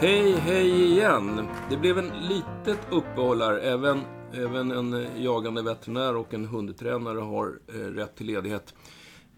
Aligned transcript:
Hej, 0.00 0.32
hej 0.32 0.92
igen. 0.92 1.48
Det 1.70 1.76
blev 1.76 1.98
en 1.98 2.12
litet 2.28 2.78
uppehåll 2.90 3.42
här. 3.42 3.54
Även, 3.58 4.00
även 4.32 4.70
en 4.70 5.06
jagande 5.22 5.62
veterinär 5.62 6.16
och 6.16 6.34
en 6.34 6.44
hundtränare 6.44 7.18
har 7.18 7.58
eh, 7.68 7.78
rätt 7.78 8.16
till 8.16 8.26
ledighet. 8.26 8.74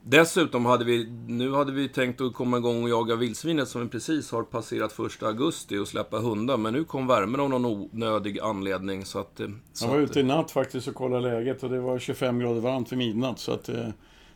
Dessutom 0.04 0.66
hade 0.66 0.84
vi, 0.84 1.10
nu 1.28 1.52
hade 1.52 1.72
vi 1.72 1.88
tänkt 1.88 2.20
att 2.20 2.34
komma 2.34 2.56
igång 2.56 2.82
och 2.82 2.88
jaga 2.88 3.16
vildsvinet 3.16 3.68
som 3.68 3.80
vi 3.82 3.88
precis 3.88 4.32
har 4.32 4.42
passerat 4.42 4.92
första 4.92 5.26
augusti 5.26 5.78
och 5.78 5.88
släppa 5.88 6.18
hundar. 6.18 6.56
Men 6.56 6.72
nu 6.72 6.84
kom 6.84 7.06
värmen 7.06 7.40
av 7.40 7.50
någon 7.50 7.64
onödig 7.64 8.40
anledning 8.40 9.04
så 9.04 9.18
att... 9.18 9.40
eh, 9.40 9.48
Så 9.72 9.84
Jag 9.84 9.90
var 9.90 9.98
att, 9.98 10.10
ute 10.10 10.20
i 10.20 10.22
natt 10.22 10.50
faktiskt 10.50 10.88
och 10.88 10.94
kollade 10.94 11.22
läget 11.30 11.62
och 11.62 11.70
det 11.70 11.80
var 11.80 11.98
25 11.98 12.38
grader 12.38 12.60
varmt 12.60 12.92
vid 12.92 12.98
midnatt 12.98 13.38
så 13.38 13.52
att 13.52 13.68
eh, 13.68 13.88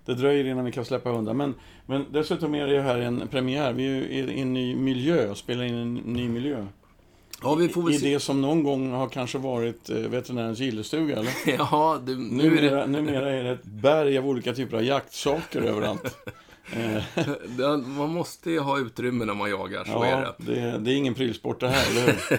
det 0.07 0.15
dröjer 0.15 0.45
innan 0.45 0.65
vi 0.65 0.73
kan 0.73 0.85
släppa 0.85 1.11
hundar. 1.11 1.35
Men, 1.35 1.55
men 1.87 2.05
dessutom 2.13 2.55
är 2.55 2.67
det 2.67 2.81
här 2.83 2.99
en 2.99 3.29
premiär. 3.29 3.73
Vi 3.73 3.87
är 4.21 4.31
i 4.31 4.41
en 4.41 4.53
ny 4.53 4.77
miljö 4.77 5.29
och 5.31 5.37
spelar 5.39 5.65
in 5.65 5.75
en 5.75 5.95
ny 5.95 6.29
miljö. 6.29 6.67
ja, 7.43 7.55
vi 7.55 7.69
får 7.69 7.83
väl 7.83 7.93
I 7.95 7.99
se. 7.99 8.13
det 8.13 8.21
som 8.21 8.43
någon 8.43 8.63
gång 8.63 8.91
har 8.93 9.09
kanske 9.09 9.39
varit 9.39 9.91
eh, 9.91 9.97
veterinärens 9.97 10.59
gillestuga, 10.59 11.17
eller? 11.19 11.33
Ja, 11.59 12.01
det, 12.07 12.15
nu 12.15 12.47
är 12.59 12.63
det... 12.63 12.69
Numera, 12.71 12.87
numera 12.87 13.31
är 13.33 13.45
det 13.45 13.51
ett 13.51 13.65
berg 13.65 14.19
av 14.19 14.27
olika 14.29 14.53
typer 14.55 14.77
av 14.77 14.85
jaktsaker 14.85 15.63
överallt. 15.63 16.17
Eh, 16.73 17.77
Man 17.79 18.11
måste 18.11 18.51
ju 18.51 18.59
ha 18.61 18.79
utrymme 18.79 19.25
när 19.25 19.35
man 19.35 19.51
jagar, 19.51 19.85
så 19.85 20.03
är 20.03 20.17
det. 20.17 20.23
ja, 20.23 20.35
det, 20.39 20.79
det 20.79 20.93
är 20.93 20.97
ingen 20.97 21.15
prylsport 21.15 21.61
det 21.61 21.69
här, 21.69 21.91
eller 21.91 22.07
hur? 22.07 22.39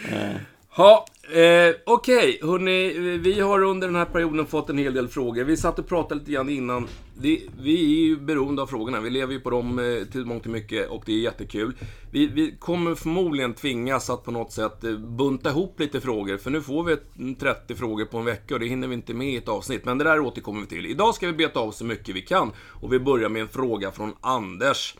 Ja, 0.76 1.06
eh, 1.22 1.74
okej. 1.86 2.38
Hörrni, 2.42 2.86
eh, 2.96 3.20
vi 3.20 3.40
har 3.40 3.62
under 3.62 3.86
den 3.86 3.96
här 3.96 4.04
perioden 4.04 4.46
fått 4.46 4.70
en 4.70 4.78
hel 4.78 4.94
del 4.94 5.08
frågor. 5.08 5.44
Vi 5.44 5.56
satt 5.56 5.78
och 5.78 5.88
pratade 5.88 6.20
lite 6.20 6.32
grann 6.32 6.48
innan. 6.48 6.88
Det, 7.18 7.40
vi 7.62 7.74
är 7.84 8.06
ju 8.06 8.16
beroende 8.16 8.62
av 8.62 8.66
frågorna. 8.66 9.00
Vi 9.00 9.10
lever 9.10 9.32
ju 9.32 9.40
på 9.40 9.50
dem 9.50 9.78
eh, 9.78 10.12
till 10.12 10.24
mångt 10.24 10.46
och 10.46 10.52
mycket 10.52 10.88
och 10.88 11.02
det 11.06 11.12
är 11.12 11.18
jättekul. 11.18 11.72
Vi, 12.10 12.26
vi 12.26 12.56
kommer 12.58 12.94
förmodligen 12.94 13.54
tvingas 13.54 14.10
att 14.10 14.24
på 14.24 14.30
något 14.30 14.52
sätt 14.52 14.84
eh, 14.84 14.92
bunta 14.92 15.50
ihop 15.50 15.80
lite 15.80 16.00
frågor. 16.00 16.36
För 16.36 16.50
nu 16.50 16.62
får 16.62 16.84
vi 16.84 16.96
30 16.96 17.72
mm, 17.72 17.78
frågor 17.78 18.04
på 18.04 18.18
en 18.18 18.24
vecka 18.24 18.54
och 18.54 18.60
det 18.60 18.66
hinner 18.66 18.88
vi 18.88 18.94
inte 18.94 19.14
med 19.14 19.28
i 19.28 19.36
ett 19.36 19.48
avsnitt. 19.48 19.84
Men 19.84 19.98
det 19.98 20.04
där 20.04 20.20
återkommer 20.20 20.60
vi 20.60 20.66
till. 20.66 20.86
Idag 20.86 21.14
ska 21.14 21.26
vi 21.26 21.32
beta 21.32 21.60
av 21.60 21.70
så 21.70 21.84
mycket 21.84 22.14
vi 22.14 22.22
kan. 22.22 22.52
Och 22.80 22.92
vi 22.92 22.98
börjar 22.98 23.28
med 23.28 23.42
en 23.42 23.48
fråga 23.48 23.90
från 23.90 24.14
Anders. 24.20 24.94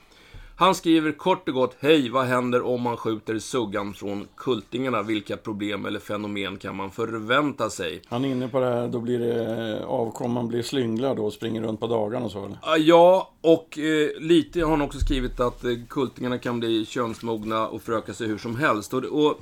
Han 0.60 0.74
skriver 0.74 1.12
kort 1.12 1.48
och 1.48 1.54
gott 1.54 1.76
Hej, 1.80 2.10
vad 2.10 2.24
händer 2.26 2.62
om 2.62 2.82
man 2.82 2.96
skjuter 2.96 3.38
suggan 3.38 3.94
från 3.94 4.28
kultingarna? 4.36 5.02
Vilka 5.02 5.36
problem 5.36 5.86
eller 5.86 6.00
fenomen 6.00 6.56
kan 6.56 6.76
man 6.76 6.90
förvänta 6.90 7.70
sig? 7.70 8.02
han 8.08 8.24
är 8.24 8.28
inne 8.28 8.48
på 8.48 8.60
det 8.60 8.66
här, 8.66 8.88
då 8.88 9.00
blir 9.00 9.18
det 9.18 9.78
eh, 9.78 9.86
avkomman 9.86 10.48
blir 10.48 10.62
slynglar 10.62 11.14
då 11.14 11.26
och 11.26 11.32
springer 11.32 11.62
runt 11.62 11.80
på 11.80 11.86
dagarna 11.86 12.24
och 12.24 12.32
så, 12.32 12.44
eller? 12.44 12.58
Ja, 12.78 13.32
och 13.40 13.78
eh, 13.78 14.20
lite 14.20 14.60
har 14.60 14.70
han 14.70 14.82
också 14.82 14.98
skrivit 14.98 15.40
att 15.40 15.64
eh, 15.64 15.70
kultingarna 15.88 16.38
kan 16.38 16.60
bli 16.60 16.86
könsmogna 16.86 17.68
och 17.68 17.82
föröka 17.82 18.14
sig 18.14 18.26
hur 18.26 18.38
som 18.38 18.56
helst. 18.56 18.94
Och, 18.94 19.04
och, 19.04 19.40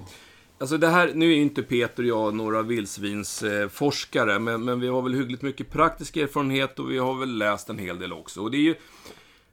alltså 0.59 0.79
det 0.79 0.89
här, 0.89 1.13
nu 1.15 1.33
är 1.33 1.37
ju 1.37 1.43
inte 1.43 1.63
Peter 1.63 2.03
och 2.03 2.09
jag 2.09 2.35
några 2.35 2.63
vildsvinsforskare, 2.63 3.63
eh, 3.63 3.69
forskare, 3.69 4.39
men, 4.39 4.65
men 4.65 4.81
vi 4.81 4.89
har 4.89 5.03
väl 5.03 5.15
hyggligt 5.15 5.43
mycket 5.43 5.71
praktisk 5.71 6.17
erfarenhet 6.17 6.79
och 6.79 6.91
vi 6.91 6.99
har 6.99 7.15
väl 7.15 7.39
läst 7.39 7.69
en 7.69 7.79
hel 7.79 7.99
del 7.99 8.13
också. 8.13 8.41
Och 8.41 8.51
det 8.51 8.57
är 8.57 8.63
ju 8.63 8.75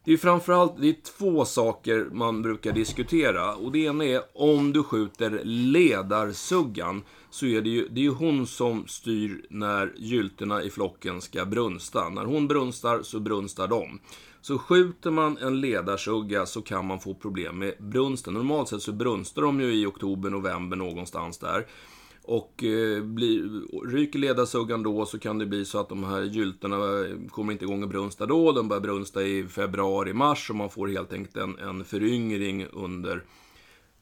det 0.05 0.13
är 0.13 0.17
framförallt 0.17 0.81
det 0.81 0.89
är 0.89 0.95
två 1.17 1.45
saker 1.45 2.07
man 2.11 2.41
brukar 2.41 2.71
diskutera. 2.71 3.55
Och 3.55 3.71
det 3.71 3.79
ena 3.79 4.05
är 4.05 4.21
om 4.33 4.73
du 4.73 4.83
skjuter 4.83 5.41
ledarsuggan 5.43 7.03
så 7.29 7.45
är 7.45 7.61
det 7.61 7.69
ju, 7.69 7.87
det 7.87 7.99
är 7.99 8.03
ju 8.03 8.13
hon 8.13 8.47
som 8.47 8.87
styr 8.87 9.45
när 9.49 9.93
gyltorna 9.97 10.63
i 10.63 10.69
flocken 10.69 11.21
ska 11.21 11.45
brunsta. 11.45 12.09
När 12.09 12.25
hon 12.25 12.47
brunstar 12.47 13.01
så 13.03 13.19
brunstar 13.19 13.67
de. 13.67 13.99
Så 14.41 14.57
skjuter 14.57 15.11
man 15.11 15.37
en 15.37 15.61
ledarsugga 15.61 16.45
så 16.45 16.61
kan 16.61 16.85
man 16.85 16.99
få 16.99 17.13
problem 17.13 17.57
med 17.59 17.73
brunsten. 17.79 18.33
Normalt 18.33 18.69
sett 18.69 18.81
så 18.81 18.91
brunstar 18.91 19.41
de 19.41 19.61
ju 19.61 19.73
i 19.73 19.85
oktober, 19.85 20.29
november 20.29 20.77
någonstans 20.77 21.37
där. 21.37 21.65
Och 22.27 22.63
eh, 22.63 23.03
blir, 23.03 23.61
ryker 23.87 24.19
ledarsuggan 24.19 24.83
då 24.83 25.05
så 25.05 25.19
kan 25.19 25.37
det 25.37 25.45
bli 25.45 25.65
så 25.65 25.79
att 25.79 25.89
de 25.89 26.03
här 26.03 26.21
gyltorna 26.21 26.75
eh, 26.75 27.29
kommer 27.29 27.53
inte 27.53 27.65
igång 27.65 27.83
och 27.83 27.89
brunsta 27.89 28.25
då. 28.25 28.51
De 28.51 28.67
börjar 28.67 28.81
brunsta 28.81 29.23
i 29.23 29.47
februari, 29.47 30.13
mars 30.13 30.49
och 30.49 30.55
man 30.55 30.69
får 30.69 30.87
helt 30.87 31.13
enkelt 31.13 31.37
en, 31.37 31.59
en 31.59 31.85
föryngring 31.85 32.65
under 32.65 33.23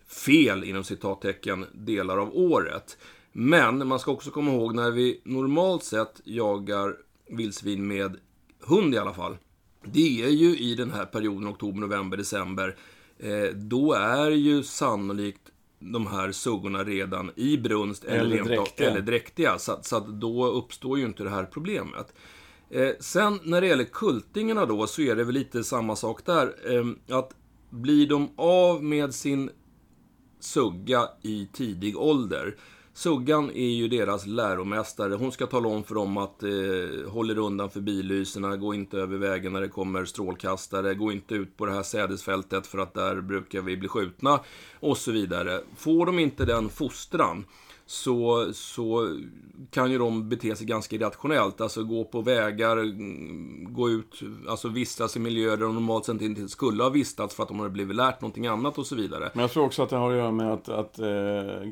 fel, 0.08 0.64
inom 0.64 0.84
citattecken, 0.84 1.66
delar 1.74 2.18
av 2.18 2.38
året. 2.38 2.98
Men 3.32 3.88
man 3.88 4.00
ska 4.00 4.12
också 4.12 4.32
komma 4.32 4.52
ihåg 4.52 4.76
när 4.76 4.92
vi 4.92 5.22
normalt 5.24 5.84
sett 5.84 6.22
jagar 6.24 6.96
vildsvin 7.30 7.88
med 7.88 8.18
hund 8.60 8.96
i 8.96 8.98
alla 8.98 9.14
fall. 9.14 9.38
Det 9.86 10.24
är 10.24 10.30
ju 10.30 10.58
i 10.58 10.76
den 10.76 10.92
här 10.92 11.06
perioden, 11.06 11.50
oktober, 11.50 11.80
november, 11.80 12.18
december. 12.18 12.76
Eh, 13.20 13.56
då 13.56 13.94
är 13.94 14.32
ju 14.32 14.64
sannolikt 14.64 15.53
de 15.92 16.08
här 16.08 16.32
suggorna 16.32 16.84
redan 16.84 17.32
i 17.36 17.58
brunst 17.58 18.04
eller, 18.04 18.20
Eller 18.20 18.44
dräktiga. 18.44 18.92
eller 18.92 19.02
dräktiga. 19.02 19.60
Så, 19.60 19.80
så 19.82 19.98
att 19.98 20.08
då 20.08 20.46
uppstår 20.46 21.00
ju 21.00 21.06
inte 21.06 21.24
det 21.24 21.30
här 21.30 21.46
problemet. 21.46 22.14
Eh, 22.70 22.90
sen 23.00 23.40
när 23.44 23.62
det 23.62 23.68
gäller 23.68 23.84
kultingarna 23.84 24.66
då 24.66 24.88
så 24.88 25.02
är 25.02 25.16
det 25.16 25.24
väl 25.24 25.34
lite 25.34 25.64
samma 25.64 25.96
sak 25.96 26.26
där. 26.26 26.76
Eh, 26.76 27.18
att 27.18 27.32
blir 27.70 28.08
de 28.08 28.30
av 28.36 28.84
med 28.84 29.14
sin 29.14 29.50
sugga 30.40 31.10
i 31.22 31.48
tidig 31.54 31.98
ålder. 31.98 32.56
Suggan 32.96 33.52
är 33.52 33.70
ju 33.70 33.88
deras 33.88 34.26
läromästare. 34.26 35.14
Hon 35.14 35.32
ska 35.32 35.48
tala 35.48 35.68
om 35.68 35.84
för 35.84 35.96
dem 35.96 36.18
att 36.18 36.44
eh, 36.44 37.12
håll 37.12 37.32
er 37.32 37.38
undan 37.38 37.70
för 37.70 37.82
billyserna, 37.82 38.58
gå 38.58 38.74
inte 38.74 38.98
över 38.98 39.18
vägen 39.18 39.54
när 39.54 39.62
det 39.62 39.68
kommer 39.68 40.06
strålkastare, 40.06 40.94
gå 40.94 41.12
inte 41.12 41.36
ut 41.36 41.58
på 41.58 41.66
det 41.66 41.72
här 41.72 41.84
sädesfältet 41.84 42.68
för 42.68 42.78
att 42.78 42.94
där 42.94 43.22
brukar 43.22 43.62
vi 43.62 43.78
bli 43.78 43.88
skjutna 43.88 44.40
och 44.80 44.98
så 44.98 45.12
vidare. 45.12 45.62
Får 45.78 46.06
de 46.06 46.20
inte 46.20 46.46
den 46.46 46.70
fostran 46.70 47.46
så, 47.94 48.50
så 48.54 49.18
kan 49.72 49.92
ju 49.92 49.98
de 49.98 50.30
bete 50.30 50.56
sig 50.56 50.68
ganska 50.68 50.96
irrationellt. 50.96 51.62
Alltså 51.62 51.84
gå 51.84 52.04
på 52.04 52.22
vägar, 52.22 52.78
mm, 52.78 53.74
gå 53.74 53.90
ut, 53.90 54.22
alltså 54.50 54.68
vistas 54.68 55.16
i 55.16 55.20
miljöer 55.20 55.58
där 55.58 55.66
de 55.66 55.74
normalt 55.74 56.06
sett 56.06 56.22
inte 56.22 56.50
skulle 56.50 56.84
ha 56.84 56.90
vistats 56.90 57.36
för 57.36 57.44
att 57.44 57.50
de 57.50 57.60
har 57.60 57.70
blivit 57.70 57.96
lärt 57.96 58.22
någonting 58.22 58.48
annat 58.48 58.78
och 58.78 58.86
så 58.86 58.96
vidare. 58.96 59.30
Men 59.34 59.42
jag 59.42 59.52
tror 59.52 59.66
också 59.66 59.84
att 59.84 59.90
det 59.90 59.96
har 59.96 60.12
att 60.12 60.18
göra 60.18 60.32
med 60.32 60.54
att, 60.54 60.70
att 60.70 61.00
eh, 61.00 61.06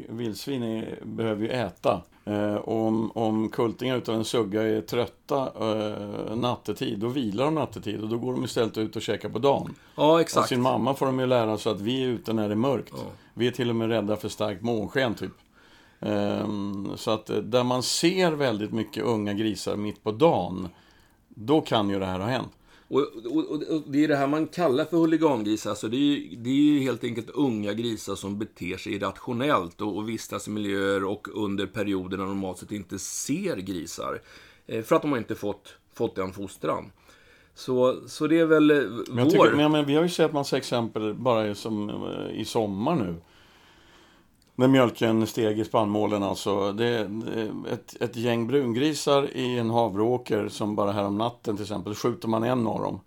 vildsvin 0.10 0.64
är, 0.64 1.00
behöver 1.04 1.42
ju 1.42 1.50
äta. 1.50 2.02
Eh, 2.26 2.56
om, 2.56 3.12
om 3.12 3.50
kultingar 3.50 3.98
utan 3.98 4.16
en 4.16 4.26
sugga 4.26 4.62
är 4.62 4.82
trötta 4.82 5.52
eh, 5.60 6.36
nattetid, 6.36 7.00
då 7.00 7.08
vilar 7.08 7.46
de 7.46 7.56
nattetid 7.56 8.02
och 8.02 8.10
då 8.10 8.18
går 8.18 8.34
de 8.34 8.44
istället 8.44 8.78
ut 8.78 8.96
och 8.96 9.02
käkar 9.02 9.30
på 9.30 9.40
dagen. 9.40 9.76
Ja, 9.96 10.04
Av 10.04 10.20
exakt. 10.20 10.50
sin 10.50 10.62
mamma 10.62 10.94
får 10.94 11.06
de 11.06 11.20
ju 11.20 11.26
lära 11.26 11.58
sig 11.58 11.72
att 11.72 11.82
vi 11.82 12.04
är 12.04 12.08
ute 12.08 12.34
när 12.34 12.48
det 12.48 12.54
är 12.54 12.56
mörkt. 12.56 12.94
Ja. 12.98 13.12
Vi 13.34 13.48
är 13.48 13.52
till 13.52 13.70
och 13.70 13.76
med 13.76 13.90
rädda 13.90 14.16
för 14.16 14.30
starkt 14.30 14.62
månsken, 14.62 15.14
typ. 15.16 15.32
Ehm, 16.02 16.92
så 16.96 17.12
att 17.12 17.30
eh, 17.30 17.38
där 17.38 17.64
man 17.64 17.84
ser 17.84 18.32
väldigt 18.32 18.72
mycket 18.72 19.04
unga 19.04 19.34
grisar 19.34 19.76
mitt 19.76 20.04
på 20.04 20.12
dagen, 20.12 20.68
då 21.30 21.62
kan 21.62 21.90
ju 21.90 22.00
det 22.00 22.06
här 22.06 22.20
ha 22.20 22.28
hänt. 22.28 22.52
Och, 22.88 23.00
och, 23.32 23.46
och, 23.70 23.82
det 23.88 24.04
är 24.04 24.08
det 24.08 24.16
här 24.16 24.28
man 24.28 24.48
kallar 24.48 24.86
för 24.86 24.98
huligangrisar. 24.98 25.70
Alltså 25.70 25.88
det, 25.88 25.98
är, 25.98 26.00
ju- 26.00 26.36
det 26.36 26.50
är 26.50 26.54
ju 26.54 26.80
helt 26.80 27.04
enkelt 27.04 27.30
unga 27.30 27.74
grisar 27.74 28.16
som 28.16 28.40
beter 28.40 28.78
sig 28.78 28.94
irrationellt 28.94 29.82
och, 29.82 29.98
och 29.98 30.10
vistas 30.10 30.48
i 30.48 30.52
miljöer 30.52 31.04
och 31.04 31.28
under 31.46 31.66
perioder 31.66 32.18
när 32.18 32.24
de 32.26 32.34
normalt 32.34 32.58
sett 32.58 32.72
inte 32.72 33.00
ser 33.00 33.56
grisar. 33.58 34.22
Eh, 34.68 34.84
för 34.84 34.96
att 34.96 35.02
de 35.02 35.12
har 35.12 35.18
inte 35.18 35.36
fått, 35.36 35.76
fått 35.94 36.16
den 36.16 36.34
fostran. 36.34 36.92
Så, 37.56 37.96
så 38.08 38.28
det 38.28 38.40
är 38.40 38.46
väl 38.46 38.72
eh, 38.72 38.78
Men, 38.78 39.18
jag 39.18 39.26
vår... 39.26 39.32
tycker, 39.46 39.56
men, 39.56 39.72
men 39.72 39.86
vi 39.86 39.96
har 39.96 40.04
ju 40.04 40.10
sett 40.10 40.34
massa 40.34 40.58
exempel 40.58 41.14
bara 41.14 41.56
som, 41.56 41.92
i 42.34 42.46
sommar 42.46 42.96
nu. 42.96 43.16
När 44.62 44.68
mjölken 44.68 45.28
steg 45.28 45.60
i 45.60 45.66
spannmålen 45.66 46.24
alltså. 46.24 46.72
Det, 46.72 47.08
det, 47.08 47.52
ett, 47.72 48.02
ett 48.02 48.16
gäng 48.16 48.48
brungrisar 48.48 49.30
i 49.34 49.58
en 49.58 49.70
havreåker 49.70 50.50
som 50.50 50.76
bara 50.76 50.92
här 50.92 51.06
om 51.06 51.18
natten 51.18 51.56
till 51.56 51.64
exempel, 51.64 51.96
skjuter 51.96 52.28
man 52.28 52.44
en 52.44 52.68
av 52.68 52.82
dem. 52.82 53.00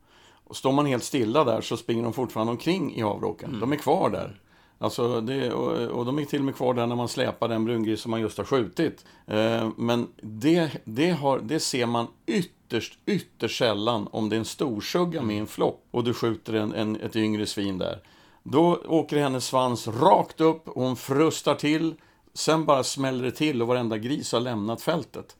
Och 0.44 0.56
står 0.56 0.72
man 0.72 0.86
helt 0.86 1.04
stilla 1.04 1.44
där 1.44 1.60
så 1.60 1.76
springer 1.76 2.02
de 2.02 2.12
fortfarande 2.12 2.50
omkring 2.50 2.94
i 2.94 3.02
havreåkern. 3.02 3.60
De 3.60 3.72
är 3.72 3.76
kvar 3.76 4.10
där. 4.10 4.40
Alltså 4.78 5.20
det, 5.20 5.52
och, 5.52 5.98
och 5.98 6.04
de 6.04 6.18
är 6.18 6.24
till 6.24 6.38
och 6.38 6.44
med 6.44 6.56
kvar 6.56 6.74
där 6.74 6.86
när 6.86 6.96
man 6.96 7.08
släpar 7.08 7.48
den 7.48 7.64
brungris 7.64 8.00
som 8.00 8.10
man 8.10 8.20
just 8.20 8.38
har 8.38 8.44
skjutit. 8.44 9.04
Eh, 9.26 9.68
men 9.76 10.06
det, 10.22 10.70
det, 10.84 11.10
har, 11.10 11.38
det 11.38 11.60
ser 11.60 11.86
man 11.86 12.06
ytterst, 12.26 12.98
ytterst 13.06 13.58
sällan 13.58 14.08
om 14.10 14.28
det 14.28 14.36
är 14.36 14.38
en 14.38 14.44
storsugga 14.44 15.22
med 15.22 15.36
i 15.36 15.38
en 15.38 15.46
flock 15.46 15.84
och 15.90 16.04
du 16.04 16.14
skjuter 16.14 16.52
en, 16.52 16.74
en, 16.74 16.96
ett 16.96 17.16
yngre 17.16 17.46
svin 17.46 17.78
där. 17.78 18.00
Då 18.46 18.80
åker 18.86 19.16
hennes 19.16 19.46
svans 19.46 19.88
rakt 19.88 20.40
upp 20.40 20.68
och 20.68 20.82
hon 20.82 20.96
frustar 20.96 21.54
till. 21.54 21.94
Sen 22.34 22.64
bara 22.64 22.84
smäller 22.84 23.24
det 23.24 23.30
till 23.30 23.62
och 23.62 23.68
varenda 23.68 23.98
gris 23.98 24.32
har 24.32 24.40
lämnat 24.40 24.82
fältet. 24.82 25.36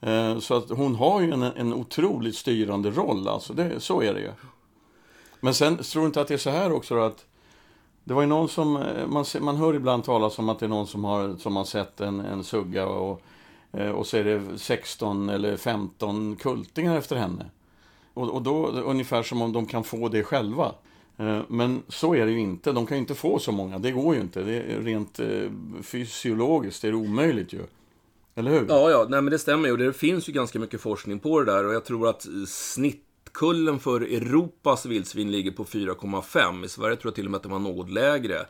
Eh, 0.00 0.38
så 0.38 0.54
att 0.54 0.70
hon 0.70 0.94
har 0.94 1.20
ju 1.20 1.32
en, 1.32 1.42
en 1.42 1.74
otroligt 1.74 2.36
styrande 2.36 2.90
roll, 2.90 3.28
alltså 3.28 3.52
det, 3.52 3.80
så 3.80 4.02
är 4.02 4.14
det 4.14 4.20
ju. 4.20 4.30
Men 5.40 5.54
sen 5.54 5.76
tror 5.76 6.02
du 6.02 6.06
inte 6.06 6.20
att 6.20 6.28
det 6.28 6.34
är 6.34 6.38
så 6.38 6.50
här 6.50 6.72
också 6.72 6.94
då 6.94 7.00
att 7.00 7.26
det 8.04 8.14
var 8.14 8.22
ju 8.22 8.28
någon 8.28 8.48
som, 8.48 8.76
eh, 8.76 9.06
man, 9.06 9.24
man 9.40 9.56
hör 9.56 9.74
ibland 9.74 10.04
talas 10.04 10.38
om 10.38 10.48
att 10.48 10.58
det 10.58 10.66
är 10.66 10.68
någon 10.68 10.86
som 10.86 11.04
har, 11.04 11.36
som 11.36 11.56
har 11.56 11.64
sett 11.64 12.00
en, 12.00 12.20
en 12.20 12.44
sugga 12.44 12.86
och, 12.86 13.22
eh, 13.72 13.90
och 13.90 14.06
så 14.06 14.16
är 14.16 14.24
det 14.24 14.58
16 14.58 15.28
eller 15.28 15.56
15 15.56 16.36
kultingar 16.36 16.96
efter 16.96 17.16
henne. 17.16 17.46
Och, 18.14 18.30
och 18.30 18.42
då 18.42 18.66
ungefär 18.66 19.22
som 19.22 19.42
om 19.42 19.52
de 19.52 19.66
kan 19.66 19.84
få 19.84 20.08
det 20.08 20.24
själva. 20.24 20.72
Eh, 21.16 21.42
men 21.48 21.82
så 21.88 22.14
är 22.14 22.26
det 22.26 22.32
ju 22.32 22.40
inte. 22.40 22.72
De 22.72 22.86
kan 22.86 22.96
ju 22.96 23.00
inte 23.00 23.14
få 23.14 23.38
så 23.38 23.52
många. 23.52 23.78
Det 23.78 23.90
går 23.90 24.14
ju 24.14 24.20
inte. 24.20 24.42
Det 24.42 24.52
är 24.52 24.80
rent 24.80 25.20
eh, 25.20 25.50
fysiologiskt 25.82 26.82
det 26.82 26.88
är 26.88 26.92
det 26.92 26.98
omöjligt 26.98 27.52
ju. 27.52 27.60
Eller 28.34 28.50
hur? 28.50 28.66
Ja, 28.68 28.90
ja, 28.90 29.06
nej 29.08 29.22
men 29.22 29.30
det 29.30 29.38
stämmer 29.38 29.68
ju. 29.68 29.76
Det 29.76 29.92
finns 29.92 30.28
ju 30.28 30.32
ganska 30.32 30.58
mycket 30.58 30.80
forskning 30.80 31.18
på 31.18 31.40
det 31.40 31.52
där 31.52 31.66
och 31.66 31.74
jag 31.74 31.84
tror 31.84 32.08
att 32.08 32.26
eh, 32.26 32.32
snittkullen 32.46 33.78
för 33.78 34.00
Europas 34.00 34.86
vildsvin 34.86 35.30
ligger 35.30 35.50
på 35.50 35.64
4,5. 35.64 36.64
I 36.64 36.68
Sverige 36.68 36.96
tror 36.96 37.10
jag 37.10 37.14
till 37.14 37.24
och 37.24 37.30
med 37.30 37.36
att 37.36 37.42
det 37.42 37.48
var 37.48 37.58
något 37.58 37.90
lägre. 37.90 38.46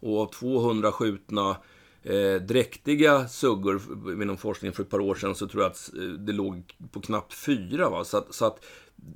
Och 0.00 0.20
av 0.20 0.26
200 0.26 0.92
skjutna 0.92 1.56
eh, 2.02 2.34
dräktiga 2.34 3.28
suggor 3.28 3.80
inom 4.22 4.36
forskningen 4.36 4.74
för 4.74 4.82
ett 4.82 4.90
par 4.90 5.00
år 5.00 5.14
sedan 5.14 5.34
så 5.34 5.48
tror 5.48 5.62
jag 5.62 5.70
att 5.70 5.90
det 6.18 6.32
låg 6.32 6.74
på 6.92 7.00
knappt 7.00 7.34
4. 7.34 7.90
Va? 7.90 8.04
Så, 8.04 8.16
att, 8.16 8.34
så 8.34 8.44
att 8.44 8.64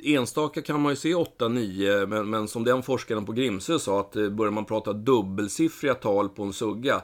enstaka 0.02 0.62
kan 0.62 0.80
man 0.80 0.92
ju 0.92 0.96
se 0.96 1.14
8-9, 1.14 2.06
men, 2.06 2.30
men 2.30 2.48
som 2.48 2.64
den 2.64 2.82
forskaren 2.82 3.24
på 3.24 3.32
Grimsö 3.32 3.78
sa 3.78 4.00
att 4.00 4.16
eh, 4.16 4.28
börjar 4.28 4.52
man 4.52 4.64
prata 4.64 4.92
dubbelsiffriga 4.92 5.94
tal 5.94 6.28
på 6.28 6.42
en 6.42 6.52
sugga 6.52 7.02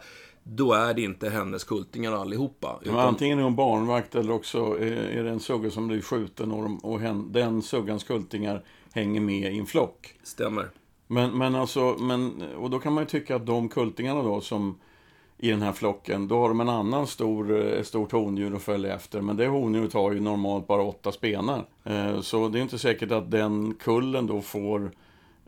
då 0.51 0.73
är 0.73 0.95
det 0.95 1.03
inte 1.03 1.29
hennes 1.29 1.65
kultingar 1.65 2.13
allihopa. 2.13 2.81
Men 2.85 2.97
antingen 2.97 3.39
är 3.39 3.43
hon 3.43 3.57
barnvakt 3.57 4.15
eller 4.15 4.33
också 4.33 4.59
är, 4.59 4.93
är 4.93 5.25
det 5.25 5.31
en 5.31 5.41
sugga 5.41 5.71
som 5.71 5.89
blir 5.89 6.01
skjuten 6.01 6.53
och, 6.53 6.63
de, 6.63 6.79
och 6.79 7.01
hen, 7.01 7.33
den 7.33 7.63
suggans 7.63 8.05
kultingar 8.05 8.65
hänger 8.93 9.21
med 9.21 9.53
i 9.53 9.59
en 9.59 9.67
flock. 9.67 10.15
Stämmer. 10.23 10.71
Men, 11.07 11.39
men 11.39 11.55
alltså, 11.55 11.97
men, 12.01 12.43
och 12.57 12.71
då 12.71 12.79
kan 12.79 12.93
man 12.93 13.03
ju 13.03 13.09
tycka 13.09 13.37
att 13.37 13.47
de 13.47 13.69
kultingarna 13.69 14.23
då 14.23 14.41
som 14.41 14.79
i 15.38 15.50
den 15.50 15.62
här 15.62 15.73
flocken, 15.73 16.29
då 16.29 16.40
har 16.40 16.49
de 16.49 16.61
en 16.61 16.69
annan 16.69 17.06
stor, 17.06 17.67
eh, 17.67 17.82
stort 17.82 18.12
hondjur 18.12 18.56
att 18.56 18.62
följa 18.62 18.94
efter. 18.94 19.20
Men 19.20 19.37
det 19.37 19.46
hondjuret 19.46 19.93
har 19.93 20.12
ju 20.12 20.20
normalt 20.20 20.67
bara 20.67 20.82
åtta 20.82 21.12
spenar. 21.12 21.64
Eh, 21.85 22.20
så 22.20 22.49
det 22.49 22.58
är 22.58 22.62
inte 22.62 22.79
säkert 22.79 23.11
att 23.11 23.31
den 23.31 23.75
kullen 23.75 24.26
då 24.26 24.40
får 24.40 24.79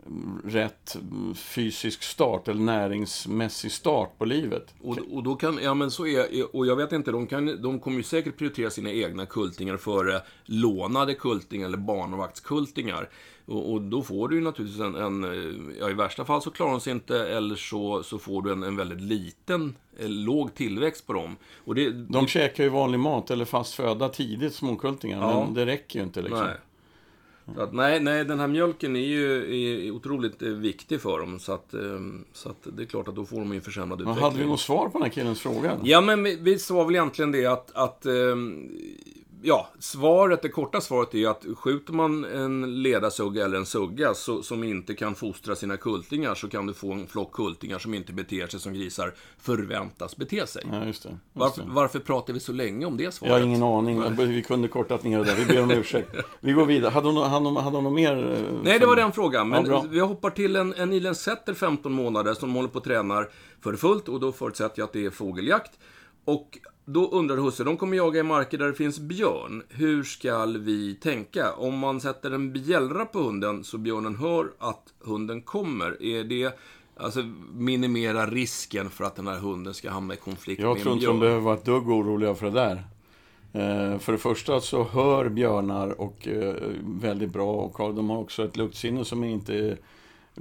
mm, 0.07 0.43
rätt 0.45 0.95
mm, 0.95 1.35
fysisk 1.35 2.03
start 2.03 2.49
eller 2.49 2.61
näringsmässig 2.61 3.73
start 3.73 4.19
på 4.19 4.25
livet. 4.25 4.75
Och, 4.83 4.99
och 5.13 5.23
då 5.23 5.35
kan, 5.35 5.59
ja 5.63 5.75
men 5.75 5.91
så 5.91 6.07
är, 6.07 6.57
och 6.57 6.67
jag 6.67 6.77
vet 6.77 6.93
inte, 6.93 7.11
de, 7.11 7.27
kan, 7.27 7.63
de 7.63 7.81
kommer 7.81 7.97
ju 7.97 8.03
säkert 8.03 8.37
prioritera 8.37 8.71
sina 8.71 8.91
egna 8.91 9.27
kultingar 9.27 9.77
före 9.77 10.23
lånade 10.45 11.15
kultingar 11.15 11.67
eller 11.67 11.79
barnvaktskultingar. 11.79 13.09
Och, 13.51 13.73
och 13.73 13.81
då 13.83 14.03
får 14.03 14.29
du 14.29 14.37
ju 14.37 14.43
naturligtvis 14.43 14.81
en, 14.83 14.95
en, 14.95 15.75
ja 15.81 15.91
i 15.91 15.93
värsta 15.95 16.25
fall 16.25 16.43
så 16.43 16.51
klarar 16.51 16.71
de 16.71 16.81
sig 16.81 16.93
inte, 16.93 17.29
eller 17.29 17.57
så, 17.57 18.03
så 18.03 18.19
får 18.19 18.43
du 18.43 18.53
en, 18.53 18.63
en 18.63 18.77
väldigt 18.77 19.01
liten, 19.01 19.75
eh, 19.99 20.09
låg 20.09 20.55
tillväxt 20.55 21.07
på 21.07 21.13
dem. 21.13 21.37
Och 21.65 21.75
det, 21.75 21.91
De 21.91 22.27
käkar 22.27 22.65
ju 22.65 22.71
vanlig 22.71 22.99
mat 23.01 23.31
eller 23.31 23.45
fast 23.45 23.75
föda 23.75 24.09
tidigt, 24.09 24.55
småkultingar, 24.55 25.19
Ja. 25.21 25.45
men 25.45 25.55
det 25.55 25.67
räcker 25.67 25.99
ju 25.99 26.05
inte 26.05 26.23
liksom. 26.23 26.47
Nej. 26.47 26.57
Att, 27.59 27.73
nej, 27.73 28.01
nej, 28.01 28.25
den 28.25 28.41
här 28.41 28.47
mjölken 28.49 28.97
är 28.97 29.01
ju 29.07 29.55
är 29.87 29.91
otroligt 29.91 30.43
eh, 30.43 30.49
viktig 30.49 31.01
för 31.01 31.19
dem. 31.21 31.39
Så 31.41 31.53
att, 31.53 31.75
eh, 31.75 31.81
så 32.33 32.49
att 32.49 32.67
det 32.77 32.83
är 32.83 32.87
klart 32.87 33.09
att 33.09 33.17
då 33.17 33.25
får 33.25 33.37
de 33.39 33.55
ju 33.55 33.61
försämrad 33.61 33.99
Men 33.99 34.09
utveckling. 34.09 34.25
hade 34.25 34.39
vi 34.39 34.47
något 34.51 34.61
svar 34.61 34.87
på 34.89 34.93
den 34.99 35.03
här 35.03 35.09
killens 35.11 35.41
fråga? 35.41 35.79
Ja, 35.85 36.01
men 36.01 36.23
vi, 36.23 36.37
vi 36.41 36.59
sa 36.59 36.85
väl 36.85 36.95
egentligen 36.95 37.33
det 37.33 37.47
att, 37.47 37.71
att 37.75 38.07
ehm, 38.07 38.69
ja, 39.43 39.69
svaret, 39.79 40.43
det 40.43 40.49
korta 40.49 40.81
svaret 40.81 41.15
är 41.15 41.29
att 41.29 41.45
skjuter 41.57 41.93
man 41.93 42.25
en 42.25 42.83
ledarsugga 42.83 43.45
eller 43.45 43.59
en 43.59 43.67
sugga 43.67 44.15
så, 44.15 44.43
som 44.43 44.65
inte 44.65 44.95
kan 44.95 45.15
fostra 45.15 45.57
sina 45.57 45.77
kultingar 45.77 46.35
så 46.35 46.49
kan 46.49 46.67
du 46.67 46.75
få 46.75 46.93
en 46.93 47.07
flock 47.07 47.33
kultingar 47.33 47.79
som 47.79 47.95
inte 47.95 48.13
beter 48.13 48.47
sig 48.47 48.61
som 48.61 48.75
grisar 48.75 49.15
förväntas 49.39 50.17
bete 50.17 50.47
sig. 50.47 50.63
Ja, 50.73 50.85
just 50.85 51.03
det. 51.03 51.09
Just 51.09 51.21
Varför, 51.33 51.63
varför 51.67 51.99
pratar 51.99 52.33
vi 52.33 52.41
så 52.41 52.53
länge 52.53 52.87
om 52.87 52.97
det 52.97 53.15
svaret? 53.15 53.33
Jag 53.33 53.39
har 53.41 53.47
ingen 53.47 53.63
aning. 53.63 54.17
Vi 54.17 54.43
kunde 54.43 54.69
kortat 54.69 55.05
ner 55.05 55.19
det 55.19 55.25
där. 55.25 55.35
Vi 55.37 55.45
ber 55.45 55.63
om 55.63 55.71
ursäkt. 55.71 56.15
Vi 56.41 56.53
går 56.53 56.67
vidare. 56.67 56.91
Hade 56.91 57.07
hon, 57.09 57.17
hade 57.17 57.45
hon, 57.45 57.57
hade 57.57 57.77
hon 57.77 57.85
något 57.85 57.93
mer? 57.93 58.33
eh, 58.33 58.61
Nej, 58.65 58.79
det 58.79 58.87
var 58.87 58.97
den 58.97 59.13
frågan. 59.13 59.49
Men 59.49 59.67
Ja, 59.67 59.85
vi 59.91 60.01
hoppar 60.01 60.31
till 60.31 60.57
en, 60.57 60.75
en 60.75 60.91
Nilen 60.91 61.15
Setter 61.15 61.55
15 61.55 61.93
månader 61.93 62.35
som 62.35 62.55
håller 62.55 62.69
på 62.69 62.79
och 62.79 62.85
tränar 62.85 63.29
för 63.61 63.77
fullt 63.77 64.09
och 64.09 64.21
då 64.21 64.33
förutsätter 64.33 64.79
jag 64.81 64.87
att 64.87 64.93
det 64.93 65.05
är 65.07 65.11
fågeljakt. 65.11 65.79
Och 66.25 66.59
då 66.93 67.11
undrar 67.11 67.37
husse, 67.37 67.65
de 67.65 67.77
kommer 67.77 67.97
jaga 67.97 68.21
i 68.21 68.23
marker 68.23 68.59
där 68.59 68.67
det 68.67 68.75
finns 68.75 69.01
björn. 69.01 69.63
Hur 69.69 70.03
ska 70.03 70.47
vi 70.47 70.95
tänka? 70.95 71.53
Om 71.53 71.79
man 71.79 72.01
sätter 72.01 72.31
en 72.31 72.53
bjällra 72.53 73.05
på 73.05 73.19
hunden 73.19 73.65
så 73.65 73.79
björnen 73.79 74.17
hör 74.17 74.51
att 74.59 74.83
hunden 75.01 75.43
kommer, 75.43 76.03
är 76.03 76.25
det 76.25 76.59
Alltså 76.97 77.23
minimera 77.55 78.27
risken 78.27 78.91
för 78.91 79.05
att 79.05 79.17
den 79.17 79.27
här 79.27 79.39
hunden 79.39 79.75
ska 79.75 79.91
hamna 79.91 80.15
i 80.15 80.17
konflikt 80.17 80.63
Jag 80.63 80.75
med 80.75 80.83
tror 80.83 80.93
en 80.93 80.97
inte 80.97 81.07
de 81.07 81.11
björn. 81.11 81.21
behöver 81.21 81.41
vara 81.41 81.55
ett 81.55 81.65
dugg 81.65 81.89
oroliga 81.89 82.35
för 82.35 82.47
det 82.47 82.53
där. 82.53 82.85
Eh, 83.53 83.99
för 83.99 84.13
det 84.13 84.19
första 84.19 84.61
så 84.61 84.85
hör 84.85 85.29
björnar 85.29 86.01
och 86.01 86.29
eh, 86.29 86.55
väldigt 86.83 87.33
bra 87.33 87.53
och 87.53 87.95
de 87.95 88.11
har 88.11 88.19
också 88.19 88.45
ett 88.45 88.57
luktsinne 88.57 89.05
som 89.05 89.25
inte 89.25 89.77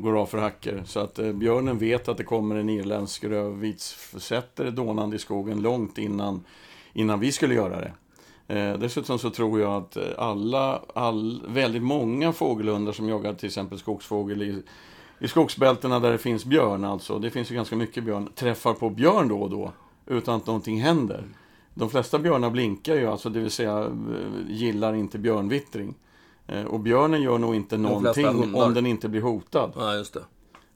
går 0.01 0.21
av 0.21 0.25
för 0.25 0.37
hacker. 0.37 0.83
Så 0.85 0.99
att 0.99 1.19
eh, 1.19 1.31
björnen 1.31 1.77
vet 1.77 2.07
att 2.07 2.17
det 2.17 2.23
kommer 2.23 2.55
en 2.55 2.69
irländsk 2.69 3.23
rödvitsförsättare 3.23 4.69
dånande 4.69 5.15
i 5.15 5.19
skogen 5.19 5.61
långt 5.61 5.97
innan, 5.97 6.43
innan 6.93 7.19
vi 7.19 7.31
skulle 7.31 7.53
göra 7.53 7.81
det. 7.81 7.93
Eh, 8.55 8.79
dessutom 8.79 9.19
så 9.19 9.29
tror 9.29 9.59
jag 9.59 9.75
att 9.75 9.97
eh, 9.97 10.03
alla, 10.17 10.81
all, 10.95 11.43
väldigt 11.47 11.83
många 11.83 12.33
fågelhundar 12.33 12.91
som 12.91 13.09
jagar 13.09 13.33
till 13.33 13.47
exempel 13.47 13.79
skogsfågel 13.79 14.41
i, 14.41 14.63
i 15.19 15.27
skogsbältena 15.27 15.99
där 15.99 16.11
det 16.11 16.17
finns 16.17 16.45
björn, 16.45 16.85
alltså, 16.85 17.19
det 17.19 17.29
finns 17.29 17.51
ju 17.51 17.55
ganska 17.55 17.75
mycket 17.75 18.03
björn, 18.03 18.29
träffar 18.35 18.73
på 18.73 18.89
björn 18.89 19.27
då 19.27 19.41
och 19.41 19.49
då 19.49 19.71
utan 20.09 20.35
att 20.35 20.47
någonting 20.47 20.81
händer. 20.81 21.23
De 21.73 21.89
flesta 21.89 22.19
björnar 22.19 22.49
blinkar 22.49 22.95
ju, 22.95 23.07
alltså 23.07 23.29
det 23.29 23.39
vill 23.39 23.51
säga 23.51 23.79
eh, 23.79 23.89
gillar 24.47 24.93
inte 24.93 25.17
björnvittring. 25.17 25.95
Eh, 26.51 26.65
Och 26.65 26.79
björnen 26.79 27.21
gör 27.21 27.37
nog 27.37 27.55
inte 27.55 27.77
någonting 27.77 28.25
om 28.55 28.73
den 28.73 28.85
inte 28.85 29.09
blir 29.09 29.21
hotad. 29.21 29.71
Ja, 29.75 29.95
just 29.95 30.13
det. 30.13 30.23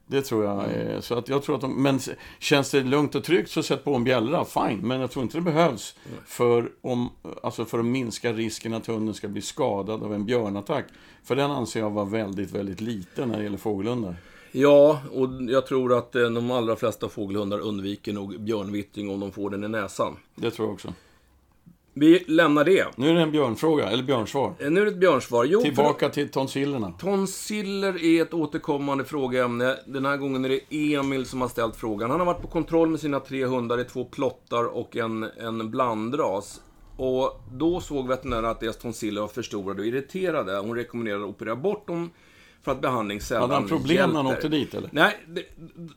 Det 0.07 0.21
tror 0.21 0.43
jag. 0.45 0.63
är- 0.63 1.01
Så 1.01 1.15
att 1.15 1.29
jag 1.29 1.43
tror 1.43 1.55
att 1.55 1.61
de, 1.61 1.83
men 1.83 1.99
känns 2.39 2.71
det 2.71 2.83
lugnt 2.83 3.15
och 3.15 3.23
tryggt 3.23 3.49
så 3.51 3.63
sätt 3.63 3.83
på 3.83 3.95
en 3.95 4.03
bjällra, 4.03 4.45
fine. 4.45 4.79
Men 4.87 4.99
jag 5.01 5.11
tror 5.11 5.23
inte 5.23 5.37
det 5.37 5.41
behövs 5.41 5.95
för, 6.25 6.69
om, 6.81 7.09
alltså 7.43 7.65
för 7.65 7.79
att 7.79 7.85
minska 7.85 8.33
risken 8.33 8.73
att 8.73 8.87
hunden 8.87 9.13
ska 9.13 9.27
bli 9.27 9.41
skadad 9.41 10.03
av 10.03 10.13
en 10.13 10.25
björnattack. 10.25 10.85
För 11.23 11.35
den 11.35 11.51
anser 11.51 11.79
jag 11.79 11.89
vara 11.89 12.05
väldigt, 12.05 12.51
väldigt 12.51 12.81
liten 12.81 13.29
när 13.29 13.37
det 13.37 13.43
gäller 13.43 13.57
fågelhundar. 13.57 14.15
Ja, 14.51 15.01
och 15.13 15.27
jag 15.49 15.65
tror 15.67 15.97
att 15.97 16.15
eh, 16.15 16.21
de 16.29 16.51
allra 16.51 16.75
flesta 16.75 17.09
fågelhundar 17.09 17.59
undviker 17.59 18.13
nog 18.13 18.41
björnvittring 18.41 19.09
om 19.09 19.19
de 19.19 19.31
får 19.31 19.49
den 19.49 19.63
i 19.63 19.67
näsan. 19.67 20.15
Det 20.35 20.51
tror 20.51 20.67
jag 20.67 20.73
också. 20.73 20.93
Vi 21.95 22.23
lämnar 22.27 22.63
det. 22.65 22.85
Nu 22.95 23.09
är 23.09 23.13
det 23.13 23.21
en 23.21 23.31
björnfråga, 23.31 23.89
eller 23.89 24.03
björnsvar. 24.03 24.53
Eh, 24.59 24.69
Nu 24.69 24.81
är 24.81 24.85
det 24.85 24.91
ett 24.91 24.97
björnsvar. 24.99 25.45
Jo, 25.45 25.59
för 25.59 25.65
Tillbaka 25.67 26.09
till 26.09 26.29
tonsillerna. 26.29 26.91
tonsiller 26.99 28.03
är 28.03 28.21
ett 28.21 28.33
återkommande 28.33 29.05
frågeämne. 29.05 29.77
Den 29.85 30.05
här 30.05 30.17
gången 30.17 30.45
är 30.45 30.49
det 30.49 30.93
Emil 30.95 31.25
som 31.25 31.41
har 31.41 31.47
ställt 31.47 31.75
frågan. 31.75 32.09
Han 32.09 32.19
har 32.19 32.25
varit 32.27 32.41
på 32.41 32.47
kontroll 32.47 32.89
med 32.89 32.99
sina 32.99 33.19
tre 33.19 33.45
hundar 33.45 33.79
i 33.79 33.83
två 33.83 34.05
plottar 34.05 34.63
och 34.63 34.95
en, 34.97 35.23
en 35.23 35.71
blandras. 35.71 36.61
Och 36.97 37.41
då 37.51 37.79
såg 37.79 38.07
veterinären 38.07 38.45
att 38.45 38.59
deras 38.59 38.77
tonsiller 38.77 39.21
var 39.21 39.27
förstorade 39.27 39.81
och 39.81 39.87
irriterade. 39.87 40.57
Hon 40.57 40.75
rekommenderade 40.75 41.23
att 41.23 41.29
operera 41.29 41.55
bort 41.55 41.87
dem 41.87 42.09
för 42.63 42.71
att 42.71 42.81
behandling 42.81 43.21
sällan 43.21 43.41
Hade 43.41 43.53
han 43.53 43.67
problem 43.67 44.09
när 44.09 44.15
han 44.15 44.25
hjälper. 44.25 44.37
åkte 44.37 44.49
dit, 44.57 44.73
eller? 44.73 44.89
Nej, 44.93 45.17
det, 45.27 45.43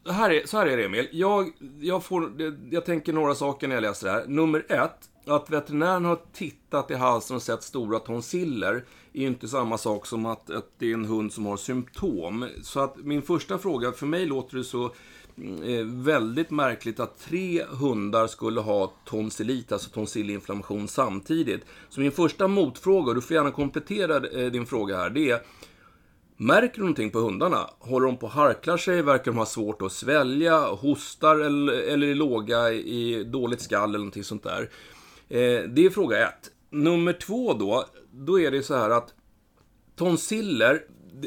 det 0.05 0.13
här 0.13 0.31
är, 0.31 0.47
så 0.47 0.59
här 0.59 0.67
är 0.67 0.77
det 0.77 0.85
Emil. 0.85 1.09
Jag, 1.13 1.51
jag, 1.81 2.05
får, 2.05 2.21
det- 2.21 2.55
jag 2.77 2.85
tänker 2.85 3.13
några 3.13 3.35
saker 3.35 3.69
när 3.69 3.75
jag 3.77 3.83
läser 3.83 4.07
det 4.07 4.13
här. 4.13 4.25
Nummer 4.27 4.67
ett, 4.69 4.99
att 5.27 5.51
veterinären 5.51 6.05
har 6.05 6.19
tittat 6.33 6.91
i 6.91 6.95
halsen 6.95 7.37
och 7.37 7.43
sett 7.43 7.63
stora 7.63 7.99
tonsiller 7.99 8.85
är 9.13 9.21
ju 9.21 9.27
inte 9.27 9.49
samma 9.49 9.79
sak 9.79 10.07
som 10.07 10.27
att, 10.27 10.51
att 10.51 10.71
det 10.79 10.91
är 10.91 10.95
en 10.95 11.05
hund 11.05 11.33
som 11.33 11.47
har 11.47 11.57
symptom. 11.57 12.49
Så 12.63 12.81
att 12.81 12.97
min 12.97 13.23
första 13.23 13.59
fråga, 13.59 13.93
för 13.93 14.07
mig 14.07 14.27
låter 14.27 14.57
det 14.57 14.65
så 14.65 14.85
eh, 15.65 15.85
väldigt 15.85 16.51
märkligt 16.51 17.01
att 17.01 17.19
tre 17.19 17.65
hundar 17.65 18.27
skulle 18.27 18.61
ha 18.61 18.93
tonsillit, 19.05 19.73
alltså 19.73 19.91
tonsillinflammation 19.91 20.89
samtidigt. 20.89 21.61
Så 21.89 22.01
min 22.01 22.13
första 22.13 22.49
motfråga, 22.49 23.09
och 23.09 23.15
du 23.15 23.21
får 23.21 23.37
gärna 23.37 23.51
komplettera 23.51 24.17
eh, 24.17 24.53
din 24.53 24.67
fråga 24.67 24.97
här, 24.97 25.11
det 25.11 25.31
är 25.31 25.43
Märker 26.39 26.75
du 26.75 26.81
någonting 26.81 27.11
på 27.11 27.19
hundarna? 27.19 27.71
Håller 27.79 28.07
de 28.07 28.17
på 28.17 28.27
att 28.27 28.33
harklar 28.33 28.77
sig? 28.77 29.03
Verkar 29.03 29.25
de 29.25 29.39
ha 29.39 29.47
svårt 29.47 29.83
att 29.83 29.93
svälja? 29.93 30.61
Hostar 30.61 31.37
eller, 31.37 31.73
eller 31.73 32.07
är 32.07 32.15
låga 32.15 32.73
i 32.73 33.25
dåligt 33.25 33.61
skall 33.61 33.89
eller 33.89 33.99
någonting 33.99 34.25
sånt 34.25 34.43
där? 34.43 34.71
Eh, 35.29 35.63
det 35.63 35.87
är 35.87 35.91
fråga 35.91 36.29
ett. 36.29 36.51
Nummer 36.71 37.13
två 37.13 37.55
då, 37.55 37.85
då 38.13 38.41
är 38.41 38.51
det 38.51 38.63
så 38.63 38.75
här 38.77 38.91
att 38.91 39.15
tonsiller, 39.97 40.83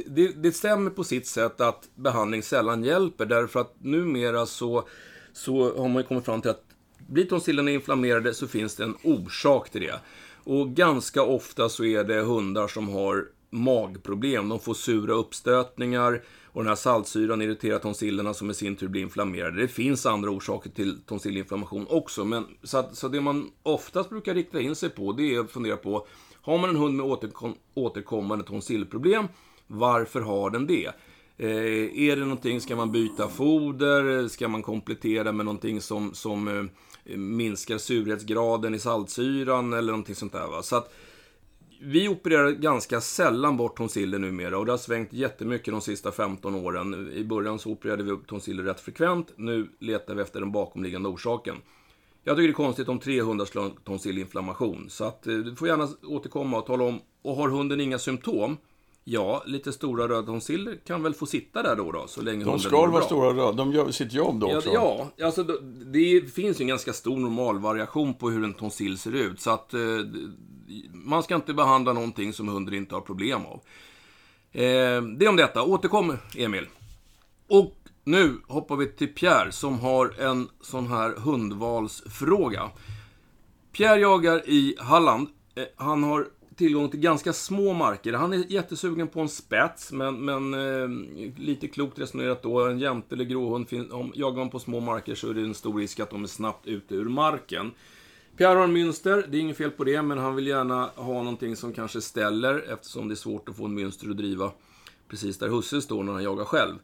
det, 0.08 0.28
det, 0.28 0.52
stämmer 0.52 0.92
på 0.92 1.04
sitt 1.04 1.28
sätt 1.28 1.62
att 1.62 1.90
behandling 1.96 2.44
sällan 2.44 2.84
hjälper 2.84 3.26
därför 3.26 3.60
att 3.60 3.76
numera 3.80 4.46
så, 4.46 4.88
så 5.34 5.78
har 5.78 5.88
man 5.88 5.98
ju 5.98 6.04
kommit 6.04 6.26
fram 6.26 6.42
till 6.42 6.52
att 6.52 6.64
blir 7.08 7.26
tonsillerna 7.26 7.72
inflammerade 7.72 8.34
så 8.34 8.48
finns 8.48 8.76
det 8.76 8.84
en 8.84 8.98
orsak 9.04 9.70
till 9.70 9.82
det. 9.82 10.00
Och 10.44 10.70
ganska 10.70 11.24
ofta 11.24 11.70
så 11.70 11.86
är 11.86 12.04
det 12.04 12.22
hundar 12.22 12.68
som 12.68 12.90
har 12.90 13.26
magproblem. 13.50 14.50
De 14.50 14.60
får 14.60 14.74
sura 14.74 15.14
uppstötningar 15.14 16.22
och 16.54 16.62
den 16.62 16.68
här 16.68 16.76
saltsyran 16.76 17.42
irriterar 17.42 17.80
tonsillerna 17.80 18.34
som 18.34 18.50
i 18.50 18.54
sin 18.54 18.76
tur 18.76 18.88
blir 18.88 19.02
inflammerade. 19.02 19.62
Det 19.62 19.68
finns 19.68 20.06
andra 20.06 20.30
orsaker 20.30 20.70
till 20.70 21.02
tonsillinflammation 21.02 21.86
också. 21.90 22.26
Men, 22.26 22.46
så, 22.64 22.78
att, 22.78 22.96
så 22.96 23.08
det 23.08 23.22
man 23.22 23.52
oftast 23.64 24.10
brukar 24.10 24.34
rikta 24.34 24.62
in 24.62 24.76
sig 24.76 24.90
på 24.90 25.12
det 25.12 25.36
är 25.36 25.40
att 25.40 25.52
fundera 25.52 25.78
på 25.78 26.08
Har 26.42 26.58
man 26.58 26.70
en 26.70 26.76
hund 26.76 26.96
med 26.96 27.06
återkom, 27.06 27.56
återkommande 27.74 28.46
tonsillproblem, 28.46 29.28
varför 29.68 30.22
har 30.22 30.50
den 30.50 30.68
det? 30.68 30.92
Eh, 31.38 32.10
är 32.10 32.16
det 32.16 32.22
någonting, 32.22 32.62
ska 32.62 32.76
man 32.76 32.92
byta 32.92 33.28
foder? 33.28 34.28
Ska 34.28 34.48
man 34.48 34.62
komplettera 34.62 35.32
med 35.32 35.46
någonting 35.46 35.82
som, 35.82 36.14
som 36.14 36.48
eh, 36.48 37.18
minskar 37.18 37.78
surhetsgraden 37.78 38.76
i 38.76 38.80
saltsyran 38.80 39.74
eller 39.74 39.92
någonting 39.92 40.16
sånt 40.16 40.34
där. 40.34 40.48
Va? 40.48 40.64
Så 40.64 40.76
att 40.76 40.94
vi 41.82 42.10
opererar 42.10 42.52
ganska 42.52 43.02
sällan 43.02 43.58
bort 43.58 43.78
tonsiller 43.78 44.20
numera 44.20 44.58
och 44.58 44.66
det 44.66 44.72
har 44.72 44.78
svängt 44.78 45.14
jättemycket 45.14 45.74
de 45.74 45.82
sista 45.82 46.12
15 46.12 46.56
åren. 46.56 47.12
I 47.14 47.24
början 47.24 47.60
så 47.60 47.70
opererade 47.70 48.04
vi 48.04 48.12
upp 48.12 48.28
tonsiller 48.28 48.64
rätt 48.64 48.80
frekvent. 48.80 49.34
Nu 49.36 49.70
letar 49.80 50.16
vi 50.16 50.22
efter 50.22 50.40
den 50.40 50.52
bakomliggande 50.52 51.10
orsaken. 51.10 51.56
Jag 52.24 52.36
tycker 52.36 52.48
det 52.48 52.52
är 52.52 52.54
konstigt 52.54 52.90
om 52.90 53.00
300 53.00 53.46
slår 53.46 53.72
tonsillinflammation. 53.84 54.86
Så 54.90 55.04
att 55.04 55.28
eh, 55.28 55.34
du 55.34 55.56
får 55.56 55.68
gärna 55.68 55.88
återkomma 56.04 56.58
och 56.58 56.66
tala 56.66 56.84
om. 56.84 57.00
Och 57.22 57.36
har 57.36 57.50
hunden 57.50 57.82
inga 57.82 58.00
symptom, 58.00 58.58
Ja, 59.04 59.44
lite 59.46 59.72
stora 59.72 60.08
röda 60.08 60.24
tonsiller 60.24 60.78
kan 60.86 61.04
väl 61.04 61.14
få 61.14 61.26
sitta 61.26 61.64
där 61.64 61.76
då, 61.76 61.92
då 61.92 62.08
så 62.08 62.22
länge 62.22 62.46
De 62.46 62.60
ska 62.60 62.86
vara 62.88 63.04
stora 63.04 63.30
röda, 63.30 63.52
de 63.52 63.72
gör 63.72 63.92
sitt 63.92 64.14
jobb 64.14 64.40
då 64.40 64.56
också. 64.56 64.70
Ja, 64.74 65.08
ja 65.16 65.26
alltså 65.26 65.44
det 65.94 66.34
finns 66.34 66.60
ju 66.60 66.64
en 66.64 66.68
ganska 66.68 66.94
stor 66.94 67.18
normalvariation 67.18 68.14
på 68.14 68.30
hur 68.30 68.44
en 68.44 68.54
tonsill 68.54 68.98
ser 68.98 69.16
ut. 69.16 69.42
Så 69.42 69.52
att 69.52 69.74
eh, 69.74 69.80
man 70.94 71.24
ska 71.24 71.36
inte 71.36 71.54
behandla 71.54 71.94
någonting 71.94 72.34
som 72.34 72.48
hunden 72.48 72.74
inte 72.74 72.96
har 72.96 73.02
problem 73.02 73.46
av. 73.46 73.62
Eh, 74.52 75.02
det 75.02 75.28
om 75.28 75.36
detta. 75.36 75.64
Återkom, 75.64 76.18
Emil. 76.38 76.68
Och 77.48 77.76
nu 78.04 78.38
hoppar 78.48 78.76
vi 78.76 78.88
till 78.88 79.14
Pierre 79.14 79.52
som 79.52 79.80
har 79.80 80.22
en 80.22 80.50
sån 80.62 80.88
här 80.88 81.16
hundvalsfråga. 81.18 82.70
Pierre 83.72 84.00
jagar 84.00 84.50
i 84.50 84.76
Halland. 84.80 85.28
Eh, 85.56 85.64
han 85.76 86.04
har 86.04 86.28
tillgång 86.56 86.90
till 86.90 87.00
ganska 87.00 87.34
små 87.34 87.74
marker. 87.74 88.14
Han 88.14 88.34
är 88.34 88.52
jättesugen 88.52 89.08
på 89.08 89.20
en 89.20 89.30
spets, 89.30 89.92
men, 89.92 90.26
men 90.26 90.54
eh, 90.54 90.90
lite 91.38 91.68
klokt 91.68 92.00
resonerat 92.00 92.44
då. 92.44 92.68
En 92.68 92.80
jämte 92.80 93.16
eller 93.16 93.26
gråhund, 93.26 93.68
om 93.92 94.12
jagar 94.16 94.38
man 94.38 94.50
på 94.50 94.60
små 94.60 94.80
marker 94.80 95.16
så 95.16 95.30
är 95.30 95.34
det 95.34 95.42
en 95.42 95.54
stor 95.54 95.80
risk 95.80 96.00
att 96.00 96.10
de 96.10 96.24
är 96.24 96.28
snabbt 96.28 96.68
ute 96.68 96.96
ur 96.96 97.10
marken. 97.10 97.72
Pierre 98.40 98.58
har 98.58 98.64
en 98.64 98.74
mönster, 98.74 99.26
det 99.30 99.38
är 99.38 99.42
inget 99.42 99.58
fel 99.58 99.72
på 99.72 99.84
det, 99.84 100.02
men 100.02 100.18
han 100.18 100.36
vill 100.36 100.48
gärna 100.48 100.90
ha 100.96 101.14
någonting 101.14 101.56
som 101.56 101.74
kanske 101.74 102.02
ställer, 102.02 102.74
eftersom 102.74 103.08
det 103.08 103.14
är 103.14 103.16
svårt 103.16 103.50
att 103.50 103.56
få 103.56 103.66
en 103.66 103.74
mönster 103.76 104.10
att 104.10 104.18
driva 104.18 104.52
precis 105.10 105.38
där 105.38 105.50
husse 105.50 105.82
står 105.82 106.04
när 106.04 106.14
han 106.14 106.24
jagar 106.24 106.46
själv. 106.46 106.76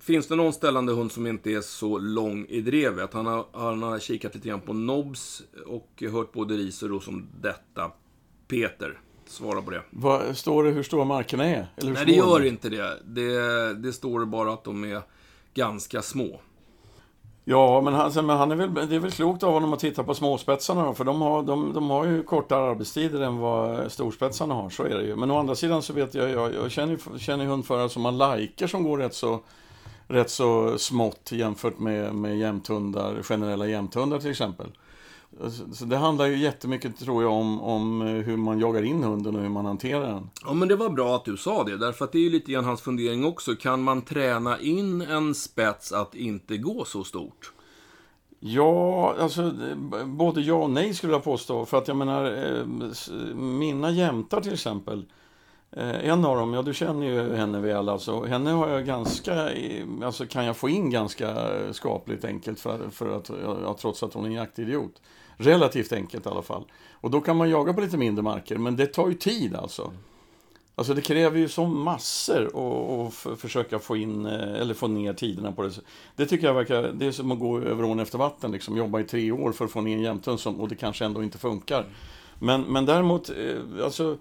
Finns 0.00 0.28
det 0.28 0.36
någon 0.36 0.52
ställande 0.52 0.92
hund 0.92 1.12
som 1.12 1.26
inte 1.26 1.50
är 1.50 1.60
så 1.60 1.98
lång 1.98 2.46
i 2.48 2.60
drevet? 2.60 3.14
Han 3.14 3.26
har, 3.26 3.46
han 3.52 3.82
har 3.82 3.98
kikat 3.98 4.34
lite 4.34 4.48
grann 4.48 4.60
på 4.60 4.72
Nobs 4.72 5.42
och 5.66 6.02
hört 6.12 6.32
både 6.32 6.54
ris 6.54 6.82
och 6.82 6.88
ros 6.88 7.08
om 7.08 7.28
detta. 7.40 7.90
Peter, 8.48 9.00
svara 9.26 9.62
på 9.62 9.70
det. 9.70 9.82
Vad, 9.90 10.36
står 10.36 10.64
det 10.64 10.70
hur 10.70 10.82
stora 10.82 11.04
markerna 11.04 11.44
är? 11.44 11.66
Eller 11.76 11.92
Nej, 11.92 12.06
det 12.06 12.12
gör 12.12 12.40
de? 12.40 12.48
inte 12.48 12.68
det. 12.68 12.98
det. 13.04 13.74
Det 13.74 13.92
står 13.92 14.24
bara 14.24 14.52
att 14.52 14.64
de 14.64 14.84
är 14.84 15.02
ganska 15.54 16.02
små. 16.02 16.40
Ja, 17.50 17.80
men 17.80 17.94
han, 17.94 18.26
men 18.26 18.36
han 18.36 18.50
är 18.50 18.56
väl, 18.56 18.88
det 18.88 18.96
är 18.96 19.00
väl 19.00 19.10
klokt 19.10 19.42
av 19.42 19.52
honom 19.52 19.72
att 19.72 19.80
titta 19.80 20.04
på 20.04 20.14
småspetsarna 20.14 20.84
då, 20.84 20.94
för 20.94 21.04
de 21.04 21.20
har, 21.20 21.42
de, 21.42 21.72
de 21.72 21.90
har 21.90 22.06
ju 22.06 22.22
kortare 22.22 22.70
arbetstider 22.70 23.20
än 23.20 23.38
vad 23.38 23.92
storspetsarna 23.92 24.54
har, 24.54 24.70
så 24.70 24.82
är 24.82 24.98
det 24.98 25.04
ju. 25.04 25.16
Men 25.16 25.30
å 25.30 25.38
andra 25.38 25.54
sidan 25.54 25.82
så 25.82 25.92
vet 25.92 26.14
jag, 26.14 26.30
jag, 26.30 26.54
jag 26.54 26.70
känner, 26.70 27.18
känner 27.18 27.44
hundförare 27.44 27.88
som 27.88 28.04
har 28.04 28.12
lajker 28.12 28.66
som 28.66 28.84
går 28.84 28.98
rätt 28.98 29.14
så, 29.14 29.40
rätt 30.06 30.30
så 30.30 30.78
smått 30.78 31.32
jämfört 31.32 31.78
med, 31.78 32.14
med 32.14 32.38
jämthundar, 32.38 33.22
generella 33.22 33.66
jämthundar 33.66 34.18
till 34.18 34.30
exempel. 34.30 34.66
Så 35.72 35.84
det 35.84 35.96
handlar 35.96 36.26
ju 36.26 36.36
jättemycket, 36.36 36.98
tror 36.98 37.22
jag, 37.22 37.32
om, 37.32 37.60
om 37.60 38.00
hur 38.00 38.36
man 38.36 38.58
jagar 38.58 38.82
in 38.82 39.02
hunden 39.02 39.36
och 39.36 39.42
hur 39.42 39.48
man 39.48 39.66
hanterar 39.66 40.12
den. 40.12 40.30
Ja, 40.44 40.54
men 40.54 40.68
det 40.68 40.76
var 40.76 40.90
bra 40.90 41.16
att 41.16 41.24
du 41.24 41.36
sa 41.36 41.64
det, 41.64 41.76
därför 41.76 42.04
att 42.04 42.12
det 42.12 42.18
är 42.18 42.22
ju 42.22 42.30
lite 42.30 42.52
grann 42.52 42.64
hans 42.64 42.80
fundering 42.80 43.24
också. 43.24 43.54
Kan 43.54 43.82
man 43.82 44.02
träna 44.02 44.60
in 44.60 45.00
en 45.00 45.34
spets 45.34 45.92
att 45.92 46.14
inte 46.14 46.56
gå 46.56 46.84
så 46.84 47.04
stort? 47.04 47.52
Ja, 48.40 49.14
alltså 49.20 49.52
både 50.04 50.40
ja 50.40 50.54
och 50.54 50.70
nej 50.70 50.94
skulle 50.94 51.12
jag 51.12 51.24
påstå. 51.24 51.64
För 51.64 51.78
att 51.78 51.88
jag 51.88 51.96
menar, 51.96 52.24
eh, 52.24 52.66
mina 53.36 53.90
jämtar 53.90 54.40
till 54.40 54.52
exempel. 54.52 55.04
Eh, 55.70 56.08
en 56.08 56.24
av 56.24 56.36
dem, 56.36 56.54
ja 56.54 56.62
du 56.62 56.74
känner 56.74 57.06
ju 57.06 57.34
henne 57.34 57.60
väl 57.60 57.88
alltså. 57.88 58.24
Henne 58.24 58.50
har 58.50 58.68
jag 58.68 58.86
ganska, 58.86 59.50
alltså 60.02 60.26
kan 60.26 60.44
jag 60.44 60.56
få 60.56 60.68
in 60.68 60.90
ganska 60.90 61.48
skapligt 61.72 62.24
enkelt 62.24 62.60
för, 62.60 62.90
för 62.90 63.16
att, 63.16 63.30
ja, 63.64 63.76
trots 63.80 64.02
att 64.02 64.14
hon 64.14 64.24
är 64.24 64.28
en 64.28 64.34
jaktidiot. 64.34 65.02
Relativt 65.38 65.92
enkelt 65.92 66.26
i 66.26 66.28
alla 66.28 66.42
fall. 66.42 66.64
Och 66.92 67.10
då 67.10 67.20
kan 67.20 67.36
man 67.36 67.50
jaga 67.50 67.72
på 67.72 67.80
lite 67.80 67.96
mindre 67.96 68.22
marker, 68.22 68.58
men 68.58 68.76
det 68.76 68.86
tar 68.86 69.08
ju 69.08 69.14
tid 69.14 69.54
alltså. 69.54 69.92
Alltså 70.74 70.94
det 70.94 71.00
kräver 71.00 71.38
ju 71.38 71.48
så 71.48 71.66
massor 71.66 72.50
att 73.06 73.40
försöka 73.40 73.78
få 73.78 73.96
in, 73.96 74.26
eh, 74.26 74.60
eller 74.60 74.74
få 74.74 74.88
ner 74.88 75.12
tiderna 75.12 75.52
på 75.52 75.62
det. 75.62 75.70
Det 76.16 76.26
tycker 76.26 76.46
jag 76.46 76.54
verkar, 76.54 76.82
det 76.82 77.06
är 77.06 77.12
som 77.12 77.32
att 77.32 77.38
gå 77.38 77.60
över 77.60 77.84
ån 77.84 78.00
efter 78.00 78.18
vatten, 78.18 78.52
liksom 78.52 78.76
jobba 78.76 79.00
i 79.00 79.04
tre 79.04 79.32
år 79.32 79.52
för 79.52 79.64
att 79.64 79.70
få 79.70 79.80
ner 79.80 79.96
en 79.96 80.02
jämthund 80.02 80.60
och 80.60 80.68
det 80.68 80.74
kanske 80.74 81.04
ändå 81.04 81.22
inte 81.22 81.38
funkar. 81.38 81.86
Men, 82.38 82.60
men 82.60 82.86
däremot, 82.86 83.30
eh, 83.30 83.84
alltså 83.84 84.18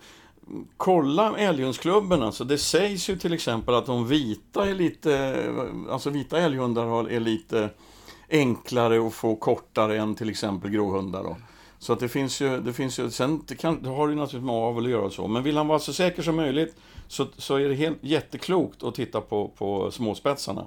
kolla 0.77 1.37
älghundsklubben 1.37 2.23
alltså. 2.23 2.43
Det 2.43 2.57
sägs 2.57 3.09
ju 3.09 3.17
till 3.17 3.33
exempel 3.33 3.75
att 3.75 3.85
de 3.85 4.07
vita 4.07 4.69
är 4.69 4.75
lite, 4.75 5.15
eh, 5.15 5.93
alltså 5.93 6.09
vita 6.09 6.39
älghundar 6.39 7.09
är 7.09 7.19
lite 7.19 7.69
enklare 8.29 9.07
att 9.07 9.13
få 9.13 9.35
kortare 9.35 9.97
än 9.97 10.15
till 10.15 10.29
exempel 10.29 10.71
gråhundar 10.71 11.23
då. 11.23 11.37
Så 11.79 11.93
att 11.93 11.99
det 11.99 12.09
finns 12.09 12.41
ju, 12.41 12.59
det 12.59 12.73
finns 12.73 12.99
ju, 12.99 13.11
sen 13.11 13.43
det 13.47 13.55
kan, 13.55 13.83
det 13.83 13.89
har 13.89 14.07
ju 14.07 14.15
naturligtvis 14.15 14.45
med 14.45 14.55
avel 14.55 14.85
att 14.85 14.91
göra 14.91 15.05
och 15.05 15.13
så. 15.13 15.27
Men 15.27 15.43
vill 15.43 15.57
han 15.57 15.67
vara 15.67 15.79
så 15.79 15.93
säker 15.93 16.21
som 16.21 16.35
möjligt 16.35 16.75
så, 17.07 17.27
så 17.37 17.55
är 17.55 17.69
det 17.69 17.75
helt 17.75 17.97
jätteklokt 18.01 18.83
att 18.83 18.95
titta 18.95 19.21
på, 19.21 19.47
på 19.47 19.91
småspetsarna. 19.91 20.65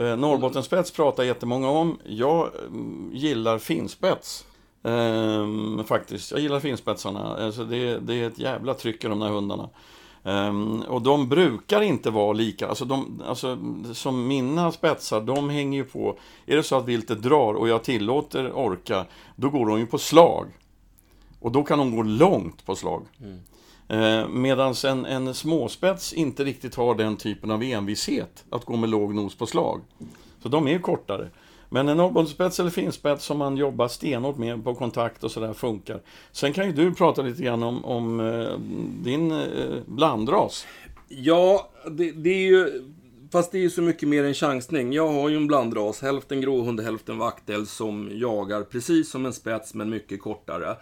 Eh, 0.00 0.16
Norrbottenspets 0.16 0.90
pratar 0.90 1.22
jättemånga 1.22 1.68
om. 1.68 1.98
Jag 2.04 2.50
mm, 2.66 3.10
gillar 3.12 3.58
finspets. 3.58 4.46
Ehm, 4.82 5.84
faktiskt. 5.84 6.30
Jag 6.30 6.40
gillar 6.40 6.60
finspetsarna. 6.60 7.36
Alltså 7.36 7.64
det, 7.64 7.98
det 7.98 8.14
är 8.14 8.26
ett 8.26 8.38
jävla 8.38 8.74
tryck 8.74 9.04
i 9.04 9.08
de 9.08 9.20
där 9.20 9.28
hundarna. 9.28 9.68
Um, 10.26 10.82
och 10.82 11.02
de 11.02 11.28
brukar 11.28 11.82
inte 11.82 12.10
vara 12.10 12.32
lika, 12.32 12.68
alltså, 12.68 12.84
de, 12.84 13.22
alltså 13.26 13.58
som 13.92 14.26
mina 14.26 14.72
spetsar, 14.72 15.20
de 15.20 15.50
hänger 15.50 15.78
ju 15.78 15.84
på, 15.84 16.18
är 16.46 16.56
det 16.56 16.62
så 16.62 16.76
att 16.76 16.88
viltet 16.88 17.22
drar 17.22 17.54
och 17.54 17.68
jag 17.68 17.84
tillåter 17.84 18.52
orka, 18.52 19.06
då 19.36 19.50
går 19.50 19.66
de 19.66 19.78
ju 19.78 19.86
på 19.86 19.98
slag. 19.98 20.46
Och 21.40 21.52
då 21.52 21.62
kan 21.62 21.78
de 21.78 21.96
gå 21.96 22.02
långt 22.02 22.66
på 22.66 22.76
slag. 22.76 23.02
Mm. 23.20 23.38
Uh, 23.90 24.28
Medan 24.28 24.74
en, 24.84 25.06
en 25.06 25.34
småspets 25.34 26.12
inte 26.12 26.44
riktigt 26.44 26.74
har 26.74 26.94
den 26.94 27.16
typen 27.16 27.50
av 27.50 27.62
envishet, 27.62 28.44
att 28.50 28.64
gå 28.64 28.76
med 28.76 28.88
låg 28.88 29.14
nos 29.14 29.34
på 29.34 29.46
slag. 29.46 29.80
Så 30.42 30.48
de 30.48 30.68
är 30.68 30.78
kortare. 30.78 31.30
Men 31.68 31.88
en 31.88 31.96
norrbottenspets 31.96 32.60
eller 32.60 32.70
finspets 32.70 33.24
som 33.24 33.38
man 33.38 33.56
jobbar 33.56 33.88
stenhårt 33.88 34.38
med 34.38 34.64
på 34.64 34.74
kontakt 34.74 35.24
och 35.24 35.30
sådär 35.30 35.52
funkar. 35.52 36.00
Sen 36.32 36.52
kan 36.52 36.66
ju 36.66 36.72
du 36.72 36.94
prata 36.94 37.22
lite 37.22 37.42
grann 37.42 37.62
om, 37.62 37.84
om 37.84 38.20
eh, 38.20 38.58
din 39.04 39.30
eh, 39.30 39.46
blandras. 39.86 40.66
Ja, 41.08 41.70
det, 41.90 42.10
det, 42.10 42.30
är 42.30 42.48
ju... 42.48 42.82
Fast 43.32 43.52
det 43.52 43.58
är 43.58 43.62
ju 43.62 43.70
så 43.70 43.82
mycket 43.82 44.08
mer 44.08 44.24
än 44.24 44.34
chansning. 44.34 44.92
Jag 44.92 45.08
har 45.08 45.28
ju 45.28 45.36
en 45.36 45.46
blandras, 45.46 46.02
hälften 46.02 46.40
gråhund 46.40 46.80
hälften 46.80 47.18
vaktel, 47.18 47.66
som 47.66 48.10
jagar 48.12 48.62
precis 48.62 49.10
som 49.10 49.26
en 49.26 49.32
spets, 49.32 49.74
men 49.74 49.90
mycket 49.90 50.22
kortare 50.22 50.76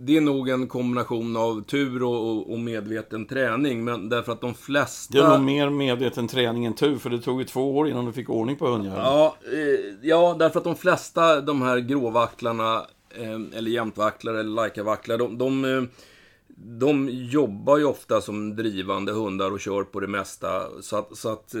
det 0.00 0.16
är 0.16 0.20
nog 0.20 0.48
en 0.48 0.68
kombination 0.68 1.36
av 1.36 1.64
tur 1.64 2.02
och, 2.02 2.52
och, 2.52 2.58
medveten 2.58 3.26
träning, 3.26 3.84
men 3.84 4.08
därför 4.08 4.32
att 4.32 4.40
de 4.40 4.54
flesta... 4.54 5.18
Det 5.18 5.24
är 5.24 5.28
nog 5.28 5.40
mer 5.40 5.70
medveten 5.70 6.28
träning 6.28 6.64
än 6.64 6.74
tur, 6.74 6.98
för 6.98 7.10
det 7.10 7.18
tog 7.18 7.40
ju 7.40 7.44
två 7.44 7.76
år 7.76 7.88
innan 7.88 8.06
du 8.06 8.12
fick 8.12 8.30
ordning 8.30 8.56
på 8.56 8.66
hundjäveln. 8.66 9.02
Ja, 9.04 9.36
eh, 9.52 9.94
ja, 10.02 10.36
därför 10.38 10.58
att 10.58 10.64
de 10.64 10.76
flesta, 10.76 11.40
de 11.40 11.62
här 11.62 11.78
gråvacklarna, 11.78 12.86
eh, 13.10 13.58
eller 13.58 13.70
jämtvacklare 13.70 14.40
eller 14.40 14.50
laikavacklare, 14.50 15.18
de, 15.18 15.38
de, 15.38 15.64
eh, 15.64 15.82
de 16.56 17.08
jobbar 17.08 17.78
ju 17.78 17.84
ofta 17.84 18.20
som 18.20 18.56
drivande 18.56 19.12
hundar 19.12 19.50
och 19.50 19.60
kör 19.60 19.84
på 19.84 20.00
det 20.00 20.08
mesta. 20.08 20.62
Så 20.80 20.96
att, 20.96 21.16
så 21.16 21.32
att 21.32 21.54
eh, 21.54 21.60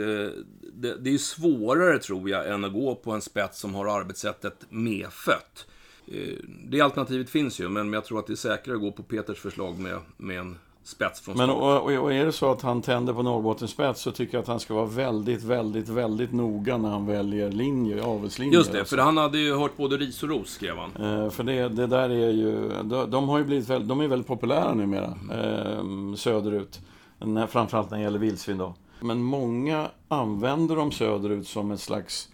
det, 0.72 0.96
det 1.00 1.14
är 1.14 1.18
svårare, 1.18 1.98
tror 1.98 2.30
jag, 2.30 2.48
än 2.48 2.64
att 2.64 2.72
gå 2.72 2.94
på 2.94 3.10
en 3.12 3.20
spets 3.20 3.60
som 3.60 3.74
har 3.74 4.00
arbetssättet 4.00 4.66
medfött. 4.68 5.66
Eh, 6.12 6.34
det 6.64 6.80
alternativet 6.80 7.30
finns 7.30 7.60
ju, 7.60 7.68
men 7.68 7.92
jag 7.92 8.04
tror 8.04 8.18
att 8.18 8.26
det 8.26 8.32
är 8.32 8.36
säkrare 8.36 8.76
att 8.76 8.82
gå 8.82 8.92
på 8.92 9.02
Peters 9.02 9.38
förslag 9.38 9.78
med, 9.78 9.98
med 10.16 10.38
en 10.38 10.56
spets 10.88 11.20
från 11.20 11.34
start. 11.34 11.48
Men 11.48 11.56
och, 11.56 12.02
och 12.02 12.12
är 12.12 12.26
det 12.26 12.32
så 12.32 12.52
att 12.52 12.62
han 12.62 12.82
tänder 12.82 13.12
på 13.12 13.22
Norrbottens 13.22 13.70
spets 13.70 14.00
så 14.00 14.10
tycker 14.10 14.34
jag 14.34 14.42
att 14.42 14.48
han 14.48 14.60
ska 14.60 14.74
vara 14.74 14.86
väldigt, 14.86 15.42
väldigt, 15.42 15.88
väldigt 15.88 16.32
noga 16.32 16.76
när 16.76 16.88
han 16.88 17.06
väljer 17.06 17.52
linje, 17.52 18.02
avelslinje. 18.02 18.58
Just 18.58 18.72
det, 18.72 18.78
alltså. 18.78 18.96
för 18.96 19.02
han 19.02 19.16
hade 19.16 19.38
ju 19.38 19.54
hört 19.54 19.76
både 19.76 19.96
ris 19.96 20.22
och 20.22 20.28
ros, 20.28 20.50
skrev 20.50 20.76
han. 20.76 20.90
Eh, 20.96 21.30
för 21.30 21.44
det, 21.44 21.68
det 21.68 21.86
där 21.86 22.10
är 22.10 22.30
ju, 22.30 22.68
de, 22.84 23.10
de 23.10 23.28
har 23.28 23.38
ju 23.38 23.44
blivit 23.44 23.68
väldigt, 23.68 23.88
de 23.88 24.00
är 24.00 24.08
väldigt 24.08 24.28
populära 24.28 24.74
numera, 24.74 25.18
eh, 25.32 26.14
söderut. 26.16 26.80
När, 27.18 27.46
framförallt 27.46 27.90
när 27.90 27.98
det 27.98 28.04
gäller 28.04 28.18
vildsvin 28.18 28.58
då. 28.58 28.74
Men 29.00 29.22
många 29.22 29.88
använder 30.08 30.76
dem 30.76 30.92
söderut 30.92 31.48
som 31.48 31.70
ett 31.70 31.80
slags 31.80 32.28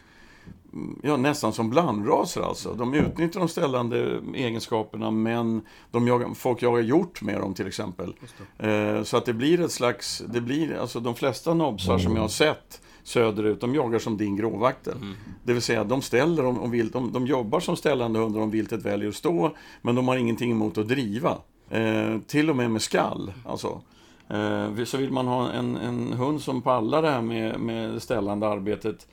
ja, 1.03 1.17
nästan 1.17 1.53
som 1.53 1.71
blandraser 1.71 2.41
alltså. 2.41 2.75
De 2.75 2.95
utnyttjar 2.95 3.41
de 3.41 3.49
ställande 3.49 4.21
egenskaperna 4.35 5.11
men 5.11 5.63
de 5.91 6.09
jagar, 6.09 6.35
folk 6.35 6.63
jagar 6.63 6.83
hjort 6.83 7.23
med 7.23 7.41
dem 7.41 7.55
till 7.55 7.67
exempel. 7.67 8.15
Eh, 8.59 9.03
så 9.03 9.17
att 9.17 9.25
det 9.25 9.33
blir 9.33 9.61
ett 9.61 9.73
slags, 9.73 10.23
det 10.29 10.41
blir, 10.41 10.77
alltså 10.77 11.01
de 11.01 11.15
flesta 11.15 11.55
nobsar 11.55 11.99
som 11.99 12.15
jag 12.17 12.23
har 12.23 12.29
sett 12.29 12.81
söderut, 13.03 13.61
de 13.61 13.75
jagar 13.75 13.99
som 13.99 14.17
din 14.17 14.37
gråvaktel. 14.37 14.97
Mm. 14.97 15.15
Det 15.45 15.53
vill 15.53 15.63
säga, 15.63 15.85
de 15.85 16.03
ställer 16.03 16.45
om, 16.45 16.61
om 16.61 16.71
vilt, 16.71 16.93
de, 16.93 17.13
de 17.13 17.27
jobbar 17.27 17.61
som 17.61 17.77
ställande 17.77 18.19
hundar 18.19 18.41
om 18.41 18.51
viltet 18.51 18.83
väljer 18.85 19.09
att 19.09 19.15
stå, 19.15 19.57
men 19.83 19.95
de 19.95 20.09
har 20.09 20.17
ingenting 20.17 20.51
emot 20.51 20.79
att 20.79 20.89
driva. 20.89 21.39
Eh, 21.71 22.19
till 22.27 22.51
och 22.51 22.57
med 22.57 22.71
med 22.71 22.83
skall. 22.83 23.33
Alltså. 23.45 23.81
Eh, 24.29 24.85
så 24.85 24.97
vill 24.97 25.11
man 25.11 25.27
ha 25.27 25.51
en, 25.51 25.77
en 25.77 26.13
hund 26.13 26.43
som 26.43 26.63
pallar 26.63 27.03
det 27.03 27.11
här 27.11 27.23
med, 27.23 27.61
med 27.61 28.03
ställande 28.03 28.49
arbetet, 28.49 29.07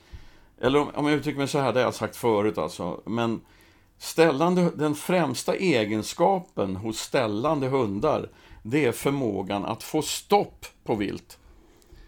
eller 0.61 0.79
om, 0.79 0.89
om 0.95 1.07
jag 1.07 1.15
uttrycker 1.15 1.37
mig 1.37 1.47
så 1.47 1.59
här, 1.59 1.73
det 1.73 1.79
har 1.79 1.85
jag 1.85 1.93
sagt 1.93 2.15
förut 2.15 2.57
alltså, 2.57 3.01
men 3.05 3.41
ställande, 3.97 4.71
den 4.75 4.95
främsta 4.95 5.55
egenskapen 5.55 6.75
hos 6.75 6.99
ställande 6.99 7.67
hundar, 7.67 8.29
det 8.63 8.85
är 8.85 8.91
förmågan 8.91 9.65
att 9.65 9.83
få 9.83 10.01
stopp 10.01 10.65
på 10.83 10.95
vilt. 10.95 11.37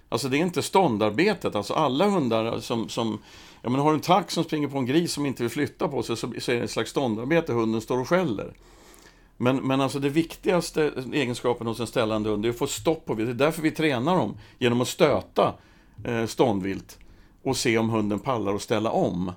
Alltså 0.10 0.30
det 0.30 0.38
är 0.38 0.42
inte 0.42 0.62
ståndarbetet, 0.62 1.56
alltså 1.56 1.74
alla 1.74 2.10
hundar 2.10 2.60
som, 2.60 2.90
som 2.90 3.20
Ja, 3.66 3.70
men 3.70 3.82
har 3.82 3.90
du 3.90 3.96
en 3.96 4.02
tax 4.02 4.34
som 4.34 4.44
springer 4.44 4.68
på 4.68 4.78
en 4.78 4.86
gris 4.86 5.14
som 5.14 5.26
inte 5.26 5.44
vill 5.44 5.50
flytta 5.50 5.88
på 5.88 6.04
sig 6.04 6.18
så, 6.18 6.34
så 6.40 6.52
är 6.52 6.56
det 6.56 6.64
ett 6.64 6.72
slags 6.72 6.90
ståndarbete, 6.90 7.54
hunden 7.54 7.82
står 7.82 8.00
och 8.00 8.10
skäller. 8.10 8.54
Men, 9.38 9.58
men 9.58 9.82
alltså 9.82 10.00
det 10.00 10.10
viktigaste 10.10 10.92
egenskapen 11.14 11.68
hos 11.68 11.80
en 11.80 11.88
ställande 11.88 12.30
hund 12.30 12.46
är 12.46 12.50
att 12.50 12.58
få 12.58 12.68
stopp 12.68 13.06
på 13.06 13.14
vilt. 13.14 13.28
Det 13.30 13.44
är 13.44 13.46
därför 13.46 13.62
vi 13.62 13.72
tränar 13.72 14.18
dem, 14.18 14.38
genom 14.60 14.82
att 14.82 14.88
stöta 14.88 15.54
eh, 16.04 16.26
ståndvilt 16.26 17.00
och 17.44 17.58
se 17.58 17.78
om 17.78 17.90
hunden 17.90 18.20
pallar 18.20 18.56
att 18.56 18.62
ställa 18.62 18.92
om. 18.92 19.32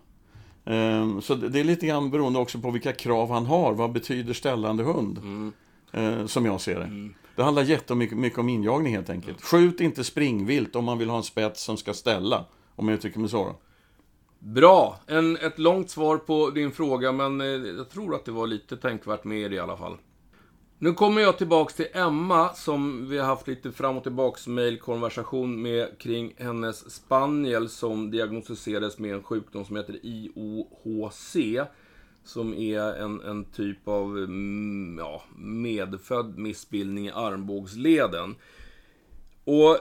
Eh, 0.65 1.21
så 1.21 1.35
det, 1.35 1.61
är 1.61 1.65
lite 1.65 1.87
grann 1.87 2.11
beroende 2.11 2.39
också 2.39 2.59
på 2.59 2.71
vilka 2.71 2.93
krav 2.93 3.31
han 3.31 3.47
har. 3.47 3.75
Vad 3.75 3.93
betyder 3.93 4.33
ställande 4.33 4.85
hund? 4.85 5.19
Mm. 5.19 5.53
Eh, 5.93 6.27
som 6.27 6.47
jag 6.47 6.61
ser 6.61 6.79
det. 6.79 6.85
Mm. 6.85 7.15
Det 7.37 7.43
handlar 7.43 7.63
jättemycket 7.63 8.19
mycket 8.19 8.39
om 8.39 8.49
injagning 8.49 8.95
helt 8.95 9.11
enkelt. 9.11 9.43
Skjut 9.43 9.81
inte 9.81 10.05
springvilt 10.05 10.77
om 10.77 10.85
man 10.85 10.99
vill 10.99 11.11
ha 11.11 11.17
en 11.17 11.23
spets 11.23 11.63
som 11.63 11.77
ska 11.77 11.95
ställa. 11.95 12.45
Om 12.77 12.89
jag 12.89 12.97
uttrycker 12.97 13.21
mig 13.21 13.31
så. 13.31 13.57
Bra! 14.39 15.01
En, 15.07 15.37
ett 15.37 15.59
långt 15.59 15.91
svar 15.91 16.17
på 16.17 16.51
din 16.51 16.73
fråga, 16.73 17.13
men 17.13 17.41
eh, 17.41 17.47
jag 17.47 17.91
tror 17.91 18.15
att 18.15 18.25
det 18.25 18.33
var 18.33 18.47
lite 18.47 18.77
tänkvärt 18.77 19.25
med 19.25 19.53
i 19.53 19.59
alla 19.59 19.77
fall. 19.77 19.97
Nu 20.79 20.93
kommer 20.93 21.23
jag 21.23 21.39
tillbaks 21.39 21.75
till 21.75 21.87
Emma, 21.93 22.55
som 22.55 23.09
vi 23.09 23.19
har 23.19 23.27
haft 23.27 23.49
lite 23.49 23.73
fram 23.73 23.97
och 23.97 24.03
tillbaks 24.03 24.47
mejlkonversation 24.47 25.63
med 25.63 25.99
kring 25.99 26.35
hennes 26.37 26.91
spaniel 26.95 27.69
som 27.69 28.11
diagnostiserades 28.11 28.99
med 28.99 29.15
en 29.15 29.23
sjukdom 29.23 29.65
som 29.65 29.77
heter 29.77 29.99
IOHC. 30.03 31.37
Som 32.25 32.55
är 32.55 32.81
en, 32.81 33.21
en 33.21 33.45
typ 33.45 33.89
av 33.89 34.19
mm, 34.19 34.99
ja, 34.99 35.23
medfödd 35.39 36.39
missbildning 36.39 37.07
i 37.07 37.11
armbågsleden. 37.11 38.35
Och 39.45 39.79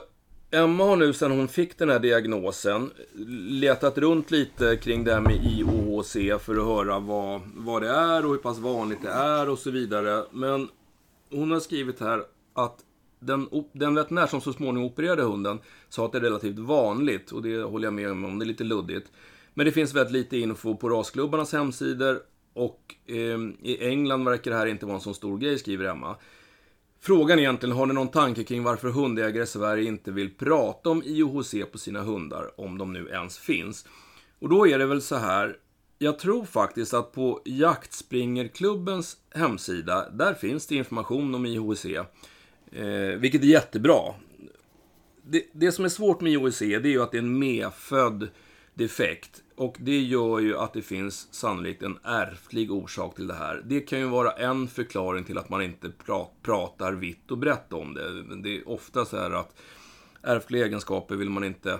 Emma 0.50 0.84
har 0.84 0.96
nu 0.96 1.12
sedan 1.12 1.30
hon 1.30 1.48
fick 1.48 1.78
den 1.78 1.90
här 1.90 1.98
diagnosen 1.98 2.90
letat 3.48 3.98
runt 3.98 4.30
lite 4.30 4.76
kring 4.76 5.04
det 5.04 5.14
här 5.14 5.20
med 5.20 5.44
IOHC 5.44 6.12
för 6.44 6.56
att 6.56 6.66
höra 6.66 6.98
vad, 6.98 7.40
vad 7.56 7.82
det 7.82 7.88
är 7.88 8.24
och 8.24 8.30
hur 8.30 8.38
pass 8.38 8.58
vanligt 8.58 9.02
det 9.02 9.10
är 9.10 9.48
och 9.48 9.58
så 9.58 9.70
vidare. 9.70 10.24
Men 10.30 10.68
hon 11.30 11.50
har 11.50 11.60
skrivit 11.60 12.00
här 12.00 12.24
att 12.52 12.84
den, 13.18 13.48
den 13.72 13.94
veterinär 13.94 14.26
som 14.26 14.40
så 14.40 14.52
småningom 14.52 14.90
opererade 14.90 15.22
hunden 15.22 15.58
sa 15.88 16.06
att 16.06 16.12
det 16.12 16.18
är 16.18 16.22
relativt 16.22 16.58
vanligt 16.58 17.32
och 17.32 17.42
det 17.42 17.62
håller 17.62 17.86
jag 17.86 17.94
med 17.94 18.10
om, 18.10 18.38
det 18.38 18.44
är 18.44 18.46
lite 18.46 18.64
luddigt. 18.64 19.10
Men 19.54 19.66
det 19.66 19.72
finns 19.72 19.94
väldigt 19.94 20.12
lite 20.12 20.38
info 20.38 20.76
på 20.76 20.88
rasklubbarnas 20.88 21.52
hemsidor 21.52 22.20
och 22.52 22.94
eh, 23.06 23.38
i 23.62 23.78
England 23.80 24.24
verkar 24.24 24.50
det 24.50 24.56
här 24.56 24.66
inte 24.66 24.86
vara 24.86 24.96
en 24.96 25.00
så 25.00 25.14
stor 25.14 25.38
grej, 25.38 25.58
skriver 25.58 25.84
Emma. 25.84 26.16
Frågan 27.00 27.38
är 27.38 27.42
egentligen, 27.42 27.76
har 27.76 27.86
ni 27.86 27.94
någon 27.94 28.08
tanke 28.08 28.44
kring 28.44 28.62
varför 28.62 28.88
hundägare 28.88 29.42
i 29.42 29.46
Sverige 29.46 29.88
inte 29.88 30.10
vill 30.10 30.34
prata 30.34 30.90
om 30.90 31.02
IOHC 31.04 31.54
på 31.72 31.78
sina 31.78 32.02
hundar, 32.02 32.60
om 32.60 32.78
de 32.78 32.92
nu 32.92 33.08
ens 33.08 33.38
finns? 33.38 33.86
Och 34.38 34.48
då 34.48 34.66
är 34.66 34.78
det 34.78 34.86
väl 34.86 35.02
så 35.02 35.16
här, 35.16 35.56
jag 35.98 36.18
tror 36.18 36.44
faktiskt 36.44 36.94
att 36.94 37.12
på 37.12 37.40
Jaktspringerklubbens 37.44 39.16
hemsida, 39.30 40.10
där 40.10 40.34
finns 40.34 40.66
det 40.66 40.74
information 40.74 41.34
om 41.34 41.46
IHC. 41.46 41.84
Eh, 42.72 43.18
vilket 43.18 43.42
är 43.42 43.46
jättebra. 43.46 44.14
Det, 45.22 45.46
det, 45.52 45.72
som 45.72 45.84
är 45.84 45.88
svårt 45.88 46.20
med 46.20 46.32
IHC, 46.32 46.58
det 46.58 46.74
är 46.74 46.86
ju 46.86 47.02
att 47.02 47.10
det 47.10 47.16
är 47.16 47.22
en 47.22 47.38
medfödd 47.38 48.28
defekt. 48.74 49.42
Och 49.56 49.76
det 49.80 49.98
gör 49.98 50.38
ju 50.38 50.56
att 50.56 50.72
det 50.72 50.82
finns 50.82 51.34
sannolikt 51.34 51.82
en 51.82 51.98
ärftlig 52.04 52.72
orsak 52.72 53.14
till 53.14 53.26
det 53.26 53.34
här. 53.34 53.62
Det 53.64 53.80
kan 53.80 53.98
ju 53.98 54.06
vara 54.06 54.32
en 54.32 54.68
förklaring 54.68 55.24
till 55.24 55.38
att 55.38 55.48
man 55.48 55.62
inte 55.62 55.90
pra 55.90 56.26
pratar 56.42 56.92
vitt 56.92 57.30
och 57.30 57.38
brett 57.38 57.72
om 57.72 57.94
det. 57.94 58.22
Det 58.42 58.56
är 58.56 58.68
ofta 58.68 59.04
så 59.04 59.16
här 59.16 59.30
att 59.30 59.56
ärftliga 60.22 60.66
egenskaper 60.66 61.16
vill 61.16 61.30
man 61.30 61.44
inte 61.44 61.78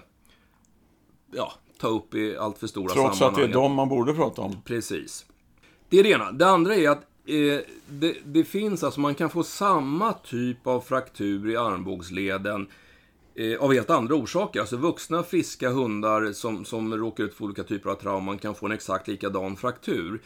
ja, 1.32 1.52
ta 1.78 1.88
upp 1.88 2.14
i 2.14 2.36
allt 2.36 2.58
för 2.58 2.66
stora 2.66 2.92
Trots 2.92 3.18
sammanhang. 3.18 3.18
Trots 3.18 3.44
att 3.44 3.52
det 3.52 3.58
är 3.58 3.62
de 3.62 3.72
man 3.72 3.88
borde 3.88 4.14
prata 4.14 4.42
om. 4.42 4.62
Precis. 4.64 5.26
Det 5.88 5.98
är 5.98 6.02
det 6.02 6.10
ena. 6.10 6.32
Det 6.32 6.46
andra 6.46 6.74
är 6.74 6.88
att 6.88 7.02
eh, 7.26 7.60
det, 7.88 8.16
det, 8.24 8.44
finns, 8.44 8.84
alltså 8.84 9.00
man 9.00 9.14
kan 9.14 9.30
få 9.30 9.42
samma 9.42 10.12
typ 10.12 10.66
av 10.66 10.80
fraktur 10.80 11.50
i 11.50 11.56
armbågsleden 11.56 12.68
eh, 13.34 13.60
av 13.60 13.72
helt 13.72 13.90
andra 13.90 14.14
orsaker. 14.14 14.60
Alltså 14.60 14.76
vuxna 14.76 15.22
friska 15.22 15.70
hundar 15.70 16.32
som, 16.32 16.64
som 16.64 16.96
råkar 16.96 17.24
ut 17.24 17.34
för 17.34 17.44
olika 17.44 17.62
typer 17.62 17.90
av 17.90 17.94
trauman 17.94 18.38
kan 18.38 18.54
få 18.54 18.66
en 18.66 18.72
exakt 18.72 19.08
likadan 19.08 19.56
fraktur. 19.56 20.20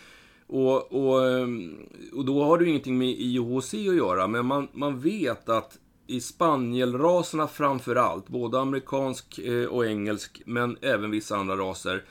Och, 0.47 0.93
och, 0.93 1.29
ehm, 1.29 1.77
och 2.13 2.25
då 2.25 2.45
har 2.45 2.59
det 2.59 2.65
ju 2.65 2.71
ingenting 2.71 2.99
med 2.99 3.09
IOHC 3.09 3.75
att 3.75 3.81
göra, 3.81 4.27
men 4.27 4.47
man, 4.47 4.69
man 4.73 5.01
vet 5.01 5.49
att 5.49 5.79
i 6.11 6.21
spanielraserna 6.21 7.49
framför 7.49 7.97
allt, 7.97 8.29
både 8.29 8.61
amerikansk 8.61 9.39
eh, 9.39 9.65
och 9.65 9.87
engelsk, 9.87 10.43
men 10.47 10.77
även 10.81 11.11
vissa 11.11 11.37
andra 11.37 11.57
raser, 11.57 12.05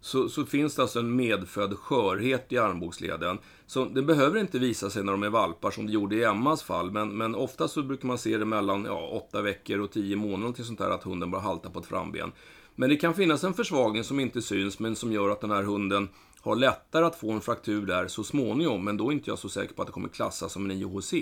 så, 0.00 0.28
så, 0.28 0.44
finns 0.44 0.74
det 0.74 0.82
alltså 0.82 0.98
en 0.98 1.16
medfödd 1.16 1.78
skörhet 1.78 2.52
i 2.52 2.58
armbågsleden. 2.58 3.38
Så 3.66 3.84
det 3.84 4.02
behöver 4.02 4.40
inte 4.40 4.58
visa 4.58 4.90
sig 4.90 5.04
när 5.04 5.12
de 5.12 5.22
är 5.22 5.30
valpar 5.30 5.70
som 5.70 5.86
det 5.86 5.92
gjorde 5.92 6.16
i 6.16 6.24
Emmas 6.24 6.62
fall, 6.62 6.90
men, 6.90 7.16
men 7.16 7.34
ofta 7.34 7.68
så 7.68 7.82
brukar 7.82 8.08
man 8.08 8.18
se 8.18 8.38
det 8.38 8.44
mellan 8.44 8.84
ja, 8.84 9.08
åtta 9.08 9.42
veckor 9.42 9.80
och 9.80 9.90
tio 9.90 10.16
månader 10.16 10.52
till 10.52 10.64
sånt 10.64 10.78
där 10.78 10.90
att 10.90 11.02
hunden 11.02 11.30
bara 11.30 11.42
halta 11.42 11.70
på 11.70 11.78
ett 11.78 11.86
framben. 11.86 12.32
Men 12.74 12.90
det 12.90 12.96
kan 12.96 13.14
finnas 13.14 13.44
en 13.44 13.54
försvagning 13.54 14.04
som 14.04 14.20
inte 14.20 14.42
syns, 14.42 14.78
men 14.78 14.96
som 14.96 15.12
gör 15.12 15.30
att 15.30 15.40
den 15.40 15.50
här 15.50 15.62
hunden 15.62 16.08
har 16.40 16.56
lättare 16.56 17.04
att 17.04 17.16
få 17.16 17.32
en 17.32 17.40
fraktur 17.40 17.86
där 17.86 18.08
så 18.08 18.24
småningom, 18.24 18.84
men 18.84 18.96
då 18.96 19.08
är 19.08 19.12
inte 19.12 19.30
jag 19.30 19.38
så 19.38 19.48
säker 19.48 19.74
på 19.74 19.82
att 19.82 19.88
det 19.88 19.92
kommer 19.92 20.08
klassas 20.08 20.52
som 20.52 20.70
en 20.70 20.76
IHC. 20.76 21.14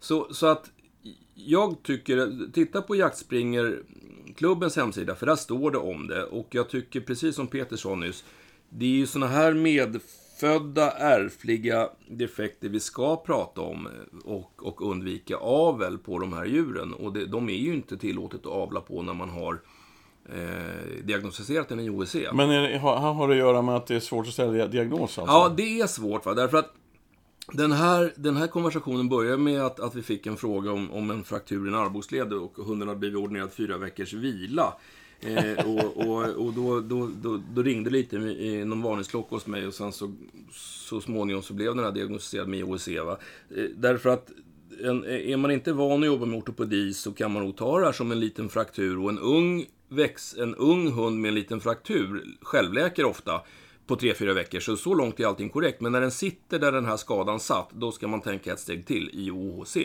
Så, 0.00 0.34
så 0.34 0.46
att 0.46 0.70
jag 1.34 1.82
tycker, 1.82 2.50
titta 2.52 2.82
på 2.82 2.94
Jaktspringer-klubbens 2.94 4.76
hemsida, 4.76 5.14
för 5.14 5.26
där 5.26 5.36
står 5.36 5.70
det 5.70 5.78
om 5.78 6.06
det. 6.06 6.24
Och 6.24 6.48
jag 6.50 6.68
tycker, 6.68 7.00
precis 7.00 7.36
som 7.36 7.46
Peter 7.46 7.76
sa 7.76 7.94
nyss, 7.94 8.24
det 8.68 8.84
är 8.84 8.88
ju 8.88 9.06
såna 9.06 9.26
här 9.26 9.54
medfödda 9.54 10.90
ärftliga 10.90 11.88
defekter 12.08 12.68
vi 12.68 12.80
ska 12.80 13.16
prata 13.16 13.60
om 13.60 13.88
och, 14.24 14.66
och 14.66 14.90
undvika 14.90 15.36
avel 15.36 15.98
på 15.98 16.18
de 16.18 16.32
här 16.32 16.44
djuren. 16.44 16.94
Och 16.94 17.12
det, 17.12 17.26
de 17.26 17.48
är 17.48 17.58
ju 17.58 17.74
inte 17.74 17.96
tillåtet 17.96 18.40
att 18.40 18.52
avla 18.52 18.80
på 18.80 19.02
när 19.02 19.14
man 19.14 19.28
har 19.28 19.60
eh, 20.28 21.04
diagnostiserat 21.04 21.70
en 21.70 21.80
IOEC. 21.80 22.16
Men 22.32 22.50
är, 22.50 22.78
har, 22.78 22.96
har 22.96 23.28
det 23.28 23.34
att 23.34 23.38
göra 23.38 23.62
med 23.62 23.76
att 23.76 23.86
det 23.86 23.94
är 23.94 24.00
svårt 24.00 24.26
att 24.26 24.32
ställa 24.32 24.66
diagnos? 24.66 25.00
Alltså? 25.00 25.22
Ja, 25.22 25.54
det 25.56 25.80
är 25.80 25.86
svårt. 25.86 26.26
Va? 26.26 26.34
Därför 26.34 26.58
att 26.58 26.74
den 27.46 27.72
här, 27.72 28.12
den 28.16 28.36
här 28.36 28.46
konversationen 28.46 29.08
börjar 29.08 29.36
med 29.36 29.60
att, 29.60 29.80
att 29.80 29.94
vi 29.94 30.02
fick 30.02 30.26
en 30.26 30.36
fråga 30.36 30.72
om, 30.72 30.90
om 30.90 31.10
en 31.10 31.24
fraktur 31.24 31.66
i 31.66 31.68
en 31.68 31.74
armbågsled 31.74 32.32
och 32.32 32.56
hunden 32.56 32.88
hade 32.88 33.00
blivit 33.00 33.18
ordinerad 33.18 33.52
fyra 33.52 33.78
veckors 33.78 34.12
vila. 34.12 34.74
Eh, 35.20 35.66
och 35.66 35.96
och, 35.96 36.28
och 36.46 36.52
då, 36.52 36.80
då, 36.80 37.10
då, 37.22 37.40
då, 37.54 37.62
ringde 37.62 37.90
lite 37.90 38.16
i 38.16 38.64
någon 38.64 38.82
varningsklocka 38.82 39.34
hos 39.34 39.46
mig 39.46 39.66
och 39.66 39.74
sen 39.74 39.92
så, 39.92 40.14
så 40.52 41.00
småningom 41.00 41.42
så 41.42 41.54
blev 41.54 41.74
den 41.74 41.84
här 41.84 41.92
diagnostiserad 41.92 42.48
med 42.48 42.58
IOC. 42.60 42.88
Va? 42.88 43.18
Eh, 43.56 43.64
därför 43.76 44.10
att 44.10 44.30
en, 44.80 45.04
är 45.04 45.36
man 45.36 45.50
inte 45.50 45.72
van 45.72 46.00
att 46.00 46.06
jobba 46.06 46.26
med 46.26 46.38
ortopedi 46.38 46.94
så 46.94 47.12
kan 47.12 47.32
man 47.32 47.42
nog 47.42 47.56
ta 47.56 47.78
det 47.78 47.84
här 47.84 47.92
som 47.92 48.12
en 48.12 48.20
liten 48.20 48.48
fraktur 48.48 48.98
och 48.98 49.10
en 49.10 49.18
ung, 49.18 49.66
väx, 49.88 50.34
en 50.38 50.54
ung 50.54 50.92
hund 50.92 51.20
med 51.20 51.28
en 51.28 51.34
liten 51.34 51.60
fraktur 51.60 52.24
självläker 52.40 53.04
ofta 53.04 53.40
på 53.86 53.96
3-4 53.96 54.34
veckor. 54.34 54.60
Så 54.60 54.76
så 54.76 54.94
långt 54.94 55.20
är 55.20 55.26
allting 55.26 55.48
korrekt. 55.48 55.80
Men 55.80 55.92
när 55.92 56.00
den 56.00 56.10
sitter 56.10 56.58
där 56.58 56.72
den 56.72 56.86
här 56.86 56.96
skadan 56.96 57.40
satt, 57.40 57.70
då 57.72 57.92
ska 57.92 58.08
man 58.08 58.20
tänka 58.20 58.52
ett 58.52 58.60
steg 58.60 58.86
till 58.86 59.10
i 59.12 59.30
OHC. 59.30 59.76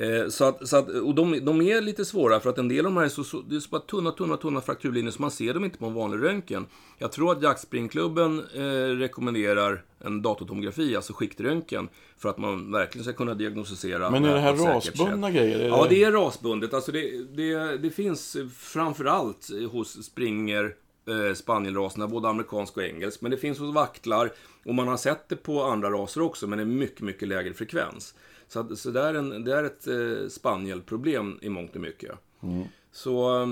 Eh, 0.00 0.28
så 0.28 0.44
att, 0.44 0.68
så 0.68 0.76
att, 0.76 0.88
och 0.88 1.14
de, 1.14 1.44
de, 1.44 1.62
är 1.62 1.80
lite 1.80 2.04
svåra 2.04 2.40
för 2.40 2.50
att 2.50 2.58
en 2.58 2.68
del 2.68 2.86
av 2.86 2.92
de 2.92 2.96
här 2.96 3.04
är 3.04 3.08
så, 3.08 3.24
så, 3.24 3.40
det 3.40 3.56
är 3.56 3.60
så 3.60 3.70
bara 3.70 3.80
tunna, 3.80 4.10
tunna, 4.10 4.36
tunna 4.36 4.60
frakturlinjer 4.60 5.12
så 5.12 5.22
man 5.22 5.30
ser 5.30 5.54
dem 5.54 5.64
inte 5.64 5.78
på 5.78 5.86
en 5.86 5.94
vanlig 5.94 6.28
röntgen. 6.28 6.66
Jag 6.98 7.12
tror 7.12 7.32
att 7.32 7.42
Jaktspringklubben 7.42 8.44
eh, 8.54 8.62
rekommenderar 8.98 9.82
en 10.04 10.22
datortomografi, 10.22 10.96
alltså 10.96 11.12
skiktröntgen, 11.12 11.88
för 12.18 12.28
att 12.28 12.38
man 12.38 12.72
verkligen 12.72 13.04
ska 13.04 13.12
kunna 13.12 13.34
diagnostisera. 13.34 14.10
Men 14.10 14.24
är 14.24 14.34
det 14.34 14.40
här 14.40 14.54
rasbundna 14.54 15.30
grejer? 15.30 15.58
Är 15.58 15.68
ja, 15.68 15.86
det 15.88 16.04
är 16.04 16.12
rasbundet. 16.12 16.74
Alltså 16.74 16.92
det, 16.92 17.22
det, 17.36 17.78
det 17.78 17.90
finns 17.90 18.36
framförallt 18.56 19.50
hos 19.72 20.04
Springer 20.04 20.74
eh, 21.06 21.34
spanielraserna, 21.34 22.08
både 22.08 22.28
amerikansk 22.28 22.76
och 22.76 22.82
engelsk. 22.82 23.20
Men 23.20 23.30
det 23.30 23.36
finns 23.36 23.58
hos 23.58 23.74
vaktlar 23.74 24.32
och 24.64 24.74
man 24.74 24.88
har 24.88 24.96
sett 24.96 25.28
det 25.28 25.36
på 25.36 25.62
andra 25.62 25.90
raser 25.90 26.22
också, 26.22 26.46
men 26.46 26.58
en 26.58 26.78
mycket, 26.78 27.00
mycket 27.00 27.28
lägre 27.28 27.54
frekvens. 27.54 28.14
Så, 28.48 28.60
att, 28.60 28.78
så 28.78 28.90
det, 28.90 29.00
är 29.00 29.14
en, 29.14 29.44
det 29.44 29.56
är 29.56 29.64
ett 29.64 29.86
eh, 29.86 30.28
spanielproblem 30.28 31.38
i 31.42 31.48
mångt 31.48 31.74
och 31.74 31.80
mycket. 31.80 32.12
Mm. 32.42 32.64
Så, 32.92 33.42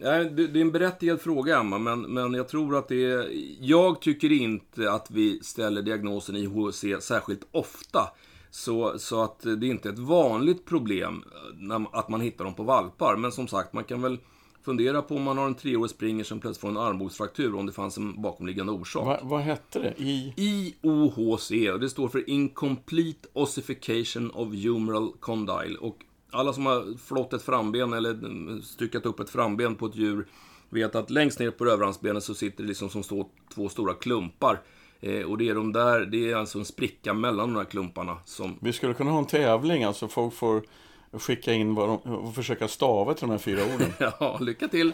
äh, 0.00 0.20
det, 0.20 0.46
det 0.46 0.58
är 0.58 0.62
en 0.62 0.72
berättigad 0.72 1.20
fråga, 1.20 1.58
Emma, 1.58 1.78
men, 1.78 2.00
men 2.00 2.34
jag 2.34 2.48
tror 2.48 2.76
att 2.76 2.88
det 2.88 3.04
är... 3.04 3.28
Jag 3.60 4.00
tycker 4.00 4.32
inte 4.32 4.92
att 4.92 5.10
vi 5.10 5.40
ställer 5.42 5.82
diagnosen 5.82 6.36
IHC 6.36 6.84
särskilt 7.00 7.46
ofta. 7.50 8.10
Så, 8.50 8.98
så 8.98 9.22
att 9.22 9.40
det 9.40 9.50
är 9.50 9.64
inte 9.64 9.88
ett 9.88 9.98
vanligt 9.98 10.64
problem 10.64 11.24
när, 11.54 11.86
att 11.92 12.08
man 12.08 12.20
hittar 12.20 12.44
dem 12.44 12.54
på 12.54 12.62
valpar. 12.62 13.16
Men 13.16 13.32
som 13.32 13.48
sagt, 13.48 13.72
man 13.72 13.84
kan 13.84 14.02
väl 14.02 14.18
fundera 14.68 15.02
på 15.02 15.16
om 15.16 15.22
man 15.22 15.38
har 15.38 15.46
en 15.46 15.54
treårig 15.54 15.90
springer 15.90 16.24
som 16.24 16.40
plötsligt 16.40 16.60
får 16.60 16.68
en 16.68 16.76
armbågsfraktur, 16.76 17.54
om 17.54 17.66
det 17.66 17.72
fanns 17.72 17.96
en 17.98 18.22
bakomliggande 18.22 18.72
orsak. 18.72 19.06
Va, 19.06 19.18
vad 19.22 19.40
hette 19.40 19.78
det? 19.78 19.94
I... 19.96 20.34
IOHC, 20.36 21.50
och 21.72 21.80
det 21.80 21.90
står 21.90 22.08
för 22.08 22.30
Incomplete 22.30 23.28
Ossification 23.32 24.30
of 24.30 24.48
Humeral 24.54 25.12
Condyle. 25.20 25.76
Och 25.80 25.96
alla 26.30 26.52
som 26.52 26.66
har 26.66 26.98
flått 26.98 27.32
ett 27.32 27.42
framben 27.42 27.92
eller 27.92 28.60
styckat 28.60 29.06
upp 29.06 29.20
ett 29.20 29.30
framben 29.30 29.74
på 29.74 29.86
ett 29.86 29.96
djur 29.96 30.26
vet 30.70 30.94
att 30.94 31.10
längst 31.10 31.38
ner 31.38 31.50
på 31.50 31.66
överhandsbenet 31.66 32.24
så 32.24 32.34
sitter 32.34 32.62
det 32.62 32.68
liksom 32.68 32.88
som 32.88 33.02
står 33.02 33.26
två 33.54 33.68
stora 33.68 33.94
klumpar. 33.94 34.60
Eh, 35.00 35.22
och 35.22 35.38
det 35.38 35.48
är 35.48 35.54
de 35.54 35.72
där, 35.72 36.00
det 36.06 36.30
är 36.30 36.36
alltså 36.36 36.58
en 36.58 36.64
spricka 36.64 37.14
mellan 37.14 37.54
de 37.54 37.58
här 37.58 37.64
klumparna 37.64 38.16
som... 38.24 38.58
Vi 38.60 38.72
skulle 38.72 38.94
kunna 38.94 39.10
ha 39.10 39.18
en 39.18 39.26
tävling, 39.26 39.84
alltså 39.84 40.08
folk 40.08 40.34
får 40.34 40.62
skicka 41.12 41.52
in 41.52 41.74
vad 41.74 41.88
de, 41.88 42.12
och 42.12 42.34
försöka 42.34 42.68
stava 42.68 43.14
till 43.14 43.20
de 43.20 43.30
här 43.30 43.38
fyra 43.38 43.60
orden. 43.74 43.92
ja, 44.20 44.38
lycka 44.40 44.68
till! 44.68 44.92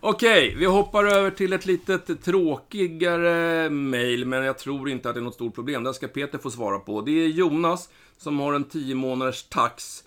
Okej, 0.00 0.54
vi 0.58 0.66
hoppar 0.66 1.04
över 1.04 1.30
till 1.30 1.52
ett 1.52 1.66
litet 1.66 2.24
tråkigare 2.24 3.70
mail, 3.70 4.26
men 4.26 4.44
jag 4.44 4.58
tror 4.58 4.88
inte 4.88 5.08
att 5.08 5.14
det 5.14 5.20
är 5.20 5.22
något 5.22 5.34
stort 5.34 5.54
problem. 5.54 5.82
Det 5.82 5.94
ska 5.94 6.08
Peter 6.08 6.38
få 6.38 6.50
svara 6.50 6.78
på. 6.78 7.00
Det 7.00 7.24
är 7.24 7.28
Jonas 7.28 7.88
som 8.16 8.38
har 8.38 8.52
en 8.52 8.64
10 8.64 8.94
månaders 8.94 9.42
tax. 9.42 10.04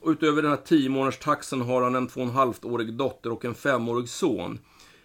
Och 0.00 0.10
utöver 0.10 0.42
den 0.42 0.50
här 0.50 0.58
10 0.64 0.88
månaders 0.88 1.18
taxen 1.18 1.60
har 1.60 1.82
han 1.82 1.94
en 1.94 2.08
2,5-årig 2.08 2.92
dotter 2.92 3.32
och 3.32 3.44
en 3.44 3.54
5-årig 3.54 4.08
son. 4.08 4.58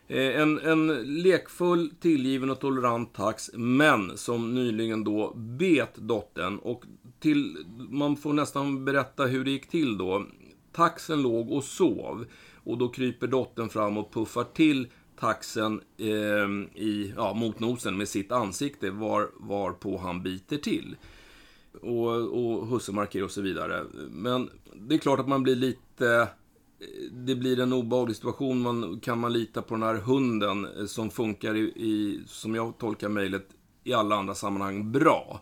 Eh, 0.08 0.42
en, 0.42 0.60
en 0.60 0.88
lekfull, 1.22 1.92
tillgiven 2.02 2.50
och 2.50 2.60
tolerant 2.60 3.14
tax, 3.14 3.50
men 3.54 4.18
som 4.18 4.56
nyligen 4.56 5.04
då 5.04 5.34
bet 5.36 5.96
dottern. 5.96 6.58
Och 6.58 6.84
till, 7.20 7.66
man 7.90 8.18
får 8.18 8.34
nästan 8.34 8.86
berätta 8.86 9.26
hur 9.26 9.46
det 9.46 9.52
gick 9.52 9.70
till 9.70 9.98
då. 9.98 10.26
Taxen 10.72 11.22
låg 11.22 11.52
och 11.52 11.64
sov. 11.64 12.26
Och 12.64 12.78
då 12.78 12.90
kryper 12.90 13.28
dottern 13.28 13.70
fram 13.70 13.98
och 13.98 14.14
puffar 14.14 14.44
till 14.44 14.88
taxen 15.20 15.82
eh, 15.98 16.82
i, 16.84 17.14
ja, 17.18 17.34
mot 17.34 17.60
nosen 17.60 17.98
med 17.98 18.08
sitt 18.08 18.32
ansikte, 18.32 18.92
var, 18.92 19.30
varpå 19.40 19.98
han 19.98 20.24
biter 20.24 20.58
till. 20.58 20.96
Och, 21.82 22.10
och 22.10 22.68
husse 22.68 22.92
markerar 22.92 23.24
och 23.24 23.32
så 23.32 23.42
vidare. 23.42 23.84
Men 24.12 24.50
det 24.74 24.96
är 24.96 25.00
klart 25.00 25.20
att 25.20 25.28
man 25.28 25.44
blir 25.44 25.56
lite... 25.56 26.08
Eh, 26.12 26.28
det 27.12 27.36
blir 27.36 27.60
en 27.60 27.74
obehaglig 27.74 28.16
situation. 28.16 28.62
Man, 28.62 29.00
kan 29.00 29.20
man 29.20 29.34
lita 29.34 29.62
på 29.62 29.76
den 29.76 29.84
här 29.84 29.96
hunden 29.96 30.66
eh, 30.66 30.86
som 30.86 31.10
funkar 31.10 31.56
i, 31.56 31.60
i 31.60 32.22
som 32.28 32.56
jag 32.56 32.78
tolkar 32.78 33.10
mejlet, 33.10 33.48
i 33.84 33.94
alla 33.94 34.16
andra 34.16 34.36
sammanhang 34.36 34.92
bra? 34.92 35.42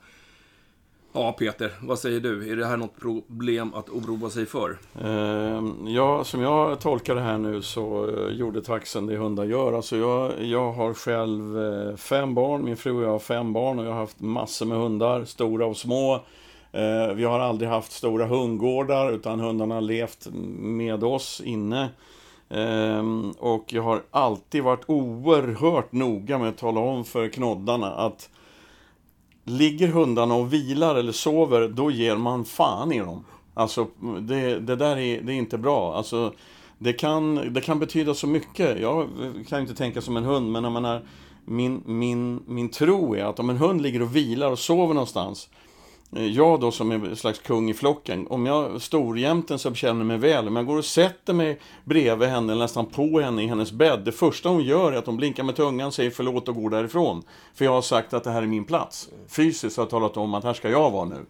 Ja, 1.14 1.32
Peter, 1.32 1.72
vad 1.82 2.00
säger 2.00 2.20
du? 2.20 2.52
Är 2.52 2.56
det 2.56 2.66
här 2.66 2.78
något 2.78 3.00
problem 3.00 3.74
att 3.74 3.90
oroa 3.90 4.30
sig 4.30 4.46
för? 4.46 4.78
Eh, 5.02 5.64
ja, 5.86 6.24
som 6.24 6.42
jag 6.42 6.80
tolkar 6.80 7.16
det 7.16 7.22
här 7.22 7.38
nu 7.38 7.62
så 7.62 8.10
eh, 8.10 8.36
gjorde 8.36 8.62
taxen 8.62 9.06
det 9.06 9.18
hundar 9.18 9.46
gör. 9.46 9.74
Alltså 9.74 9.98
jag, 9.98 10.44
jag 10.44 10.72
har 10.72 10.94
själv 10.94 11.60
eh, 11.64 11.96
fem 11.96 12.34
barn, 12.34 12.66
min 12.66 12.78
fru 12.78 12.92
och 12.92 13.04
jag 13.04 13.10
har 13.10 13.20
fem 13.20 13.54
barn 13.54 13.80
och 13.80 13.86
jag 13.86 13.92
har 13.92 14.00
haft 14.00 14.20
massor 14.20 14.66
med 14.66 14.78
hundar, 14.78 15.26
stora 15.26 15.66
och 15.66 15.78
små. 15.78 16.14
Eh, 16.72 17.14
vi 17.16 17.24
har 17.24 17.40
aldrig 17.40 17.70
haft 17.70 17.92
stora 17.92 18.26
hundgårdar 18.26 19.12
utan 19.12 19.40
hundarna 19.40 19.76
har 19.76 19.82
levt 19.82 20.28
med 20.60 21.04
oss 21.04 21.42
inne. 21.46 21.90
Ehm, 22.50 23.32
och 23.32 23.74
jag 23.74 23.84
har 23.84 24.04
alltid 24.12 24.64
varit 24.64 24.84
oerhört 24.88 25.92
noga 25.92 26.38
med 26.38 26.50
att 26.50 26.58
tala 26.58 26.80
om 26.80 27.06
för 27.06 27.30
knoddarna 27.30 27.92
att 27.92 28.30
Ligger 29.50 29.88
hundarna 29.88 30.36
och 30.36 30.54
vilar 30.54 30.96
eller 30.96 31.12
sover, 31.12 31.68
då 31.68 31.92
ger 31.92 32.16
man 32.16 32.46
fan 32.46 32.92
i 32.92 33.00
dem. 33.00 33.26
Alltså, 33.54 33.88
det, 34.22 34.60
det 34.60 34.76
där 34.76 34.98
är, 34.98 35.22
det 35.22 35.34
är 35.34 35.38
inte 35.38 35.58
bra. 35.58 35.96
Alltså, 35.96 36.34
det 36.78 36.94
kan, 36.94 37.54
det 37.54 37.62
kan 37.62 37.80
betyda 37.80 38.14
så 38.14 38.28
mycket. 38.28 38.82
Jag 38.82 39.08
kan 39.50 39.62
inte 39.62 39.76
tänka 39.76 40.02
som 40.02 40.18
en 40.18 40.24
hund, 40.24 40.52
men 40.52 40.64
jag 40.64 40.74
menar, 40.74 41.02
min, 41.46 41.84
min, 41.86 42.44
min 42.48 42.70
tro 42.70 43.16
är 43.16 43.24
att 43.24 43.40
om 43.40 43.50
en 43.50 43.58
hund 43.58 43.82
ligger 43.82 44.02
och 44.02 44.16
vilar 44.16 44.52
och 44.52 44.60
sover 44.60 44.94
någonstans, 44.94 45.50
jag 46.10 46.60
då 46.60 46.72
som 46.72 46.92
är 46.92 46.96
en 46.96 47.16
slags 47.16 47.40
kung 47.40 47.70
i 47.70 47.74
flocken, 47.74 48.28
om 48.28 48.46
jag 48.46 48.82
storjämten 48.82 49.60
som 49.60 49.76
känner 49.76 50.06
mig 50.06 50.18
väl, 50.18 50.48
om 50.48 50.56
jag 50.56 50.66
går 50.66 50.78
och 50.78 50.86
sätter 50.86 51.34
mig 51.34 51.60
bredvid 51.84 52.30
henne, 52.30 52.54
eller 52.54 52.64
nästan 52.64 52.86
på 52.86 53.20
henne 53.20 53.44
i 53.44 53.48
hennes 53.48 53.72
bädd, 53.72 54.00
det 54.06 54.12
första 54.12 54.50
hon 54.50 54.64
gör 54.64 54.92
är 54.92 54.98
att 54.98 55.06
hon 55.06 55.18
blinkar 55.18 55.44
med 55.44 55.56
tungan, 55.56 55.92
säger 55.92 56.12
förlåt 56.12 56.48
och 56.48 56.56
går 56.56 56.70
därifrån. 56.70 57.24
För 57.56 57.66
jag 57.66 57.72
har 57.72 57.82
sagt 57.82 58.14
att 58.14 58.24
det 58.24 58.32
här 58.32 58.42
är 58.42 58.48
min 58.48 58.66
plats. 58.66 59.10
Fysiskt 59.28 59.78
har 59.78 59.84
jag 59.84 59.90
talat 59.90 60.18
om 60.18 60.34
att 60.34 60.44
här 60.44 60.54
ska 60.54 60.70
jag 60.70 60.92
vara 60.92 61.06
nu. 61.06 61.26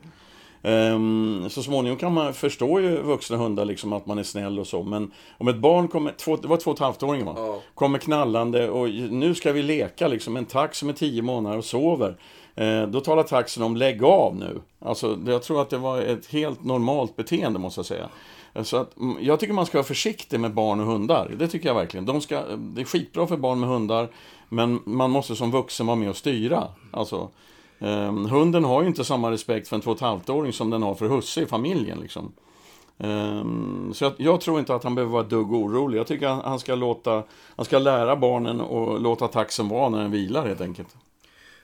Um, 0.62 1.50
så 1.50 1.64
småningom 1.64 1.98
kan 1.98 2.14
man 2.14 2.34
förstå 2.34 2.80
ju 2.80 3.02
vuxna 3.02 3.38
hundar 3.38 3.66
liksom 3.66 3.94
att 3.94 4.06
man 4.06 4.18
är 4.18 4.24
snäll 4.24 4.60
och 4.60 4.68
så. 4.68 4.84
Men 4.84 5.12
om 5.38 5.48
ett 5.48 5.58
barn 5.58 5.88
kommer, 5.88 6.12
två, 6.12 6.36
det 6.36 6.48
var 6.48 6.58
två 6.58 6.72
och 6.72 6.78
ett 6.78 6.82
halvt 6.82 7.04
åring 7.04 7.26
va? 7.26 7.34
Ja. 7.38 7.62
Kommer 7.74 8.00
knallande 8.00 8.70
och 8.70 8.90
nu 8.90 9.36
ska 9.36 9.52
vi 9.52 9.64
leka 9.64 10.08
liksom. 10.08 10.38
En 10.38 10.46
tax 10.46 10.78
som 10.78 10.90
är 10.90 10.94
tio 10.94 11.22
månader 11.22 11.58
och 11.58 11.66
sover. 11.66 12.18
Eh, 12.58 12.88
då 12.88 13.00
talar 13.00 13.24
taxen 13.24 13.64
om 13.64 13.76
lägg 13.76 14.04
av 14.04 14.36
nu. 14.36 14.62
Alltså, 14.80 15.20
jag 15.26 15.44
tror 15.44 15.62
att 15.62 15.70
det 15.70 15.78
var 15.78 16.02
ett 16.02 16.26
helt 16.26 16.64
normalt 16.64 17.16
beteende 17.16 17.60
måste 17.60 17.80
jag 17.80 17.86
säga. 17.86 18.10
Eh, 18.54 18.64
så 18.64 18.78
att, 18.78 18.98
mm, 18.98 19.18
jag 19.22 19.40
tycker 19.40 19.54
man 19.54 19.66
ska 19.66 19.78
vara 19.78 19.88
försiktig 19.88 20.40
med 20.40 20.54
barn 20.54 20.80
och 20.80 20.86
hundar. 20.86 21.36
Det 21.40 21.48
tycker 21.48 21.68
jag 21.68 21.76
verkligen. 21.76 22.06
De 22.06 22.22
ska, 22.22 22.36
eh, 22.36 22.58
det 22.58 22.82
är 22.82 22.86
skitbra 22.86 23.28
för 23.28 23.38
barn 23.38 23.60
med 23.60 23.70
hundar, 23.70 24.10
men 24.50 24.80
man 24.86 25.12
måste 25.12 25.36
som 25.36 25.52
vuxen 25.52 25.86
vara 25.86 25.96
med 25.96 26.10
och 26.10 26.16
styra. 26.16 26.64
Alltså, 26.92 27.30
eh, 27.80 28.14
hunden 28.14 28.64
har 28.64 28.82
ju 28.82 28.88
inte 28.88 29.04
samma 29.04 29.32
respekt 29.32 29.68
för 29.68 29.76
en 29.76 29.82
två 29.82 29.92
och 29.92 29.98
ett 29.98 30.02
halvt-åring 30.02 30.54
som 30.54 30.70
den 30.70 30.84
har 30.84 30.96
för 30.96 31.10
husse 31.10 31.42
i 31.42 31.46
familjen. 31.46 32.00
Liksom. 32.00 32.32
Eh, 32.98 33.44
så 33.94 34.04
jag, 34.04 34.14
jag, 34.18 34.42
tror 34.42 34.60
inte 34.60 34.76
att 34.76 34.84
han 34.84 34.96
behöver 34.96 35.12
vara 35.12 35.24
ett 35.24 35.30
dugg 35.30 35.54
orolig. 35.54 36.00
Jag 36.00 36.08
tycker 36.08 36.28
att 36.28 36.46
han 36.46 36.60
ska, 36.60 36.76
låta, 36.76 37.24
han 37.56 37.66
ska 37.66 37.80
lära 37.80 38.16
barnen 38.16 38.62
och 38.62 39.02
låta 39.02 39.28
taxen 39.28 39.70
vara 39.70 39.90
när 39.90 40.02
den 40.02 40.12
vilar 40.12 40.48
helt 40.48 40.62
enkelt. 40.62 40.96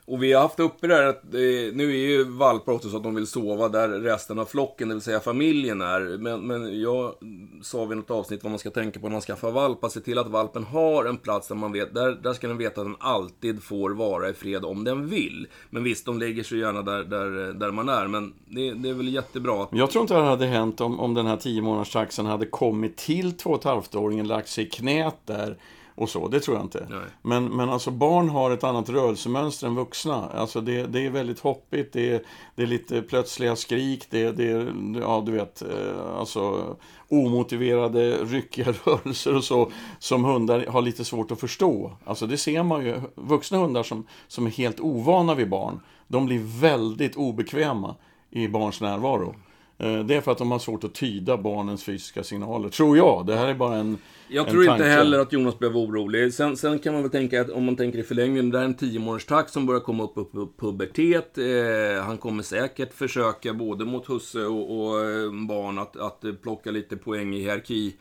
Och 0.06 0.24
vi 0.24 0.34
har 0.34 0.42
haft 0.42 0.60
uppe 0.60 0.88
det 0.88 0.96
här 0.96 1.04
att 1.04 1.24
eh, 1.24 1.74
nu 1.74 1.90
är 1.90 2.10
ju 2.10 2.24
valpar 2.24 2.74
också 2.74 2.90
så 2.90 2.98
att 2.98 3.04
de 3.04 3.16
vill 3.16 3.28
sova 3.28 3.70
där 3.70 3.90
resten 3.90 4.40
av 4.40 4.46
flocken, 4.46 4.88
det 4.88 4.96
vill 4.96 5.02
säga 5.02 5.20
familjen 5.20 5.82
är. 5.82 6.18
Men, 6.18 6.48
men 6.48 6.82
jag 6.82 7.14
sa 7.62 7.86
vid 7.86 7.98
något 7.98 8.12
avsnitt 8.12 8.44
vad 8.44 8.52
man 8.52 8.60
ska 8.60 8.70
tänka 8.70 9.00
på 9.00 9.06
när 9.06 9.12
man 9.12 9.22
skaffar 9.22 9.52
valp, 9.52 9.84
att 9.84 9.92
se 9.92 10.00
till 10.00 10.18
att 10.18 10.28
valpen 10.28 10.64
har 10.64 11.06
en 11.06 11.18
plats 11.18 11.48
där 11.48 11.56
man 11.56 11.72
vet, 11.72 11.94
där, 11.94 12.12
där 12.12 12.34
ska 12.34 12.48
den 12.48 12.58
veta 12.58 12.82
att 12.82 12.88
den 12.88 12.96
alltid 13.00 13.64
får 13.64 13.90
vara 13.90 14.30
i 14.30 14.34
fred 14.34 14.66
om 14.66 14.84
den 14.84 15.08
vill. 15.08 15.48
Men 15.70 15.84
visst, 15.84 16.06
de 16.06 16.20
lägger 16.20 16.44
sig 16.44 16.60
gärna 16.60 16.82
där, 16.82 17.04
där, 17.04 17.54
där 17.54 17.72
man 17.72 17.90
är, 17.90 18.08
men 18.08 18.34
det, 18.46 18.74
det 18.74 18.90
är 18.90 18.94
väl 18.94 19.14
jättebra. 19.14 19.64
Att... 19.64 19.70
Jag 19.72 19.92
tror 19.92 20.02
inte 20.02 20.14
det 20.14 20.22
hade 20.22 20.46
hänt 20.46 20.82
om, 20.82 21.00
om 21.00 21.14
den 21.14 21.26
här 21.26 21.38
10 21.38 21.62
månaders 21.62 21.92
taxen 21.92 22.26
hade 22.26 22.46
kommit 22.46 22.98
till 22.98 23.32
2,5-åringen, 23.32 24.28
lagt 24.28 24.48
sig 24.48 24.66
i 24.66 24.70
knät 24.70 25.18
där 25.26 25.58
och 25.96 26.10
så, 26.10 26.28
det 26.28 26.40
tror 26.40 26.58
jag 26.58 26.66
inte. 26.66 26.88
Men, 27.22 27.46
men 27.46 27.70
alltså 27.70 27.92
barn 27.92 28.30
har 28.30 28.52
ett 28.52 28.64
annat 28.64 28.90
rörelsemönster 28.90 29.68
än 29.68 29.76
vuxna. 29.76 30.30
Alltså 30.30 30.62
det, 30.62 30.84
det 30.84 31.06
är 31.06 31.10
väldigt 31.10 31.40
hoppigt, 31.40 31.94
det 31.94 32.12
är, 32.12 32.22
det 32.56 32.64
är 32.64 32.68
lite 32.68 33.02
plötsliga 33.02 33.56
skrik, 33.56 34.08
det, 34.10 34.32
det 34.32 34.52
är, 34.52 34.74
ja 35.02 35.24
du 35.26 35.32
vet, 35.32 35.62
eh, 35.62 36.18
alltså 36.18 36.76
omotiverade 37.10 38.18
ryckiga 38.18 38.66
rörelser 38.86 39.36
och 39.36 39.44
så 39.44 39.72
som 40.00 40.24
hundar 40.24 40.66
har 40.66 40.82
lite 40.82 41.06
svårt 41.06 41.32
att 41.32 41.40
förstå. 41.40 41.92
Alltså 42.06 42.28
det 42.28 42.38
ser 42.38 42.64
man 42.64 42.86
ju, 42.86 43.02
vuxna 43.16 43.58
hundar 43.58 43.84
som, 43.84 44.08
som 44.28 44.46
är 44.46 44.52
helt 44.52 44.80
ovana 44.80 45.36
vid 45.36 45.50
barn, 45.50 45.80
de 46.08 46.26
blir 46.26 46.60
väldigt 46.62 47.16
obekväma 47.16 47.96
i 48.30 48.48
barns 48.48 48.82
närvaro. 48.82 49.36
Eh, 49.84 50.06
det 50.06 50.16
är 50.16 50.22
för 50.22 50.32
att 50.32 50.38
de 50.38 50.52
har 50.52 50.60
svårt 50.60 50.84
att 50.84 50.94
tyda 50.94 51.38
barnens 51.38 51.84
fysiska 51.84 52.24
signaler, 52.24 52.70
tror 52.70 52.98
jag. 52.98 53.26
Det 53.26 53.36
här 53.36 53.48
är 53.48 53.54
bara 53.54 53.76
en 53.76 53.98
Jag 54.28 54.50
tror 54.50 54.66
tanke. 54.66 54.84
inte 54.84 54.96
heller 54.96 55.20
att 55.20 55.34
Jonas 55.34 55.60
blev 55.60 55.78
orolig. 55.78 56.34
Sen, 56.34 56.58
sen, 56.58 56.80
kan 56.80 56.94
man 56.94 57.02
väl 57.02 57.12
tänka 57.12 57.42
att 57.42 57.50
om 57.50 57.66
man 57.66 57.76
tänker 57.76 58.00
i 58.00 58.04
förlängningen, 58.04 58.50
det 58.50 58.60
är 58.60 58.64
en 58.64 58.74
10 58.74 59.00
månaders 59.00 59.26
takt 59.26 59.54
som 59.54 59.66
börjar 59.66 59.82
komma 59.82 60.04
upp 60.04 60.14
på 60.14 60.50
pubertet. 60.58 61.38
Eh, 61.38 62.04
han 62.04 62.18
kommer 62.18 62.44
säkert 62.44 62.94
försöka, 62.94 63.54
både 63.54 63.86
mot 63.86 64.10
husse 64.10 64.46
och, 64.46 64.80
och 64.80 65.00
eh, 65.00 65.32
barn, 65.48 65.80
att, 65.80 65.98
att 65.98 66.42
plocka 66.42 66.72
lite 66.72 66.98
poäng 66.98 67.34
i 67.36 67.40
hierarki 67.40 67.96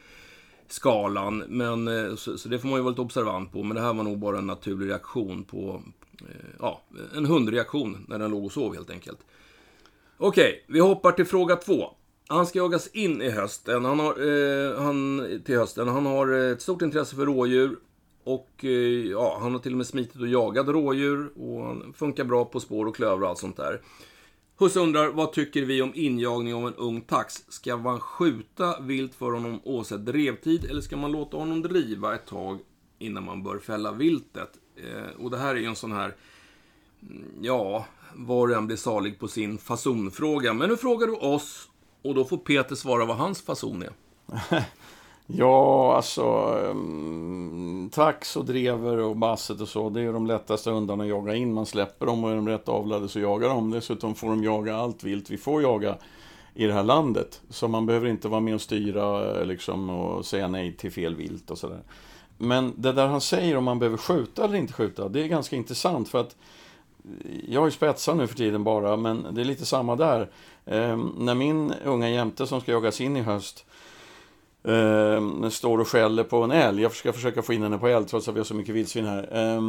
skalan. 0.68 1.38
Men, 1.48 1.88
eh, 1.88 2.14
så, 2.14 2.38
så, 2.38 2.48
det 2.48 2.58
får 2.58 2.68
man 2.68 2.78
ju 2.78 2.82
vara 2.82 2.90
lite 2.90 3.02
observant 3.02 3.52
på. 3.52 3.62
Men 3.62 3.76
det 3.76 3.82
här 3.82 3.94
var 3.94 4.04
nog 4.04 4.18
bara 4.18 4.38
en 4.38 4.46
naturlig 4.46 4.88
reaktion 4.88 5.44
på, 5.44 5.82
ja, 6.60 6.82
en 7.16 7.26
hundreaktion 7.26 8.06
när 8.08 8.18
den 8.18 8.30
låg 8.30 8.44
och 8.44 8.52
sov 8.52 8.74
helt 8.74 8.90
enkelt. 8.90 9.18
Okej, 10.24 10.64
vi 10.68 10.80
hoppar 10.80 11.12
till 11.12 11.24
fråga 11.24 11.56
två. 11.56 11.90
Han 12.28 12.46
ska 12.46 12.58
jagas 12.58 12.86
in 12.86 13.22
i 13.22 13.30
hösten. 13.30 13.84
Han 13.84 13.98
har, 13.98 14.12
eh, 14.12 14.82
han, 14.82 15.22
till 15.44 15.58
hösten. 15.58 15.88
Han 15.88 16.06
har 16.06 16.32
eh, 16.32 16.52
ett 16.52 16.62
stort 16.62 16.82
intresse 16.82 17.16
för 17.16 17.26
rådjur. 17.26 17.78
Och 18.24 18.64
eh, 18.64 18.70
ja, 19.10 19.38
han 19.40 19.52
har 19.52 19.58
till 19.58 19.72
och 19.72 19.76
med 19.76 19.86
smitit 19.86 20.20
och 20.20 20.28
jagat 20.28 20.68
rådjur 20.68 21.32
och 21.36 21.66
han 21.66 21.92
funkar 21.96 22.24
bra 22.24 22.44
på 22.44 22.60
spår 22.60 22.86
och 22.86 22.96
klöver 22.96 23.22
och 23.22 23.28
allt 23.28 23.38
sånt 23.38 23.56
där. 23.56 23.80
Husse 24.58 24.80
undrar, 24.80 25.08
vad 25.08 25.32
tycker 25.32 25.62
vi 25.62 25.82
om 25.82 25.92
injagning 25.94 26.54
av 26.54 26.66
en 26.66 26.74
ung 26.74 27.00
tax? 27.00 27.34
Ska 27.48 27.76
man 27.76 28.00
skjuta 28.00 28.80
vilt 28.80 29.14
för 29.14 29.32
honom 29.32 29.60
oavsett 29.64 30.06
drevtid 30.06 30.64
eller 30.64 30.80
ska 30.80 30.96
man 30.96 31.12
låta 31.12 31.36
honom 31.36 31.62
driva 31.62 32.14
ett 32.14 32.26
tag 32.26 32.58
innan 32.98 33.24
man 33.24 33.42
bör 33.42 33.58
fälla 33.58 33.92
viltet? 33.92 34.50
Eh, 34.76 35.24
och 35.24 35.30
det 35.30 35.38
här 35.38 35.54
är 35.54 35.60
ju 35.60 35.66
en 35.66 35.76
sån 35.76 35.92
här, 35.92 36.14
mm, 37.02 37.24
ja, 37.40 37.86
var 38.14 38.48
och 38.48 38.56
en 38.56 38.66
blir 38.66 38.76
salig 38.76 39.18
på 39.18 39.28
sin 39.28 39.58
fasonfråga. 39.58 40.52
Men 40.52 40.68
nu 40.68 40.76
frågar 40.76 41.06
du 41.06 41.12
oss 41.12 41.68
och 42.02 42.14
då 42.14 42.24
får 42.24 42.36
Peter 42.36 42.74
svara 42.74 43.04
vad 43.04 43.16
hans 43.16 43.42
fason 43.42 43.82
är. 43.82 43.92
Ja, 45.26 45.96
alltså 45.96 46.22
um, 46.70 47.90
tax 47.92 48.36
och 48.36 48.44
drever 48.44 48.98
och 48.98 49.16
basset 49.16 49.60
och 49.60 49.68
så, 49.68 49.90
det 49.90 50.00
är 50.00 50.12
de 50.12 50.26
lättaste 50.26 50.70
hundarna 50.70 51.04
att 51.04 51.10
jaga 51.10 51.34
in. 51.34 51.54
Man 51.54 51.66
släpper 51.66 52.06
dem 52.06 52.24
och 52.24 52.30
är 52.30 52.36
de 52.36 52.48
rätt 52.48 52.68
avlade 52.68 53.08
så 53.08 53.20
jagar 53.20 53.48
de. 53.48 53.70
Dessutom 53.70 54.14
får 54.14 54.28
de 54.28 54.44
jaga 54.44 54.76
allt 54.76 55.04
vilt 55.04 55.30
vi 55.30 55.38
får 55.38 55.62
jaga 55.62 55.96
i 56.54 56.66
det 56.66 56.72
här 56.72 56.82
landet. 56.82 57.40
Så 57.50 57.68
man 57.68 57.86
behöver 57.86 58.08
inte 58.08 58.28
vara 58.28 58.40
med 58.40 58.54
och 58.54 58.60
styra 58.60 59.38
eh, 59.40 59.46
liksom, 59.46 59.90
och 59.90 60.26
säga 60.26 60.48
nej 60.48 60.76
till 60.76 60.92
fel 60.92 61.14
vilt 61.14 61.50
och 61.50 61.58
sådär. 61.58 61.82
Men 62.38 62.72
det 62.76 62.92
där 62.92 63.06
han 63.06 63.20
säger 63.20 63.56
om 63.56 63.64
man 63.64 63.78
behöver 63.78 63.96
skjuta 63.96 64.44
eller 64.44 64.56
inte 64.56 64.72
skjuta, 64.72 65.08
det 65.08 65.22
är 65.22 65.28
ganska 65.28 65.56
intressant 65.56 66.08
för 66.08 66.20
att 66.20 66.36
jag 67.48 67.60
har 67.60 67.66
ju 67.66 67.70
spetsar 67.70 68.14
nu 68.14 68.26
för 68.26 68.34
tiden 68.34 68.64
bara, 68.64 68.96
men 68.96 69.26
det 69.34 69.40
är 69.40 69.44
lite 69.44 69.66
samma 69.66 69.96
där. 69.96 70.30
Eh, 70.64 70.96
när 71.16 71.34
min 71.34 71.72
unga 71.84 72.10
jämte 72.10 72.46
som 72.46 72.60
ska 72.60 72.72
jagas 72.72 73.00
in 73.00 73.16
i 73.16 73.22
höst 73.22 73.66
eh, 74.64 75.48
står 75.48 75.78
och 75.78 75.88
skäller 75.88 76.24
på 76.24 76.42
en 76.42 76.50
älg, 76.50 76.82
jag 76.82 76.92
ska 76.92 77.12
försöka 77.12 77.42
få 77.42 77.52
in 77.52 77.62
henne 77.62 77.78
på 77.78 77.88
älg 77.88 78.06
trots 78.06 78.28
att 78.28 78.34
vi 78.34 78.38
har 78.38 78.44
så 78.44 78.54
mycket 78.54 78.74
vildsvin 78.74 79.06
här. 79.06 79.28
Eh, 79.32 79.62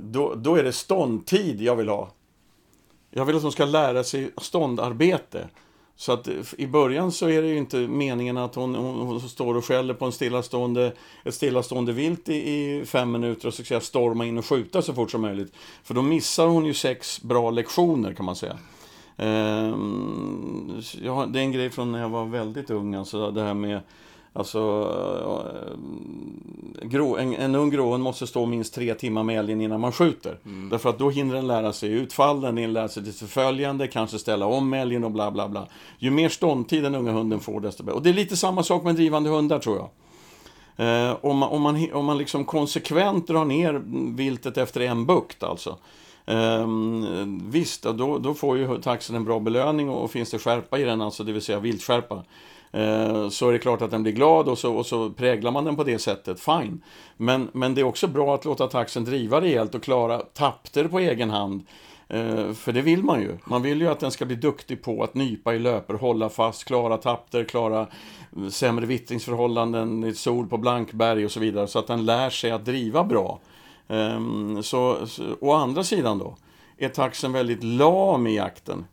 då, 0.00 0.34
då 0.34 0.56
är 0.56 0.62
det 0.62 0.72
ståndtid 0.72 1.60
jag 1.60 1.76
vill 1.76 1.88
ha. 1.88 2.10
Jag 3.10 3.24
vill 3.24 3.36
att 3.36 3.42
hon 3.42 3.52
ska 3.52 3.64
lära 3.64 4.04
sig 4.04 4.30
ståndarbete. 4.36 5.48
Så 5.96 6.12
att 6.12 6.28
i 6.58 6.66
början 6.66 7.12
så 7.12 7.28
är 7.28 7.42
det 7.42 7.48
ju 7.48 7.56
inte 7.56 7.76
meningen 7.76 8.36
att 8.36 8.54
hon, 8.54 8.74
hon, 8.74 9.06
hon 9.06 9.20
står 9.20 9.54
och 9.54 9.64
skäller 9.64 9.94
på 9.94 10.04
en 10.04 10.12
stillastående, 10.12 10.92
ett 11.24 11.34
stillastående 11.34 11.92
vilt 11.92 12.28
i, 12.28 12.34
i 12.34 12.84
fem 12.86 13.12
minuter 13.12 13.48
och 13.48 13.54
så 13.54 13.64
ska 13.64 13.74
jag 13.74 13.82
storma 13.82 14.26
in 14.26 14.38
och 14.38 14.46
skjuta 14.46 14.82
så 14.82 14.94
fort 14.94 15.10
som 15.10 15.20
möjligt. 15.20 15.54
För 15.82 15.94
då 15.94 16.02
missar 16.02 16.46
hon 16.46 16.66
ju 16.66 16.74
sex 16.74 17.22
bra 17.22 17.50
lektioner 17.50 18.14
kan 18.14 18.26
man 18.26 18.36
säga. 18.36 18.58
Ehm, 19.16 20.82
ja, 21.02 21.26
det 21.26 21.38
är 21.38 21.42
en 21.42 21.52
grej 21.52 21.70
från 21.70 21.92
när 21.92 22.00
jag 22.00 22.08
var 22.08 22.24
väldigt 22.24 22.70
ung, 22.70 22.94
alltså 22.94 23.30
det 23.30 23.42
här 23.42 23.54
med 23.54 23.80
Alltså, 24.34 24.58
eh, 26.80 26.86
grå, 26.88 27.16
en, 27.16 27.34
en 27.34 27.54
ung 27.54 27.70
gråen 27.70 28.00
måste 28.00 28.26
stå 28.26 28.46
minst 28.46 28.74
tre 28.74 28.94
timmar 28.94 29.22
med 29.22 29.38
älgen 29.38 29.60
innan 29.60 29.80
man 29.80 29.92
skjuter. 29.92 30.38
Mm. 30.44 30.68
Därför 30.68 30.90
att 30.90 30.98
då 30.98 31.10
hinner 31.10 31.34
den 31.34 31.46
lära 31.46 31.72
sig 31.72 31.92
utfallen, 31.92 32.54
den 32.54 32.72
lära 32.72 32.88
sig 32.88 33.04
till 33.04 33.12
förföljande, 33.12 33.86
kanske 33.86 34.18
ställa 34.18 34.46
om 34.46 34.74
älgen 34.74 35.04
och 35.04 35.10
bla 35.10 35.30
bla 35.30 35.48
bla. 35.48 35.66
Ju 35.98 36.10
mer 36.10 36.28
ståndtid 36.28 36.82
den 36.82 36.94
unga 36.94 37.12
hunden 37.12 37.40
får, 37.40 37.60
desto 37.60 37.82
bättre. 37.82 37.96
Och 37.96 38.02
det 38.02 38.10
är 38.10 38.14
lite 38.14 38.36
samma 38.36 38.62
sak 38.62 38.84
med 38.84 38.94
drivande 38.94 39.30
hundar, 39.30 39.58
tror 39.58 39.76
jag. 39.76 39.88
Eh, 40.76 41.16
om 41.20 41.38
man, 41.38 41.48
om 41.48 41.62
man, 41.62 41.92
om 41.92 42.04
man 42.04 42.18
liksom 42.18 42.44
konsekvent 42.44 43.26
drar 43.26 43.44
ner 43.44 43.82
viltet 44.16 44.58
efter 44.58 44.80
en 44.80 45.06
bukt, 45.06 45.42
alltså. 45.42 45.78
Eh, 46.26 46.66
visst, 47.42 47.82
då, 47.82 48.18
då 48.18 48.34
får 48.34 48.58
ju 48.58 48.78
taxen 48.78 49.16
en 49.16 49.24
bra 49.24 49.40
belöning 49.40 49.88
och, 49.88 50.04
och 50.04 50.10
finns 50.10 50.30
det 50.30 50.38
skärpa 50.38 50.78
i 50.78 50.84
den, 50.84 51.00
alltså 51.00 51.24
det 51.24 51.32
vill 51.32 51.42
säga 51.42 51.60
viltskärpa 51.60 52.14
Eh, 52.16 52.22
Eh, 52.72 53.28
så 53.28 53.48
är 53.48 53.52
det 53.52 53.58
klart 53.58 53.82
att 53.82 53.90
den 53.90 54.02
blir 54.02 54.12
glad 54.12 54.48
och 54.48 54.58
så, 54.58 54.74
och 54.74 54.86
så 54.86 55.10
präglar 55.10 55.50
man 55.50 55.64
den 55.64 55.76
på 55.76 55.84
det 55.84 55.98
sättet, 55.98 56.40
fine. 56.40 56.82
Men, 57.16 57.48
men 57.52 57.74
det 57.74 57.80
är 57.80 57.84
också 57.84 58.06
bra 58.06 58.34
att 58.34 58.44
låta 58.44 58.66
taxen 58.66 59.04
driva 59.04 59.40
rejält 59.40 59.74
och 59.74 59.82
klara 59.82 60.18
tapter 60.18 60.88
på 60.88 60.98
egen 60.98 61.30
hand. 61.30 61.62
Eh, 62.08 62.52
för 62.52 62.72
det 62.72 62.82
vill 62.82 63.02
man 63.02 63.20
ju. 63.20 63.38
Man 63.44 63.62
vill 63.62 63.80
ju 63.80 63.88
att 63.88 64.00
den 64.00 64.10
ska 64.10 64.24
bli 64.24 64.36
duktig 64.36 64.82
på 64.82 65.02
att 65.02 65.14
nypa 65.14 65.54
i 65.54 65.58
löper, 65.58 65.94
hålla 65.94 66.28
fast, 66.28 66.64
klara 66.64 66.96
tapter, 66.96 67.44
klara 67.44 67.86
eh, 68.36 68.48
sämre 68.48 68.86
vittringsförhållanden, 68.86 70.14
sol 70.14 70.46
på 70.46 70.58
blankberg 70.58 71.24
och 71.24 71.30
så 71.30 71.40
vidare. 71.40 71.66
Så 71.66 71.78
att 71.78 71.86
den 71.86 72.04
lär 72.04 72.30
sig 72.30 72.50
att 72.50 72.64
driva 72.64 73.04
bra. 73.04 73.40
Ehm, 73.88 74.62
så, 74.62 75.06
så, 75.06 75.22
å 75.40 75.52
andra 75.52 75.84
sidan 75.84 76.18
då, 76.18 76.36
är 76.78 76.88
taxen 76.88 77.32
väldigt 77.32 77.64
lam 77.64 78.26
i 78.26 78.36
jakten. 78.36 78.84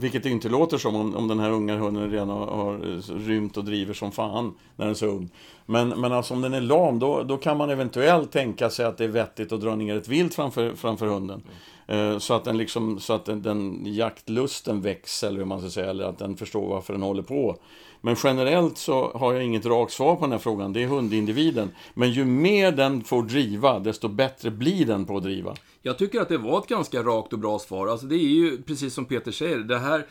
Vilket 0.00 0.22
det 0.22 0.30
inte 0.30 0.48
låter 0.48 0.78
som 0.78 0.96
om, 0.96 1.14
om 1.14 1.28
den 1.28 1.40
här 1.40 1.50
unga 1.50 1.76
hunden 1.76 2.10
redan 2.10 2.28
har, 2.28 2.46
har 2.46 2.78
rymt 3.18 3.56
och 3.56 3.64
driver 3.64 3.94
som 3.94 4.12
fan 4.12 4.54
när 4.76 4.84
den 4.84 4.90
är 4.90 4.94
så 4.94 5.06
ung. 5.06 5.30
Men, 5.70 5.88
men 5.88 6.12
alltså 6.12 6.34
om 6.34 6.40
den 6.40 6.54
är 6.54 6.60
lam, 6.60 6.98
då, 6.98 7.22
då 7.22 7.36
kan 7.36 7.56
man 7.56 7.70
eventuellt 7.70 8.32
tänka 8.32 8.70
sig 8.70 8.86
att 8.86 8.98
det 8.98 9.04
är 9.04 9.08
vettigt 9.08 9.52
att 9.52 9.60
dra 9.60 9.76
ner 9.76 9.96
ett 9.96 10.08
vilt 10.08 10.34
framför, 10.34 10.74
framför 10.74 11.06
hunden. 11.06 11.42
Mm. 11.86 12.12
Eh, 12.12 12.18
så 12.18 12.34
att, 12.34 12.44
den, 12.44 12.56
liksom, 12.56 13.00
så 13.00 13.12
att 13.12 13.24
den, 13.24 13.42
den 13.42 13.82
jaktlusten 13.94 14.80
väcks, 14.80 15.24
eller 15.24 15.38
hur 15.38 15.44
man 15.44 15.60
ska 15.60 15.70
säga, 15.70 15.90
eller 15.90 16.04
att 16.04 16.18
den 16.18 16.36
förstår 16.36 16.68
varför 16.68 16.92
den 16.92 17.02
håller 17.02 17.22
på. 17.22 17.56
Men 18.00 18.16
generellt 18.24 18.78
så 18.78 19.10
har 19.14 19.32
jag 19.32 19.44
inget 19.44 19.66
rakt 19.66 19.92
svar 19.92 20.16
på 20.16 20.20
den 20.20 20.32
här 20.32 20.38
frågan. 20.38 20.72
Det 20.72 20.82
är 20.82 20.86
hundindividen. 20.86 21.70
Men 21.94 22.10
ju 22.10 22.24
mer 22.24 22.72
den 22.72 23.04
får 23.04 23.22
driva, 23.22 23.78
desto 23.78 24.08
bättre 24.08 24.50
blir 24.50 24.86
den 24.86 25.06
på 25.06 25.16
att 25.16 25.22
driva. 25.22 25.54
Jag 25.82 25.98
tycker 25.98 26.20
att 26.20 26.28
det 26.28 26.38
var 26.38 26.58
ett 26.58 26.66
ganska 26.66 27.02
rakt 27.02 27.32
och 27.32 27.38
bra 27.38 27.58
svar. 27.58 27.86
Alltså 27.86 28.06
det 28.06 28.16
är 28.16 28.28
ju 28.28 28.62
precis 28.62 28.94
som 28.94 29.04
Peter 29.04 29.32
säger, 29.32 29.58
det 29.58 29.78
här 29.78 30.06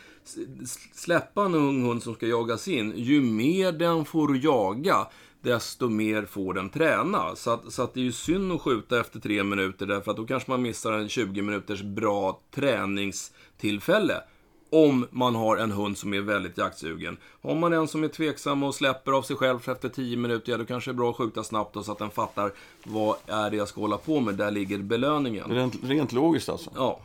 släppa 0.94 1.44
en 1.44 1.54
ung 1.54 1.82
hund 1.86 2.02
som 2.02 2.14
ska 2.14 2.26
jagas 2.26 2.68
in, 2.68 2.92
ju 2.96 3.20
mer 3.20 3.72
den 3.72 4.04
får 4.04 4.36
jaga, 4.36 5.06
desto 5.48 5.88
mer 5.88 6.24
får 6.24 6.54
den 6.54 6.70
träna. 6.70 7.36
Så 7.36 7.50
att, 7.50 7.72
så 7.72 7.82
att 7.82 7.94
det 7.94 8.00
är 8.00 8.04
ju 8.04 8.12
synd 8.12 8.52
att 8.52 8.60
skjuta 8.60 9.00
efter 9.00 9.20
tre 9.20 9.44
minuter, 9.44 9.86
därför 9.86 10.10
att 10.10 10.16
då 10.16 10.26
kanske 10.26 10.50
man 10.50 10.62
missar 10.62 10.92
en 10.92 11.08
20 11.08 11.42
minuters 11.42 11.82
bra 11.82 12.40
träningstillfälle. 12.54 14.22
Om 14.70 15.06
man 15.10 15.34
har 15.34 15.56
en 15.56 15.72
hund 15.72 15.98
som 15.98 16.14
är 16.14 16.20
väldigt 16.20 16.58
jaktsugen. 16.58 17.16
Har 17.42 17.54
man 17.54 17.72
en 17.72 17.88
som 17.88 18.04
är 18.04 18.08
tveksam 18.08 18.62
och 18.62 18.74
släpper 18.74 19.12
av 19.12 19.22
sig 19.22 19.36
själv 19.36 19.68
efter 19.68 19.88
10 19.88 20.16
minuter, 20.16 20.52
ja 20.52 20.58
då 20.58 20.64
kanske 20.64 20.90
det 20.90 20.92
är 20.92 20.96
bra 20.96 21.10
att 21.10 21.16
skjuta 21.16 21.44
snabbt 21.44 21.74
då, 21.74 21.82
så 21.82 21.92
att 21.92 21.98
den 21.98 22.10
fattar 22.10 22.52
vad 22.84 23.16
är 23.26 23.50
det 23.50 23.56
jag 23.56 23.68
ska 23.68 23.80
hålla 23.80 23.98
på 23.98 24.20
med. 24.20 24.34
Där 24.34 24.50
ligger 24.50 24.78
belöningen. 24.78 25.50
Rent, 25.50 25.84
rent 25.84 26.12
logiskt 26.12 26.48
alltså? 26.48 26.70
Ja. 26.76 27.00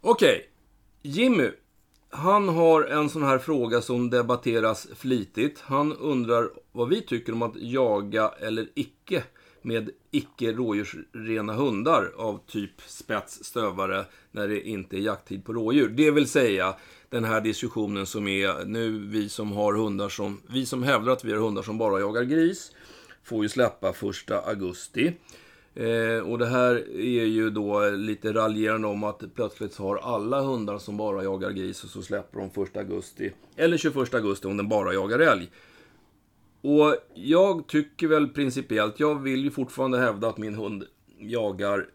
Okej. 0.00 0.28
Okay. 0.28 1.12
Jimmy. 1.12 1.50
Han 2.16 2.48
har 2.48 2.82
en 2.82 3.10
sån 3.10 3.22
här 3.22 3.38
fråga 3.38 3.80
som 3.80 4.10
debatteras 4.10 4.88
flitigt. 4.96 5.60
Han 5.60 5.92
undrar 5.92 6.50
vad 6.72 6.88
vi 6.88 7.02
tycker 7.02 7.32
om 7.32 7.42
att 7.42 7.56
jaga 7.56 8.28
eller 8.28 8.68
icke 8.74 9.24
med 9.62 9.90
icke 10.10 10.52
rådjursrena 10.52 11.52
hundar 11.52 12.12
av 12.16 12.40
typ 12.46 12.70
spets, 12.86 13.44
stövare, 13.44 14.04
när 14.30 14.48
det 14.48 14.68
inte 14.68 14.96
är 14.96 15.00
jakttid 15.00 15.44
på 15.44 15.52
rådjur. 15.52 15.88
Det 15.88 16.10
vill 16.10 16.28
säga 16.28 16.74
den 17.08 17.24
här 17.24 17.40
diskussionen 17.40 18.06
som 18.06 18.28
är 18.28 18.64
nu, 18.64 18.98
vi 18.98 19.28
som 19.28 19.52
har 19.52 19.74
hundar 19.74 20.08
som, 20.08 20.40
vi 20.46 20.66
som 20.66 20.82
hävdar 20.82 21.12
att 21.12 21.24
vi 21.24 21.32
har 21.32 21.38
hundar 21.38 21.62
som 21.62 21.78
bara 21.78 22.00
jagar 22.00 22.22
gris, 22.22 22.72
får 23.24 23.42
ju 23.42 23.48
släppa 23.48 23.92
första 23.92 24.40
augusti. 24.40 25.12
Eh, 25.74 26.30
och 26.30 26.38
det 26.38 26.46
här 26.46 26.74
är 26.96 27.24
ju 27.24 27.50
då 27.50 27.90
lite 27.90 28.32
raljerande 28.32 28.88
om 28.88 29.04
att 29.04 29.34
plötsligt 29.34 29.72
så 29.72 29.82
har 29.82 29.96
alla 29.96 30.40
hundar 30.40 30.78
som 30.78 30.96
bara 30.96 31.24
jagar 31.24 31.50
gris 31.50 31.84
och 31.84 31.90
så 31.90 32.02
släpper 32.02 32.38
de 32.38 32.50
första 32.50 32.80
augusti. 32.80 33.32
Eller 33.56 33.76
21 33.76 34.14
augusti 34.14 34.46
om 34.46 34.56
den 34.56 34.68
bara 34.68 34.92
jagar 34.92 35.18
älg. 35.18 35.50
Och 36.60 36.96
jag 37.14 37.66
tycker 37.66 38.06
väl 38.06 38.28
principiellt, 38.28 39.00
jag 39.00 39.22
vill 39.22 39.44
ju 39.44 39.50
fortfarande 39.50 39.98
hävda 39.98 40.28
att 40.28 40.38
min 40.38 40.54
hund 40.54 40.84
jagar 41.18 41.86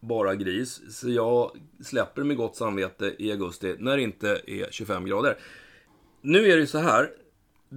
bara 0.00 0.34
gris. 0.34 0.80
Så 0.90 1.10
jag 1.10 1.50
släpper 1.82 2.22
med 2.22 2.36
gott 2.36 2.56
samvete 2.56 3.14
i 3.18 3.32
augusti 3.32 3.76
när 3.78 3.96
det 3.96 4.02
inte 4.02 4.40
är 4.46 4.68
25 4.70 5.06
grader. 5.06 5.38
Nu 6.22 6.38
är 6.38 6.56
det 6.56 6.60
ju 6.60 6.66
så 6.66 6.78
här. 6.78 7.10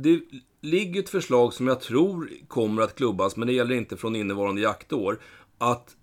Det 0.03 0.21
ligger 0.61 1.03
ett 1.03 1.09
förslag 1.09 1.53
som 1.53 1.67
jag 1.67 1.81
tror 1.81 2.29
kommer 2.47 2.81
att 2.81 2.95
klubbas, 2.95 3.35
men 3.35 3.47
det 3.47 3.53
gäller 3.53 3.75
inte 3.75 3.97
från 3.97 4.15
innevarande 4.15 4.61
jaktår. 4.61 5.19
Att 5.57 5.95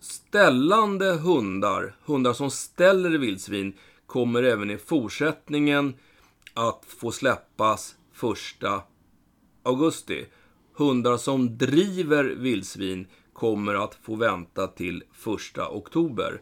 ställande 0.00 1.12
hundar, 1.12 1.96
hundar 2.04 2.32
som 2.32 2.50
ställer 2.50 3.18
vildsvin, 3.18 3.72
kommer 4.06 4.42
även 4.42 4.70
i 4.70 4.78
fortsättningen 4.78 5.94
att 6.54 6.84
få 6.86 7.12
släppas 7.12 7.96
första 8.12 8.82
augusti. 9.62 10.26
Hundar 10.72 11.16
som 11.16 11.58
driver 11.58 12.24
vildsvin 12.24 13.06
kommer 13.32 13.74
att 13.74 13.94
få 13.94 14.14
vänta 14.14 14.66
till 14.66 15.02
första 15.12 15.68
oktober. 15.68 16.40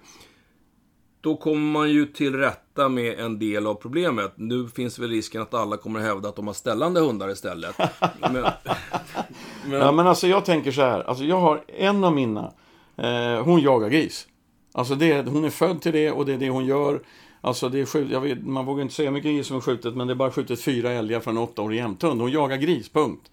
Då 1.25 1.37
kommer 1.37 1.73
man 1.73 1.91
ju 1.91 2.07
till 2.07 2.35
rätta 2.35 2.89
med 2.89 3.19
en 3.19 3.39
del 3.39 3.67
av 3.67 3.75
problemet. 3.75 4.33
Nu 4.37 4.69
finns 4.69 4.99
väl 4.99 5.11
risken 5.11 5.43
att 5.43 5.55
alla 5.55 5.77
kommer 5.77 6.01
att 6.01 6.07
hävda 6.07 6.29
att 6.29 6.37
de 6.37 6.47
har 6.47 6.55
ställande 6.55 7.01
hundar 7.01 7.31
istället. 7.31 7.79
men, 8.21 8.33
men... 8.33 9.81
Ja, 9.81 9.93
men 9.93 10.07
alltså 10.07 10.27
jag 10.27 10.45
tänker 10.45 10.73
så 10.73 10.83
här. 10.83 11.01
Alltså 11.01 11.25
jag 11.25 11.41
har 11.41 11.65
en 11.67 12.05
av 12.05 12.13
mina. 12.13 12.53
Eh, 12.97 13.45
hon 13.45 13.61
jagar 13.61 13.89
gris. 13.89 14.27
Alltså 14.73 14.95
det, 14.95 15.29
hon 15.29 15.45
är 15.45 15.51
född 15.51 15.83
till 15.83 15.93
det 15.93 16.11
och 16.11 16.27
det 16.27 16.33
är 16.33 16.39
det 16.39 16.51
hon 16.51 16.67
gör. 16.67 17.03
Alltså 17.41 17.69
det 17.69 17.81
är 17.81 17.87
skjut, 17.87 18.11
vet, 18.11 18.47
man 18.47 18.67
vågar 18.67 18.83
inte 18.83 18.95
säga 18.95 19.09
hur 19.09 19.15
mycket 19.15 19.31
gris 19.31 19.47
som 19.47 19.57
är 19.57 19.61
skjutet, 19.61 19.97
men 19.97 20.07
det 20.07 20.13
är 20.13 20.15
bara 20.15 20.31
skjutit 20.31 20.63
fyra 20.63 20.93
älgar 20.93 21.21
från 21.21 21.37
en 21.37 21.43
åttaårig 21.43 21.77
jämthund. 21.77 22.21
Hon 22.21 22.31
jagar 22.31 22.57
gris, 22.57 22.89
punkt. 22.89 23.31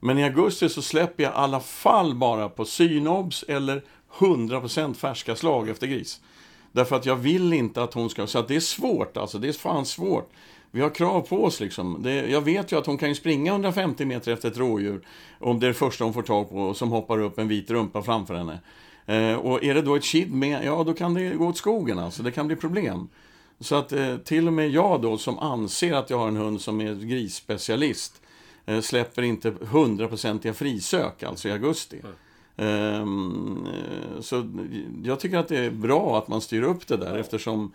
Men 0.00 0.18
i 0.18 0.24
augusti 0.24 0.68
så 0.68 0.82
släpper 0.82 1.22
jag 1.22 1.32
i 1.32 1.36
alla 1.36 1.60
fall 1.60 2.14
bara 2.14 2.48
på 2.48 2.64
synobs 2.64 3.44
eller 3.48 3.82
100% 4.18 4.94
färska 4.94 5.36
slag 5.36 5.68
efter 5.68 5.86
gris. 5.86 6.20
Därför 6.74 6.96
att 6.96 7.06
jag 7.06 7.16
vill 7.16 7.52
inte 7.52 7.82
att 7.82 7.94
hon 7.94 8.10
ska... 8.10 8.26
Så 8.26 8.38
att 8.38 8.48
det 8.48 8.56
är 8.56 8.60
svårt 8.60 9.16
alltså, 9.16 9.38
det 9.38 9.48
är 9.48 9.52
fan 9.52 9.86
svårt. 9.86 10.30
Vi 10.70 10.80
har 10.80 10.90
krav 10.90 11.20
på 11.20 11.44
oss 11.44 11.60
liksom. 11.60 12.02
Det, 12.02 12.30
jag 12.30 12.40
vet 12.40 12.72
ju 12.72 12.78
att 12.78 12.86
hon 12.86 12.98
kan 12.98 13.08
ju 13.08 13.14
springa 13.14 13.52
150 13.52 14.04
meter 14.04 14.32
efter 14.32 14.50
ett 14.50 14.56
rådjur. 14.56 15.06
Om 15.38 15.60
det 15.60 15.66
är 15.66 15.68
det 15.68 15.74
första 15.74 16.04
hon 16.04 16.12
får 16.12 16.22
tag 16.22 16.50
på 16.50 16.74
som 16.74 16.90
hoppar 16.90 17.18
upp 17.18 17.38
en 17.38 17.48
vit 17.48 17.70
rumpa 17.70 18.02
framför 18.02 18.34
henne. 18.34 18.58
Eh, 19.06 19.36
och 19.36 19.64
är 19.64 19.74
det 19.74 19.82
då 19.82 19.94
ett 19.94 20.04
kid 20.04 20.32
med, 20.32 20.64
ja 20.64 20.84
då 20.84 20.94
kan 20.94 21.14
det 21.14 21.30
gå 21.30 21.46
åt 21.46 21.56
skogen 21.56 21.98
alltså. 21.98 22.22
Det 22.22 22.30
kan 22.30 22.46
bli 22.46 22.56
problem. 22.56 23.08
Så 23.60 23.74
att 23.74 23.92
eh, 23.92 24.16
till 24.16 24.46
och 24.46 24.52
med 24.52 24.70
jag 24.70 25.02
då 25.02 25.18
som 25.18 25.38
anser 25.38 25.92
att 25.92 26.10
jag 26.10 26.18
har 26.18 26.28
en 26.28 26.36
hund 26.36 26.60
som 26.60 26.80
är 26.80 26.94
grisspecialist 26.94 28.22
eh, 28.66 28.80
släpper 28.80 29.22
inte 29.22 29.54
hundraprocentiga 29.60 30.54
frisök 30.54 31.22
alltså 31.22 31.48
i 31.48 31.52
augusti. 31.52 32.00
Mm. 32.00 32.14
Um, 32.56 33.68
så 34.20 34.44
jag 35.04 35.20
tycker 35.20 35.38
att 35.38 35.48
det 35.48 35.58
är 35.58 35.70
bra 35.70 36.18
att 36.18 36.28
man 36.28 36.40
styr 36.40 36.62
upp 36.62 36.86
det 36.86 36.96
där 36.96 37.18
eftersom 37.18 37.72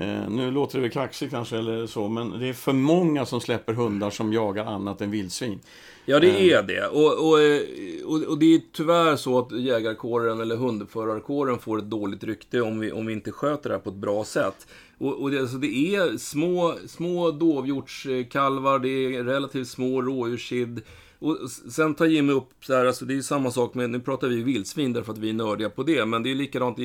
Eh, 0.00 0.30
nu 0.30 0.50
låter 0.50 0.78
det 0.78 0.82
väl 0.82 0.90
kaxigt 0.90 1.30
kanske 1.30 1.58
eller 1.58 1.86
så, 1.86 2.08
men 2.08 2.30
det 2.30 2.48
är 2.48 2.52
för 2.52 2.72
många 2.72 3.26
som 3.26 3.40
släpper 3.40 3.72
hundar 3.72 4.10
som 4.10 4.32
jagar 4.32 4.64
annat 4.64 5.00
än 5.00 5.10
vildsvin. 5.10 5.60
Ja, 6.04 6.20
det 6.20 6.28
eh. 6.28 6.58
är 6.58 6.62
det. 6.62 6.86
Och, 6.86 7.12
och, 7.12 7.38
och, 8.12 8.22
och, 8.22 8.38
det 8.38 8.54
är 8.54 8.60
tyvärr 8.72 9.16
så 9.16 9.38
att 9.38 9.52
jägarkåren 9.52 10.40
eller 10.40 10.56
hundförarkåren 10.56 11.58
får 11.58 11.78
ett 11.78 11.90
dåligt 11.90 12.24
rykte 12.24 12.60
om 12.60 12.80
vi, 12.80 12.92
om 12.92 13.06
vi 13.06 13.12
inte 13.12 13.32
sköter 13.32 13.68
det 13.68 13.74
här 13.74 13.82
på 13.82 13.90
ett 13.90 13.96
bra 13.96 14.24
sätt. 14.24 14.66
Och, 14.98 15.22
och 15.22 15.30
det, 15.30 15.40
alltså 15.40 15.56
det 15.56 15.94
är 15.94 16.16
små, 16.16 16.74
små 16.86 17.30
dovhjortskalvar, 17.30 18.78
det 18.78 18.88
är 18.88 19.24
relativt 19.24 19.68
små 19.68 20.02
rådjurskid. 20.02 20.80
Och 21.20 21.50
sen 21.50 21.94
tar 21.94 22.06
Jimmy 22.06 22.32
upp 22.32 22.48
så 22.60 22.74
här, 22.74 22.86
alltså 22.86 23.04
det 23.04 23.16
är 23.16 23.22
samma 23.22 23.50
sak 23.50 23.74
med, 23.74 23.90
nu 23.90 24.00
pratar 24.00 24.28
vi 24.28 24.42
vildsvin 24.42 24.92
därför 24.92 25.12
att 25.12 25.18
vi 25.18 25.30
är 25.30 25.34
nördiga 25.34 25.70
på 25.70 25.82
det, 25.82 26.06
men 26.06 26.22
det 26.22 26.30
är 26.30 26.34
likadant, 26.34 26.78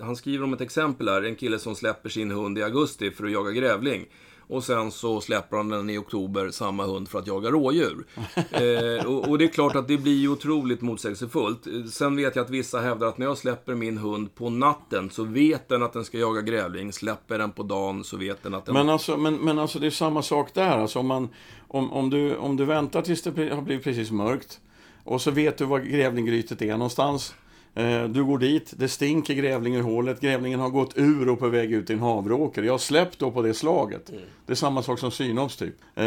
han 0.00 0.16
skriver 0.16 0.44
om 0.44 0.52
ett 0.52 0.60
exempel 0.60 1.08
här, 1.08 1.22
en 1.22 1.36
kille 1.36 1.58
som 1.58 1.74
släpper 1.74 2.08
sin 2.08 2.30
hund 2.30 2.58
i 2.58 2.62
augusti 2.62 3.10
för 3.10 3.24
att 3.24 3.32
jaga 3.32 3.50
grävling. 3.50 4.06
Och 4.48 4.64
sen 4.64 4.90
så 4.90 5.20
släpper 5.20 5.56
han 5.56 5.68
den 5.68 5.90
i 5.90 5.98
oktober, 5.98 6.50
samma 6.50 6.86
hund, 6.86 7.08
för 7.08 7.18
att 7.18 7.26
jaga 7.26 7.50
rådjur. 7.50 8.06
eh, 8.50 9.06
och, 9.06 9.28
och, 9.28 9.38
det 9.38 9.44
är 9.44 9.48
klart 9.48 9.76
att 9.76 9.88
det 9.88 9.98
blir 9.98 10.16
ju 10.16 10.28
otroligt 10.28 10.80
motsägelsefullt. 10.80 11.66
Sen 11.90 12.16
vet 12.16 12.36
jag 12.36 12.44
att 12.44 12.50
vissa 12.50 12.80
hävdar 12.80 13.06
att 13.06 13.18
när 13.18 13.26
jag 13.26 13.38
släpper 13.38 13.74
min 13.74 13.98
hund 13.98 14.34
på 14.34 14.50
natten 14.50 15.10
så 15.10 15.24
vet 15.24 15.68
den 15.68 15.82
att 15.82 15.92
den 15.92 16.04
ska 16.04 16.18
jaga 16.18 16.40
grävling. 16.40 16.92
Släpper 16.92 17.38
den 17.38 17.52
på 17.52 17.62
dagen 17.62 18.04
så 18.04 18.16
vet 18.16 18.42
den 18.42 18.54
att 18.54 18.64
den... 18.64 18.74
Men 18.74 18.88
alltså, 18.88 19.16
men, 19.16 19.34
men 19.36 19.58
alltså 19.58 19.78
det 19.78 19.86
är 19.86 19.90
samma 19.90 20.22
sak 20.22 20.54
där. 20.54 20.78
Alltså 20.78 20.98
om, 20.98 21.06
man, 21.06 21.28
om, 21.76 21.92
om, 21.92 22.10
du, 22.10 22.36
om 22.36 22.56
du 22.56 22.64
väntar 22.64 23.02
tills 23.02 23.22
det 23.22 23.54
har 23.54 23.62
blivit 23.62 23.84
precis 23.84 24.10
mörkt 24.10 24.60
och 25.04 25.20
så 25.20 25.30
vet 25.30 25.58
du 25.58 25.64
var 25.64 25.80
grävlinggrytet 25.80 26.62
är 26.62 26.72
någonstans. 26.72 27.34
Eh, 27.74 28.04
du 28.04 28.24
går 28.24 28.38
dit, 28.38 28.74
det 28.76 28.88
stinker 28.88 29.34
grävling 29.34 29.74
ur 29.74 29.82
hålet, 29.82 30.20
grävlingen 30.20 30.60
har 30.60 30.70
gått 30.70 30.98
ur 30.98 31.28
och 31.28 31.38
på 31.38 31.48
väg 31.48 31.72
ut 31.72 31.90
i 31.90 31.92
en 31.92 31.98
havråker. 31.98 32.62
Jag 32.62 32.72
har 32.72 32.78
släppt 32.78 33.18
då 33.18 33.30
på 33.30 33.42
det 33.42 33.54
slaget. 33.54 34.10
Mm. 34.10 34.22
Det 34.46 34.52
är 34.52 34.56
samma 34.56 34.82
sak 34.82 34.98
som 34.98 35.10
synops 35.10 35.56
typ. 35.56 35.74
Eh, 35.94 36.04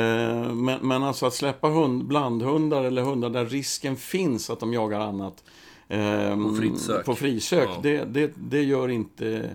men, 0.53 0.79
men 0.81 1.03
alltså 1.03 1.25
att 1.25 1.33
släppa 1.33 1.67
hund, 1.67 2.05
blandhundar 2.05 2.83
eller 2.83 3.01
hundar 3.01 3.29
där 3.29 3.45
risken 3.45 3.95
finns 3.95 4.49
att 4.49 4.59
de 4.59 4.73
jagar 4.73 4.99
annat. 4.99 5.43
På 6.33 6.55
frisök. 6.59 7.05
På 7.05 7.15
frisök. 7.15 7.69
Ja. 7.75 7.79
Det, 7.83 8.03
det, 8.03 8.31
det 8.35 8.63
gör 8.63 8.89
inte, 8.89 9.49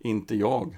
inte 0.00 0.36
jag. 0.36 0.76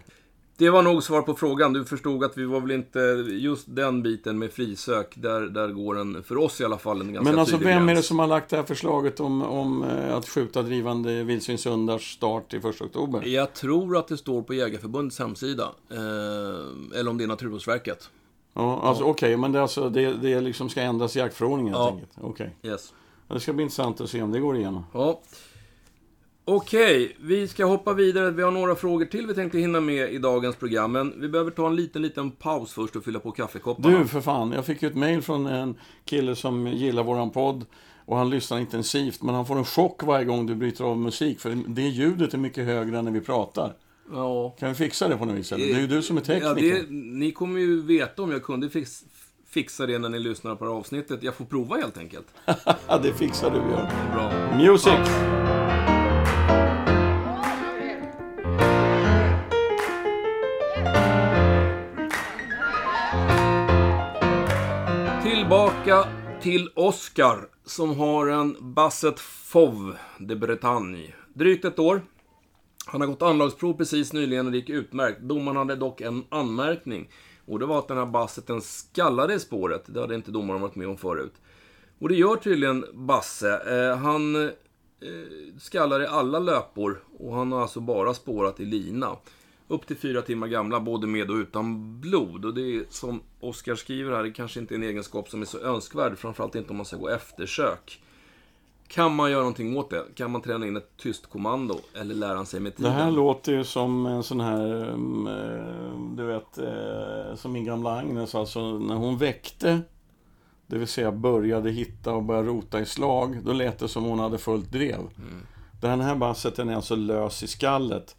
Det 0.56 0.70
var 0.70 0.82
nog 0.82 1.02
svar 1.02 1.22
på 1.22 1.34
frågan. 1.34 1.72
Du 1.72 1.84
förstod 1.84 2.24
att 2.24 2.38
vi 2.38 2.44
var 2.44 2.60
väl 2.60 2.70
inte 2.70 2.98
just 3.28 3.64
den 3.68 4.02
biten 4.02 4.38
med 4.38 4.52
frisök. 4.52 5.14
Där, 5.16 5.40
där 5.40 5.68
går 5.68 5.98
en, 5.98 6.22
för 6.22 6.38
oss 6.38 6.60
i 6.60 6.64
alla 6.64 6.78
fall, 6.78 7.00
en 7.00 7.12
ganska 7.12 7.30
Men 7.30 7.40
alltså 7.40 7.56
vem 7.56 7.88
är 7.88 7.94
det 7.94 8.02
som 8.02 8.18
har 8.18 8.26
lagt 8.26 8.50
det 8.50 8.56
här 8.56 8.64
förslaget 8.64 9.20
om, 9.20 9.42
om 9.42 9.82
eh, 9.82 10.16
att 10.16 10.28
skjuta 10.28 10.62
drivande 10.62 11.24
vildsvinshundars 11.24 12.14
start 12.14 12.54
i 12.54 12.56
1 12.56 12.64
oktober? 12.64 13.26
Jag 13.26 13.52
tror 13.52 13.96
att 13.96 14.08
det 14.08 14.16
står 14.16 14.42
på 14.42 14.54
Jägarförbundets 14.54 15.18
hemsida. 15.18 15.70
Eh, 15.90 16.98
eller 16.98 17.08
om 17.08 17.18
det 17.18 17.24
är 17.24 17.28
Naturvårdsverket. 17.28 18.10
Ja, 18.54 18.80
alltså 18.82 19.04
ja. 19.04 19.10
okej, 19.10 19.26
okay, 19.28 19.36
men 19.36 19.52
det, 19.52 19.62
alltså, 19.62 19.88
det, 19.88 20.12
det 20.12 20.40
liksom 20.40 20.68
ska 20.68 20.80
ändras 20.80 21.16
i 21.16 21.18
jaktförordningen 21.18 21.74
helt 21.74 21.84
ja. 21.84 21.90
enkelt? 21.90 22.12
Okej. 22.20 22.56
Okay. 22.58 22.70
Yes. 22.70 22.92
Det 23.28 23.40
ska 23.40 23.52
bli 23.52 23.62
intressant 23.62 24.00
att 24.00 24.10
se 24.10 24.22
om 24.22 24.32
det 24.32 24.40
går 24.40 24.56
igenom. 24.56 24.84
Ja. 24.92 25.20
Okej, 26.46 27.16
vi 27.20 27.48
ska 27.48 27.64
hoppa 27.64 27.92
vidare. 27.92 28.30
Vi 28.30 28.42
har 28.42 28.50
några 28.50 28.74
frågor 28.74 29.06
till 29.06 29.26
vi 29.26 29.34
tänkte 29.34 29.58
hinna 29.58 29.80
med 29.80 30.12
i 30.12 30.18
dagens 30.18 30.56
program. 30.56 30.92
Men 30.92 31.20
vi 31.20 31.28
behöver 31.28 31.50
ta 31.50 31.66
en 31.66 31.76
liten, 31.76 32.02
liten 32.02 32.30
paus 32.30 32.72
först 32.72 32.96
och 32.96 33.04
fylla 33.04 33.20
på 33.20 33.30
kaffekopparna. 33.30 33.98
Du, 33.98 34.08
för 34.08 34.20
fan. 34.20 34.52
Jag 34.52 34.66
fick 34.66 34.82
ju 34.82 34.88
ett 34.88 34.96
mail 34.96 35.22
från 35.22 35.46
en 35.46 35.74
kille 36.04 36.36
som 36.36 36.66
gillar 36.66 37.02
våran 37.02 37.30
podd. 37.30 37.64
Och 38.06 38.16
han 38.16 38.30
lyssnar 38.30 38.58
intensivt. 38.58 39.22
Men 39.22 39.34
han 39.34 39.46
får 39.46 39.58
en 39.58 39.64
chock 39.64 40.02
varje 40.02 40.24
gång 40.24 40.46
du 40.46 40.54
bryter 40.54 40.84
av 40.84 40.98
musik. 40.98 41.40
För 41.40 41.58
det 41.66 41.82
ljudet 41.82 42.34
är 42.34 42.38
mycket 42.38 42.64
högre 42.64 42.98
än 42.98 43.04
när 43.04 43.12
vi 43.12 43.20
pratar. 43.20 43.72
Ja. 44.12 44.56
Kan 44.58 44.68
vi 44.68 44.74
fixa 44.74 45.08
det 45.08 45.16
på 45.16 45.24
något 45.24 45.36
vis? 45.36 45.52
Eller? 45.52 45.66
Det 45.66 45.72
är 45.72 45.80
ju 45.80 45.86
du 45.86 46.02
som 46.02 46.16
är 46.16 46.20
tekniker. 46.20 46.46
Ja, 46.46 46.54
det, 46.54 46.90
ni 46.90 47.32
kommer 47.32 47.60
ju 47.60 47.82
veta 47.82 48.22
om 48.22 48.30
jag 48.30 48.42
kunde 48.42 48.70
fix, 48.70 49.04
fixa 49.48 49.86
det 49.86 49.98
när 49.98 50.08
ni 50.08 50.18
lyssnar 50.18 50.56
på 50.56 50.64
det 50.64 50.70
här 50.70 50.78
avsnittet. 50.78 51.22
Jag 51.22 51.34
får 51.34 51.44
prova 51.44 51.76
helt 51.76 51.98
enkelt. 51.98 52.26
det 53.02 53.12
fixar 53.12 53.50
du, 53.50 53.60
Björn. 53.60 53.88
Bra. 54.14 54.56
Music! 54.56 54.92
Ja. 54.92 55.93
Tillbaka 65.44 66.04
till 66.40 66.68
Oscar 66.74 67.48
som 67.64 67.98
har 67.98 68.26
en 68.26 68.74
Basset 68.74 69.20
Fov 69.20 69.96
de 70.18 70.36
Bretagne. 70.36 71.14
Drygt 71.34 71.64
ett 71.64 71.78
år. 71.78 72.02
Han 72.86 73.00
har 73.00 73.08
gått 73.08 73.22
anlagsprov 73.22 73.72
precis 73.72 74.12
nyligen 74.12 74.46
och 74.46 74.52
det 74.52 74.58
gick 74.58 74.70
utmärkt. 74.70 75.20
Domaren 75.20 75.56
hade 75.56 75.76
dock 75.76 76.00
en 76.00 76.24
anmärkning. 76.28 77.08
Och 77.46 77.58
det 77.58 77.66
var 77.66 77.78
att 77.78 77.88
den 77.88 77.96
här 77.96 78.06
Basseten 78.06 78.60
skallade 78.60 79.34
i 79.34 79.40
spåret. 79.40 79.82
Det 79.86 80.00
hade 80.00 80.14
inte 80.14 80.30
domaren 80.30 80.60
varit 80.60 80.74
med 80.74 80.88
om 80.88 80.96
förut. 80.96 81.34
Och 81.98 82.08
det 82.08 82.14
gör 82.14 82.36
tydligen 82.36 82.84
Basse. 82.92 83.60
Eh, 83.76 83.96
han 83.96 84.36
eh, 84.44 84.50
skallar 85.58 86.02
i 86.02 86.06
alla 86.06 86.38
löpor 86.38 87.04
och 87.18 87.34
han 87.34 87.52
har 87.52 87.62
alltså 87.62 87.80
bara 87.80 88.14
spårat 88.14 88.60
i 88.60 88.64
lina 88.64 89.16
upp 89.68 89.86
till 89.86 89.96
fyra 89.96 90.22
timmar 90.22 90.46
gamla, 90.46 90.80
både 90.80 91.06
med 91.06 91.30
och 91.30 91.36
utan 91.36 92.00
blod. 92.00 92.44
Och 92.44 92.54
det 92.54 92.76
är 92.76 92.84
som 92.90 93.22
Oskar 93.40 93.74
skriver 93.74 94.12
här, 94.12 94.22
det 94.22 94.30
kanske 94.30 94.60
inte 94.60 94.74
är 94.74 94.76
en 94.76 94.82
egenskap 94.82 95.28
som 95.28 95.42
är 95.42 95.46
så 95.46 95.58
önskvärd, 95.58 96.18
framförallt 96.18 96.54
inte 96.54 96.70
om 96.70 96.76
man 96.76 96.86
ska 96.86 96.96
gå 96.96 97.08
eftersök. 97.08 98.00
Kan 98.88 99.14
man 99.14 99.30
göra 99.30 99.40
någonting 99.40 99.76
åt 99.76 99.90
det? 99.90 100.04
Kan 100.14 100.30
man 100.30 100.42
träna 100.42 100.66
in 100.66 100.76
ett 100.76 100.96
tyst 100.96 101.30
kommando? 101.30 101.80
Eller 101.94 102.14
lära 102.14 102.44
sig 102.44 102.60
med 102.60 102.76
tiden? 102.76 102.92
Det 102.92 102.98
här 102.98 103.10
låter 103.10 103.52
ju 103.52 103.64
som 103.64 104.06
en 104.06 104.22
sån 104.22 104.40
här, 104.40 104.92
mm, 104.92 105.26
eh, 105.26 106.16
du 106.16 106.24
vet, 106.24 106.58
eh, 106.58 107.36
som 107.36 107.52
min 107.52 107.64
gamla 107.64 107.98
Agnes, 107.98 108.34
alltså 108.34 108.78
när 108.78 108.94
hon 108.94 109.18
väckte, 109.18 109.80
det 110.66 110.78
vill 110.78 110.88
säga 110.88 111.12
började 111.12 111.70
hitta 111.70 112.12
och 112.12 112.22
började 112.22 112.48
rota 112.48 112.80
i 112.80 112.86
slag, 112.86 113.38
då 113.44 113.52
lät 113.52 113.78
det 113.78 113.88
som 113.88 114.04
hon 114.04 114.18
hade 114.18 114.38
fullt 114.38 114.72
drev. 114.72 114.98
Mm. 114.98 115.46
Den 115.80 116.00
här 116.00 116.16
basseten 116.16 116.68
är 116.68 116.76
alltså 116.76 116.96
lös 116.96 117.42
i 117.42 117.46
skallet. 117.46 118.16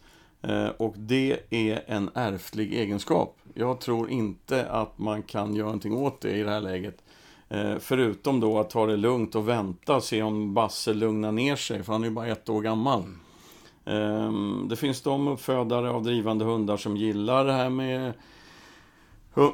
Eh, 0.47 0.67
och 0.67 0.93
det 0.97 1.39
är 1.49 1.83
en 1.87 2.09
ärftlig 2.13 2.73
egenskap. 2.73 3.37
Jag 3.53 3.79
tror 3.79 4.09
inte 4.09 4.65
att 4.65 4.97
man 4.97 5.23
kan 5.23 5.55
göra 5.55 5.65
någonting 5.65 5.97
åt 5.97 6.21
det 6.21 6.31
i 6.31 6.43
det 6.43 6.49
här 6.49 6.61
läget. 6.61 7.03
Eh, 7.49 7.75
förutom 7.79 8.39
då 8.39 8.59
att 8.59 8.69
ta 8.69 8.85
det 8.85 8.97
lugnt 8.97 9.35
och 9.35 9.49
vänta 9.49 9.95
och 9.95 10.03
se 10.03 10.21
om 10.21 10.53
Basse 10.53 10.93
lugnar 10.93 11.31
ner 11.31 11.55
sig, 11.55 11.83
för 11.83 11.93
han 11.93 12.03
är 12.03 12.07
ju 12.07 12.13
bara 12.13 12.27
ett 12.27 12.49
år 12.49 12.61
gammal. 12.61 13.03
Mm. 13.85 14.67
Det 14.69 14.75
finns 14.75 15.01
de 15.01 15.27
uppfödare 15.27 15.89
av 15.89 16.03
drivande 16.03 16.45
hundar 16.45 16.77
som 16.77 16.97
gillar 16.97 17.45
det 17.45 17.53
här 17.53 17.69
med, 17.69 18.13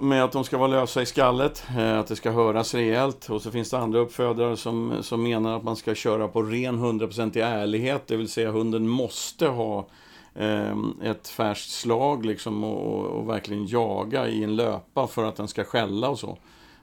med 0.02 0.24
att 0.24 0.32
de 0.32 0.44
ska 0.44 0.58
vara 0.58 0.68
lösa 0.68 1.02
i 1.02 1.06
skallet, 1.06 1.64
eh, 1.78 2.00
att 2.00 2.08
det 2.08 2.16
ska 2.16 2.32
höras 2.32 2.74
rejält. 2.74 3.30
Och 3.30 3.42
så 3.42 3.52
finns 3.52 3.70
det 3.70 3.78
andra 3.78 4.00
uppfödare 4.00 4.58
som, 4.58 4.94
som 5.02 5.24
menar 5.24 5.58
att 5.58 5.64
man 5.64 5.76
ska 5.76 5.96
köra 5.96 6.28
på 6.28 6.42
ren 6.42 6.80
100% 6.80 7.38
i 7.38 7.42
ärlighet, 7.42 8.08
det 8.08 8.18
vill 8.18 8.30
säga 8.30 8.52
hunden 8.52 8.88
måste 8.88 9.48
ha 9.48 9.88
ett 11.04 11.28
färskt 11.28 11.72
slag 11.72 12.26
liksom 12.26 12.64
och, 12.64 13.06
och, 13.06 13.30
verkligen 13.30 13.68
jaga 13.68 14.28
i 14.28 14.44
en 14.44 14.56
löpa 14.56 15.08
för 15.08 15.24
att 15.24 15.36
den 15.36 15.48
ska 15.48 15.64
skälla 15.64 16.10
och 16.10 16.20
så. 16.20 16.38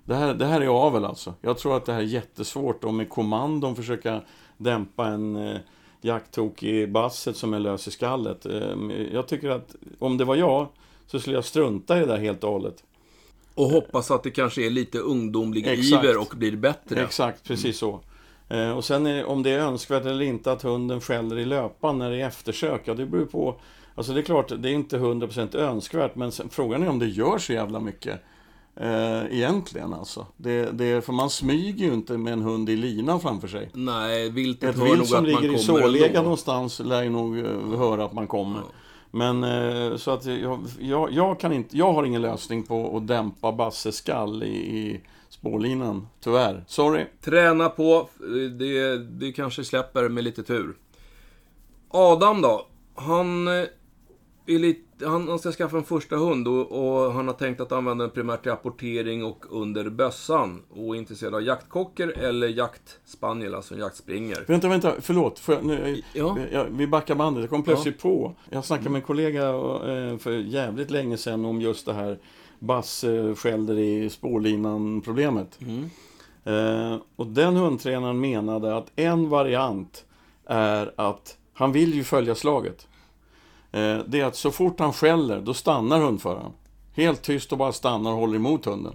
Det 0.05 0.15
här, 0.15 0.35
det 0.35 0.47
här 0.47 0.61
är 0.61 0.87
avel 0.87 1.05
alltså. 1.05 1.35
Jag 1.41 1.59
tror 1.59 1.77
att 1.77 1.87
det 1.87 1.93
här 1.93 2.01
är 2.01 2.05
jättesvårt 2.05 2.85
att 2.85 2.95
med 2.95 3.09
kommandon 3.09 3.77
försöka 3.77 4.21
dämpa 4.57 5.07
en 5.07 5.37
eh, 5.37 5.59
jakttok 6.01 6.63
i 6.63 6.87
basset 6.87 7.37
som 7.37 7.55
är 7.55 7.59
lös 7.59 7.89
i 7.89 7.91
skallet. 7.91 8.47
Eh, 8.47 8.77
jag 9.13 9.29
tycker 9.29 9.51
att 9.51 9.77
om 9.99 10.17
det 10.19 10.25
var 10.25 10.37
jag 10.37 10.67
så 11.07 11.21
skulle 11.21 11.37
jag 11.37 11.45
strunta 11.45 11.97
i 11.97 12.01
det 12.01 12.07
där 12.07 12.19
helt 12.19 12.45
och 12.45 12.53
hållet. 12.53 12.85
Och 13.55 13.71
hoppas 13.71 14.11
att 14.11 14.23
det 14.23 14.31
kanske 14.31 14.67
är 14.67 14.71
lite 14.71 14.99
ungdomlig 14.99 15.67
Exakt. 15.67 16.05
iver 16.05 16.19
och 16.19 16.35
blir 16.37 16.57
bättre. 16.57 17.03
Exakt, 17.03 17.45
precis 17.45 17.79
så. 17.79 18.01
Eh, 18.49 18.71
och 18.71 18.85
sen 18.85 19.07
är, 19.07 19.25
om 19.25 19.43
det 19.43 19.51
är 19.51 19.59
önskvärt 19.59 20.05
eller 20.05 20.25
inte 20.25 20.53
att 20.53 20.63
hunden 20.63 21.01
skäller 21.01 21.39
i 21.39 21.45
löpan 21.45 21.99
när 21.99 22.11
det 22.11 22.23
är 22.23 22.27
eftersök, 22.27 22.83
ja 22.85 22.95
det 22.95 23.07
beror 23.07 23.27
på. 23.27 23.61
Alltså 23.95 24.13
det 24.13 24.21
är 24.21 24.23
klart, 24.23 24.53
det 24.59 24.71
är 24.71 24.73
inte 24.73 24.99
100% 24.99 25.57
önskvärt, 25.57 26.15
men 26.15 26.33
sen, 26.33 26.49
frågan 26.49 26.83
är 26.83 26.89
om 26.89 26.99
det 26.99 27.07
gör 27.07 27.39
så 27.39 27.53
jävla 27.53 27.81
mycket. 27.81 28.21
Eh, 28.81 29.25
egentligen 29.31 29.95
alltså. 29.95 30.27
Det, 30.37 30.71
det, 30.71 31.05
för 31.05 31.13
man 31.13 31.31
smyger 31.31 31.87
ju 31.87 31.95
inte 31.95 32.19
med 32.19 32.33
en 32.33 32.43
hund 32.43 32.71
i 32.71 32.77
lina 32.77 33.19
framför 33.19 33.49
sig. 33.49 33.71
Nej, 33.73 34.31
viltet 34.31 34.71
Ett 34.71 34.77
hör 34.77 34.85
vilt 34.85 35.09
som 35.09 35.25
ligger 35.25 35.55
i 35.55 35.59
sålega 35.59 36.23
någonstans 36.23 36.81
lär 36.81 37.03
ju 37.03 37.11
nog 37.11 37.39
eh, 37.39 37.79
höra 37.79 38.05
att 38.05 38.13
man 38.13 38.27
kommer. 38.27 38.59
Ja. 38.59 38.73
Men 39.11 39.45
eh, 39.45 39.97
så 39.97 40.11
att 40.11 40.25
jag, 40.25 40.61
jag, 40.81 41.13
jag 41.13 41.41
kan 41.41 41.53
inte, 41.53 41.77
jag 41.77 41.93
har 41.93 42.05
ingen 42.05 42.23
lösning 42.23 42.63
på 42.63 42.97
att 42.97 43.07
dämpa 43.07 43.53
Basses 43.53 43.97
skall 43.97 44.43
i, 44.43 44.57
i 44.57 45.01
spårlinan. 45.39 46.07
Tyvärr. 46.21 46.65
Sorry. 46.67 47.07
Träna 47.21 47.69
på, 47.69 48.09
det, 48.59 48.99
det 48.99 49.33
kanske 49.33 49.65
släpper 49.65 50.09
med 50.09 50.25
lite 50.25 50.43
tur. 50.43 50.77
Adam 51.91 52.43
då? 52.43 52.67
Han, 52.95 53.49
eh, 53.49 53.65
är 54.47 54.59
lite, 54.59 55.07
han, 55.07 55.29
han 55.29 55.39
ska 55.39 55.53
skaffa 55.53 55.77
en 55.77 55.85
första 55.85 56.17
hund 56.17 56.49
och, 56.49 56.73
och 56.73 57.13
han 57.13 57.29
har 57.29 57.35
tänkt 57.35 57.61
att 57.61 57.73
använda 57.73 58.05
den 58.05 58.15
primärt 58.15 58.43
till 58.43 58.53
apportering 58.53 59.25
och 59.25 59.45
under 59.51 59.91
bössan. 59.91 60.63
Och 60.71 60.95
är 60.95 60.99
intresserad 60.99 61.35
av 61.35 61.43
jaktkocker 61.43 62.09
eller 62.09 62.49
jaktspaniel, 62.49 63.55
alltså 63.55 63.75
en 63.75 63.81
jaktspringer. 63.81 64.45
Vänta, 64.47 64.69
vänta, 64.69 64.93
förlåt. 65.01 65.39
Får 65.39 65.55
jag, 65.55 65.65
nu, 65.65 66.03
Ja. 66.15 66.39
jag, 66.53 66.65
vi 66.71 66.87
backar 66.87 67.15
bandet. 67.15 67.43
Jag 67.43 67.51
kom 67.51 67.63
plötsligt 67.63 67.99
på. 67.99 68.35
Jag 68.51 68.65
snackade 68.65 68.91
med 68.91 68.99
en 68.99 69.07
kollega 69.07 69.49
eh, 69.49 70.19
för 70.19 70.31
jävligt 70.31 70.91
länge 70.91 71.17
sedan 71.17 71.45
om 71.45 71.61
just 71.61 71.87
det 71.87 71.93
här 71.93 72.19
Bass 72.59 73.05
skäller 73.37 73.79
i 73.79 74.11
spårlinan-problemet. 74.11 75.59
Mm. 75.61 75.91
Eh, 76.45 77.01
och 77.17 77.27
den 77.27 77.57
hundtränaren 77.57 78.21
menade 78.21 78.77
att 78.77 78.93
en 78.97 79.29
variant 79.29 80.05
är 80.47 80.93
att 80.97 81.37
han 81.55 81.73
vill 81.73 81.95
ju 81.95 82.05
följa 82.05 82.35
slaget. 82.35 82.89
Eh, 83.73 83.99
det 84.07 84.21
är 84.21 84.25
att 84.25 84.37
så 84.37 84.51
fort 84.51 84.81
han 84.81 84.93
skäller, 84.93 85.41
då 85.41 85.55
stannar 85.55 86.01
hundföraren. 86.01 86.53
Helt 86.93 87.23
tyst 87.23 87.53
och 87.53 87.59
bara 87.59 87.73
stannar 87.73 88.11
och 88.11 88.17
håller 88.17 88.37
emot 88.37 88.65
hunden. 88.65 88.95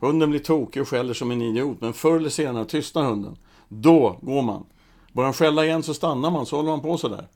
Hunden 0.00 0.30
blir 0.30 0.40
tokig 0.40 0.82
och 0.82 0.88
skäller 0.88 1.14
som 1.14 1.30
en 1.30 1.42
idiot, 1.42 1.80
men 1.80 1.92
förr 1.92 2.16
eller 2.16 2.28
senare 2.28 2.64
tystnar 2.64 3.04
hunden. 3.04 3.36
Då 3.68 4.18
går 4.22 4.42
man. 4.42 4.64
Börjar 5.14 5.26
han 5.26 5.34
skälla 5.34 5.64
igen 5.64 5.82
så 5.82 5.94
stannar 5.94 6.30
man, 6.30 6.46
så 6.46 6.56
håller 6.56 6.70
man 6.70 6.80
på 6.80 6.98
sådär. 6.98 7.28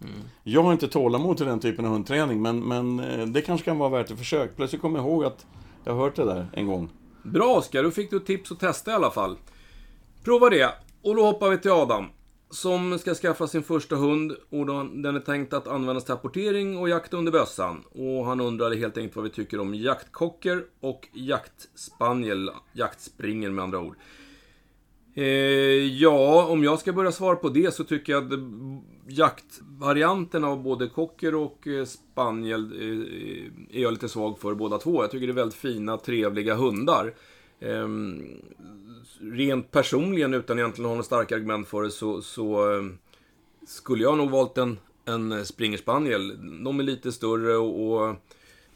Jag 0.42 0.62
har 0.62 0.72
inte 0.72 0.88
tålamod 0.88 1.36
till 1.36 1.46
den 1.46 1.60
typen 1.60 1.84
av 1.84 1.92
hundträning, 1.92 2.42
men, 2.42 2.60
men 2.60 3.00
eh, 3.00 3.26
det 3.26 3.40
kanske 3.40 3.64
kan 3.64 3.78
vara 3.78 3.88
värt 3.88 4.10
ett 4.10 4.18
försök. 4.18 4.56
Plötsligt 4.56 4.82
kommer 4.82 4.98
jag 4.98 5.06
ihåg 5.06 5.24
att 5.24 5.46
jag 5.84 5.92
har 5.92 6.00
hört 6.00 6.16
det 6.16 6.24
där 6.24 6.46
en 6.52 6.66
gång. 6.66 6.90
Bra 7.22 7.56
Oskar, 7.56 7.82
då 7.82 7.90
fick 7.90 8.10
du 8.10 8.20
tips 8.20 8.52
att 8.52 8.60
testa 8.60 8.90
i 8.90 8.94
alla 8.94 9.10
fall. 9.10 9.36
Prova 10.24 10.50
det. 10.50 10.74
Och 11.02 11.16
då 11.16 11.22
hoppar 11.22 11.50
vi 11.50 11.58
till 11.58 11.70
Adam. 11.70 12.06
Som 12.50 12.98
ska 12.98 13.14
skaffa 13.14 13.46
sin 13.46 13.62
första 13.62 13.96
hund 13.96 14.32
och 14.50 14.66
den 15.02 15.16
är 15.16 15.20
tänkt 15.20 15.52
att 15.52 15.68
användas 15.68 16.04
till 16.04 16.14
apportering 16.14 16.78
och 16.78 16.88
jakt 16.88 17.14
under 17.14 17.32
bössan. 17.32 17.84
Och 17.90 18.24
han 18.24 18.40
undrade 18.40 18.76
helt 18.76 18.96
enkelt 18.96 19.16
vad 19.16 19.24
vi 19.24 19.30
tycker 19.30 19.60
om 19.60 19.74
jaktkocker 19.74 20.64
och 20.80 21.08
jaktspaniel, 21.12 22.50
jaktspringer 22.72 23.50
med 23.50 23.64
andra 23.64 23.78
ord. 23.80 23.96
Eh, 25.18 25.86
ja, 26.00 26.46
om 26.46 26.64
jag 26.64 26.78
ska 26.78 26.92
börja 26.92 27.12
svara 27.12 27.36
på 27.36 27.48
det 27.48 27.74
så 27.74 27.84
tycker 27.84 28.12
jag 28.12 28.32
att 28.32 28.40
jaktvarianten 29.06 30.44
av 30.44 30.62
både 30.62 30.88
cocker 30.88 31.34
och 31.34 31.66
eh, 31.66 31.84
spaniel 31.84 32.72
eh, 32.72 33.78
är 33.78 33.82
jag 33.82 33.92
lite 33.92 34.08
svag 34.08 34.38
för 34.38 34.54
båda 34.54 34.78
två. 34.78 35.02
Jag 35.02 35.10
tycker 35.10 35.26
det 35.26 35.32
är 35.32 35.34
väldigt 35.34 35.58
fina, 35.58 35.96
trevliga 35.96 36.54
hundar. 36.54 37.14
Eh, 37.60 37.88
rent 39.20 39.70
personligen, 39.70 40.34
utan 40.34 40.58
egentligen 40.58 40.86
att 40.86 40.90
ha 40.90 40.96
något 40.96 41.06
starka 41.06 41.34
argument 41.34 41.68
för 41.68 41.82
det, 41.82 41.90
så, 41.90 42.22
så 42.22 42.76
eh, 42.76 42.84
skulle 43.66 44.02
jag 44.02 44.18
nog 44.18 44.30
valt 44.30 44.58
en, 44.58 44.78
en 45.04 45.46
springerspaniel. 45.46 46.36
De 46.64 46.80
är 46.80 46.84
lite 46.84 47.12
större 47.12 47.56
och... 47.56 48.08
och 48.08 48.16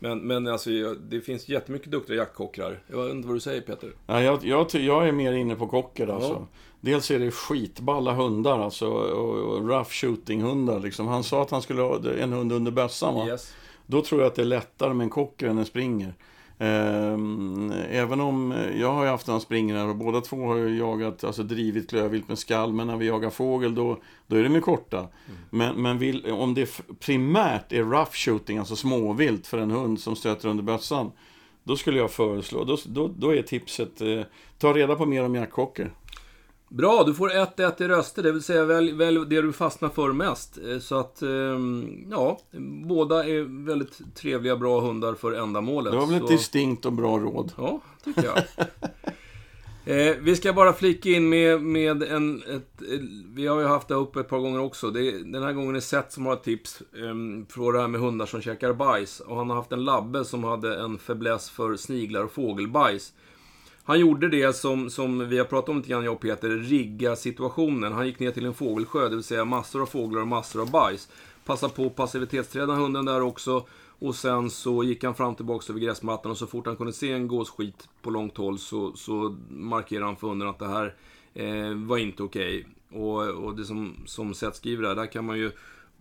men, 0.02 0.18
men 0.18 0.46
alltså, 0.46 0.70
det 0.94 1.20
finns 1.20 1.48
jättemycket 1.48 1.90
duktiga 1.90 2.16
jaktkockrar. 2.16 2.82
Jag 2.86 3.02
vet 3.02 3.14
inte 3.14 3.28
vad 3.28 3.36
du 3.36 3.40
säger 3.40 3.60
Peter? 3.60 3.92
Ja, 4.06 4.22
jag, 4.22 4.44
jag, 4.44 4.74
jag 4.74 5.08
är 5.08 5.12
mer 5.12 5.32
inne 5.32 5.54
på 5.54 5.66
kocker 5.66 6.08
alltså. 6.08 6.32
Ja. 6.32 6.46
Dels 6.80 7.10
är 7.10 7.18
det 7.18 7.30
skitballa 7.30 8.12
hundar 8.12 8.58
alltså, 8.58 8.86
och, 8.86 9.38
och 9.38 9.68
rough 9.68 9.90
shooting 9.90 10.42
hundar 10.42 10.80
liksom. 10.80 11.06
Han 11.06 11.24
sa 11.24 11.42
att 11.42 11.50
han 11.50 11.62
skulle 11.62 11.82
ha 11.82 12.00
en 12.20 12.32
hund 12.32 12.52
under 12.52 12.70
bössan 12.70 13.14
va? 13.14 13.26
Yes. 13.26 13.54
Då 13.86 14.02
tror 14.02 14.20
jag 14.20 14.28
att 14.28 14.34
det 14.34 14.42
är 14.42 14.46
lättare 14.46 14.94
med 14.94 15.04
en 15.04 15.10
kocker 15.10 15.46
än 15.46 15.58
en 15.58 15.64
springer. 15.64 16.14
Ehm, 16.62 17.72
även 17.90 18.20
om 18.20 18.54
jag 18.76 18.92
har 18.92 19.04
ju 19.04 19.10
haft 19.10 19.28
en 19.28 19.40
springer 19.40 19.88
och 19.88 19.96
båda 19.96 20.20
två 20.20 20.46
har 20.46 20.56
ju 20.56 20.78
jagat, 20.78 21.24
alltså 21.24 21.42
drivit 21.42 21.90
klövvilt 21.90 22.28
med 22.28 22.38
skall, 22.38 22.72
men 22.72 22.86
när 22.86 22.96
vi 22.96 23.06
jagar 23.06 23.30
fågel 23.30 23.74
då, 23.74 23.98
då 24.26 24.36
är 24.36 24.42
det 24.42 24.48
med 24.48 24.62
korta. 24.62 25.08
Men, 25.50 25.82
men 25.82 25.98
vill, 25.98 26.30
om 26.30 26.54
det 26.54 26.82
primärt 27.00 27.72
är 27.72 27.82
rough 27.82 28.12
shooting, 28.12 28.58
alltså 28.58 28.76
småvilt 28.76 29.46
för 29.46 29.58
en 29.58 29.70
hund 29.70 30.00
som 30.00 30.16
stöter 30.16 30.48
under 30.48 30.64
bössan, 30.64 31.12
då 31.64 31.76
skulle 31.76 31.98
jag 31.98 32.10
föreslå, 32.10 32.64
då, 32.64 32.78
då, 32.86 33.08
då 33.18 33.34
är 33.34 33.42
tipset, 33.42 34.00
eh, 34.00 34.20
ta 34.58 34.72
reda 34.72 34.96
på 34.96 35.06
mer 35.06 35.24
om 35.24 35.34
jaktkocker. 35.34 35.92
Bra, 36.76 37.02
du 37.06 37.14
får 37.14 37.28
1-1 37.30 37.82
i 37.82 37.88
röster, 37.88 38.22
det 38.22 38.32
vill 38.32 38.42
säga 38.42 38.64
välj, 38.64 38.92
välj 38.92 39.18
det 39.26 39.42
du 39.42 39.52
fastnar 39.52 39.88
för 39.88 40.12
mest. 40.12 40.58
Eh, 40.68 40.78
Så 40.78 40.96
att, 40.98 41.22
ehm, 41.22 42.06
ja, 42.10 42.38
båda 42.88 43.24
är 43.24 43.64
väldigt 43.66 44.14
trevliga, 44.14 44.56
bra 44.56 44.80
hundar 44.80 45.14
för 45.14 45.32
ändamålet. 45.32 45.92
Det 45.92 45.98
var 45.98 46.06
väl 46.06 46.14
ett 46.16 46.22
Så- 46.22 46.28
distinkt 46.28 46.86
och 46.86 46.92
bra 46.92 47.18
råd. 47.18 47.52
Ja, 47.56 47.80
tycker 48.04 48.24
jag. 48.24 48.38
eh, 49.84 50.16
vi 50.20 50.36
ska 50.36 50.52
bara 50.52 50.72
flika 50.72 51.08
in 51.08 51.28
med, 51.28 51.62
med 51.62 52.02
en... 52.02 52.42
Ett, 52.42 52.82
vi 53.34 53.46
har 53.46 53.60
ju 53.60 53.66
haft 53.66 53.88
det 53.88 53.94
uppe 53.94 54.20
ett 54.20 54.28
par 54.28 54.38
gånger 54.38 54.60
också. 54.60 54.86
Är- 54.86 55.32
den 55.32 55.42
här 55.42 55.52
gången 55.52 55.76
är 55.76 55.80
Seth 55.80 56.08
som 56.08 56.26
har 56.26 56.32
ett 56.32 56.42
tips 56.44 56.80
eh, 56.80 57.46
för 57.54 57.72
det 57.72 57.80
här 57.80 57.88
med 57.88 58.00
hundar 58.00 58.26
som 58.26 58.40
käkar 58.40 58.72
bajs. 58.72 59.20
Och 59.20 59.36
han 59.36 59.50
har 59.50 59.56
haft 59.56 59.72
en 59.72 59.84
labbe 59.84 60.24
som 60.24 60.44
hade 60.44 60.80
en 60.80 60.98
fäbless 60.98 61.50
för 61.50 61.76
sniglar 61.76 62.22
och 62.24 62.32
fågelbajs. 62.32 63.12
Han 63.84 64.00
gjorde 64.00 64.28
det 64.28 64.56
som, 64.56 64.90
som 64.90 65.28
vi 65.28 65.38
har 65.38 65.44
pratat 65.44 65.68
om 65.68 65.76
lite 65.76 65.88
grann, 65.88 66.04
jag 66.04 66.14
och 66.14 66.20
Peter, 66.20 66.48
rigga 66.48 67.16
situationen. 67.16 67.92
Han 67.92 68.06
gick 68.06 68.18
ner 68.18 68.30
till 68.30 68.46
en 68.46 68.54
fågelsjö, 68.54 69.08
det 69.08 69.14
vill 69.14 69.24
säga 69.24 69.44
massor 69.44 69.82
av 69.82 69.86
fåglar 69.86 70.20
och 70.20 70.28
massor 70.28 70.60
av 70.60 70.70
bajs. 70.70 71.08
Passade 71.44 71.72
på 71.72 71.86
att 71.86 71.96
passivitetsträna 71.96 72.74
hunden 72.74 73.04
där 73.04 73.20
också. 73.20 73.66
Och 73.98 74.14
sen 74.14 74.50
så 74.50 74.84
gick 74.84 75.04
han 75.04 75.14
fram 75.14 75.34
tillbaka 75.34 75.72
över 75.72 75.80
gräsmattan 75.80 76.30
och 76.30 76.38
så 76.38 76.46
fort 76.46 76.66
han 76.66 76.76
kunde 76.76 76.92
se 76.92 77.12
en 77.12 77.28
gåsskit 77.28 77.88
på 78.02 78.10
långt 78.10 78.36
håll 78.36 78.58
så, 78.58 78.92
så 78.96 79.36
markerade 79.50 80.06
han 80.06 80.16
för 80.16 80.28
hunden 80.28 80.48
att 80.48 80.58
det 80.58 80.68
här 80.68 80.94
eh, 81.34 81.74
var 81.74 81.98
inte 81.98 82.22
okej. 82.22 82.66
Och, 82.90 83.28
och 83.28 83.56
det 83.56 83.64
som, 83.64 83.96
som 84.06 84.34
Seth 84.34 84.56
skriver 84.56 84.82
där, 84.82 84.94
där 84.94 85.06
kan 85.06 85.24
man 85.24 85.38
ju 85.38 85.52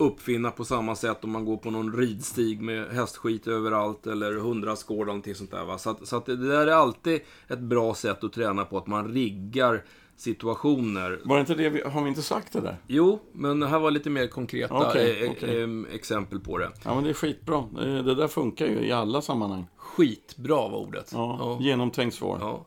uppfinna 0.02 0.52
på 0.52 0.66
samma 0.66 0.95
sätt 0.95 1.24
om 1.24 1.32
man 1.32 1.45
går 1.45 1.58
på 1.58 1.72
någon 1.72 1.93
ridstig 1.97 2.62
med 2.62 2.88
hästskit 2.88 3.47
överallt 3.47 4.08
eller 4.08 4.34
hundrastgård 4.34 4.97
eller 4.97 5.06
någonting 5.06 5.36
sånt 5.36 5.52
där. 5.52 5.66
Va? 5.66 5.78
Så, 5.78 5.89
att, 5.89 6.08
så 6.08 6.16
att 6.18 6.26
det 6.26 6.36
där 6.36 6.68
är 6.68 6.72
alltid 6.72 7.22
ett 7.47 7.60
bra 7.60 7.93
sätt 7.93 8.24
att 8.24 8.34
träna 8.34 8.66
på, 8.66 8.78
att 8.78 8.88
man 8.88 9.14
riggar 9.14 9.84
situationer. 10.18 11.20
Var 11.24 11.36
det 11.36 11.39
inte 11.41 11.56
det 11.56 11.70
vi, 11.70 11.82
har 11.82 12.02
vi 12.04 12.10
inte 12.10 12.22
sagt 12.22 12.54
det 12.54 12.62
där? 12.62 12.78
Jo, 12.88 13.20
men 13.32 13.60
det 13.60 13.68
här 13.68 13.80
var 13.80 13.91
lite 13.91 14.10
mer 14.10 14.28
konkreta 14.28 14.74
Okej, 14.89 15.26
eh, 15.26 15.32
okej. 15.32 15.62
eh, 15.64 15.95
exempel 15.95 16.39
på 16.39 16.58
det. 16.58 16.72
Ja 16.86 16.95
men 16.95 17.04
det 17.04 17.10
är 17.10 17.14
skitbra. 17.14 17.58
Eh, 17.58 18.04
Det 18.04 18.16
där 18.16 18.28
funkar 18.28 18.66
ju 18.66 18.80
i 18.88 18.91
alla 18.91 19.22
sammanhang. 19.22 19.66
Skitbra 19.78 20.56
var 20.68 20.78
ordet. 20.78 21.10
Ja, 21.14 21.58
genomtänkt 21.62 22.16
svar. 22.16 22.38
Ja. 22.41 22.66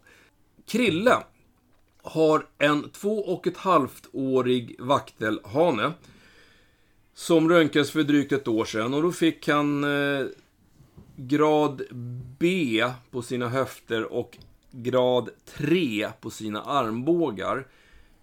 Krille 0.66 1.16
har 2.02 2.46
en 2.58 2.90
två 2.90 3.18
och 3.18 3.46
ett 3.46 3.56
halvt 3.56 4.08
årig 4.12 4.76
vaktelhane. 4.78 5.92
Som 7.14 7.48
röntgades 7.48 7.90
för 7.90 8.02
drygt 8.02 8.32
ett 8.32 8.48
år 8.48 8.64
sedan 8.64 8.94
och 8.94 9.02
då 9.02 9.12
fick 9.12 9.48
han 9.48 9.84
eh, 9.84 10.26
grad 11.16 11.82
B 12.38 12.84
på 13.10 13.22
sina 13.22 13.48
höfter 13.48 14.12
och 14.12 14.38
grad 14.70 15.30
3 15.44 16.08
på 16.20 16.30
sina 16.30 16.62
armbågar. 16.62 17.66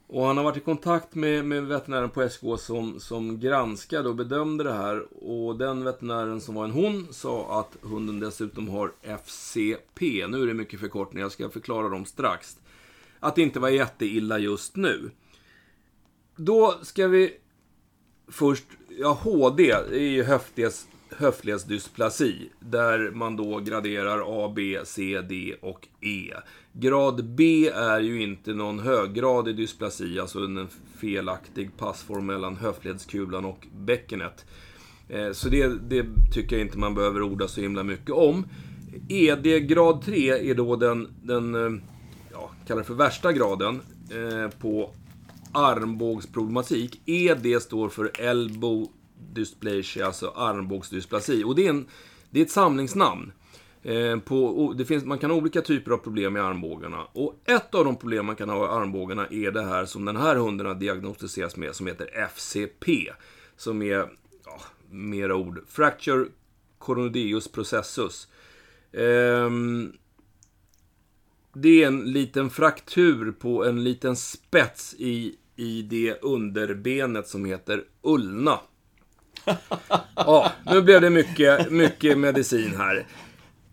Och 0.07 0.25
han 0.25 0.37
har 0.37 0.43
varit 0.43 0.57
i 0.57 0.59
kontakt 0.59 1.15
med, 1.15 1.45
med 1.45 1.65
veterinären 1.65 2.09
på 2.09 2.29
SK 2.29 2.41
som, 2.59 2.99
som 2.99 3.39
granskade 3.39 4.09
och 4.09 4.15
bedömde 4.15 4.63
det 4.63 4.73
här. 4.73 5.23
Och 5.23 5.57
den 5.57 5.83
veterinären 5.83 6.41
som 6.41 6.55
var 6.55 6.65
en 6.65 6.71
hon 6.71 7.07
sa 7.11 7.59
att 7.59 7.77
hunden 7.81 8.19
dessutom 8.19 8.69
har 8.69 8.91
FCP. 9.01 10.27
Nu 10.27 10.43
är 10.43 10.47
det 10.47 10.53
mycket 10.53 10.79
förkortningar, 10.79 11.25
jag 11.25 11.31
ska 11.31 11.49
förklara 11.49 11.89
dem 11.89 12.05
strax. 12.05 12.57
Att 13.19 13.35
det 13.35 13.41
inte 13.41 13.59
var 13.59 13.69
jätteilla 13.69 14.39
just 14.39 14.75
nu. 14.75 15.11
Då 16.35 16.79
ska 16.81 17.07
vi 17.07 17.37
först, 18.27 18.65
ja 18.99 19.17
HD 19.21 19.71
är 19.71 19.93
ju 19.93 20.23
höftleds, 20.23 20.87
höftledsdysplasi. 21.09 22.49
Där 22.59 23.11
man 23.11 23.35
då 23.35 23.59
graderar 23.59 24.45
A, 24.45 24.53
B, 24.55 24.79
C, 24.83 25.21
D 25.21 25.55
och 25.61 25.87
E. 26.01 26.33
Grad 26.73 27.25
B 27.25 27.67
är 27.67 27.99
ju 27.99 28.21
inte 28.21 28.53
någon 28.53 28.79
höggradig 28.79 29.55
dysplasi, 29.55 30.19
alltså 30.19 30.39
en 30.39 30.67
felaktig 30.97 31.77
passform 31.77 32.25
mellan 32.25 32.55
höftledskulan 32.55 33.45
och 33.45 33.67
bäckenet. 33.77 34.45
Eh, 35.09 35.31
så 35.31 35.49
det, 35.49 35.67
det 35.89 36.05
tycker 36.33 36.55
jag 36.55 36.65
inte 36.65 36.77
man 36.77 36.95
behöver 36.95 37.21
orda 37.21 37.47
så 37.47 37.61
himla 37.61 37.83
mycket 37.83 38.11
om. 38.11 38.45
ED 39.09 39.67
grad 39.67 40.01
3 40.05 40.49
är 40.49 40.55
då 40.55 40.75
den, 40.75 41.07
den 41.23 41.55
eh, 41.55 41.81
ja, 42.31 42.51
kallar 42.67 42.81
det 42.81 42.87
för 42.87 42.93
värsta 42.93 43.31
graden 43.31 43.81
eh, 44.09 44.49
på 44.59 44.91
armbågsproblematik. 45.53 47.01
ED 47.05 47.61
står 47.61 47.89
för 47.89 48.11
elbow 48.19 48.87
dysplasia, 49.33 50.05
alltså 50.05 50.27
armbågsdysplasi. 50.35 51.43
Och 51.43 51.55
det 51.55 51.65
är, 51.65 51.69
en, 51.69 51.87
det 52.29 52.39
är 52.39 52.45
ett 52.45 52.51
samlingsnamn. 52.51 53.31
Eh, 53.83 54.19
på, 54.19 54.73
det 54.77 54.85
finns, 54.85 55.05
man 55.05 55.17
kan 55.17 55.31
ha 55.31 55.37
olika 55.37 55.61
typer 55.61 55.91
av 55.91 55.97
problem 55.97 56.33
med 56.33 56.45
armbågarna. 56.45 57.05
Och 57.13 57.41
ett 57.45 57.75
av 57.75 57.85
de 57.85 57.95
problem 57.95 58.25
man 58.25 58.35
kan 58.35 58.49
ha 58.49 58.65
i 58.65 58.81
armbågarna 58.81 59.27
är 59.27 59.51
det 59.51 59.63
här 59.63 59.85
som 59.85 60.05
den 60.05 60.15
här 60.15 60.35
hunden 60.35 60.67
har 60.67 60.75
diagnostiserats 60.75 61.55
med, 61.55 61.75
som 61.75 61.87
heter 61.87 62.25
FCP. 62.27 63.11
Som 63.57 63.81
är, 63.81 64.09
ja, 64.45 64.61
mera 64.89 65.35
ord, 65.35 65.61
Fracture 65.67 66.25
Coronadeus 66.77 67.47
Processus. 67.47 68.27
Ehm, 68.93 69.93
det 71.53 71.83
är 71.83 71.87
en 71.87 72.11
liten 72.11 72.49
fraktur 72.49 73.31
på 73.31 73.65
en 73.65 73.83
liten 73.83 74.15
spets 74.15 74.95
i, 74.97 75.35
i 75.55 75.81
det 75.81 76.21
underbenet 76.21 77.27
som 77.27 77.45
heter 77.45 77.83
ulna. 78.01 78.59
Ja, 80.15 80.51
nu 80.65 80.81
blev 80.81 81.01
det 81.01 81.09
mycket, 81.09 81.71
mycket 81.71 82.17
medicin 82.17 82.75
här. 82.77 83.07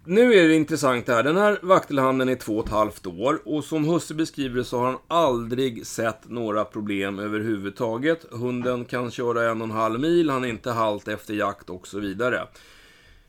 Nu 0.05 0.35
är 0.35 0.49
det 0.49 0.55
intressant 0.55 1.07
det 1.07 1.14
här. 1.14 1.22
Den 1.22 1.37
här 1.37 1.59
vaktelhanden 1.62 2.29
är 2.29 2.35
två 2.35 2.59
och 2.59 2.64
ett 2.64 2.72
halvt 2.72 3.07
år 3.07 3.41
och 3.45 3.64
som 3.64 3.85
husse 3.85 4.14
beskriver 4.14 4.57
det 4.57 4.64
så 4.64 4.79
har 4.79 4.87
han 4.87 4.99
aldrig 5.09 5.87
sett 5.87 6.29
några 6.29 6.64
problem 6.64 7.18
överhuvudtaget. 7.18 8.26
Hunden 8.31 8.85
kan 8.85 9.11
köra 9.11 9.51
en 9.51 9.61
och 9.61 9.66
en 9.66 9.74
halv 9.74 10.01
mil, 10.01 10.31
han 10.31 10.45
är 10.45 10.49
inte 10.49 10.70
halt 10.70 11.09
efter 11.09 11.35
jakt 11.35 11.70
och 11.70 11.87
så 11.87 11.99
vidare. 11.99 12.49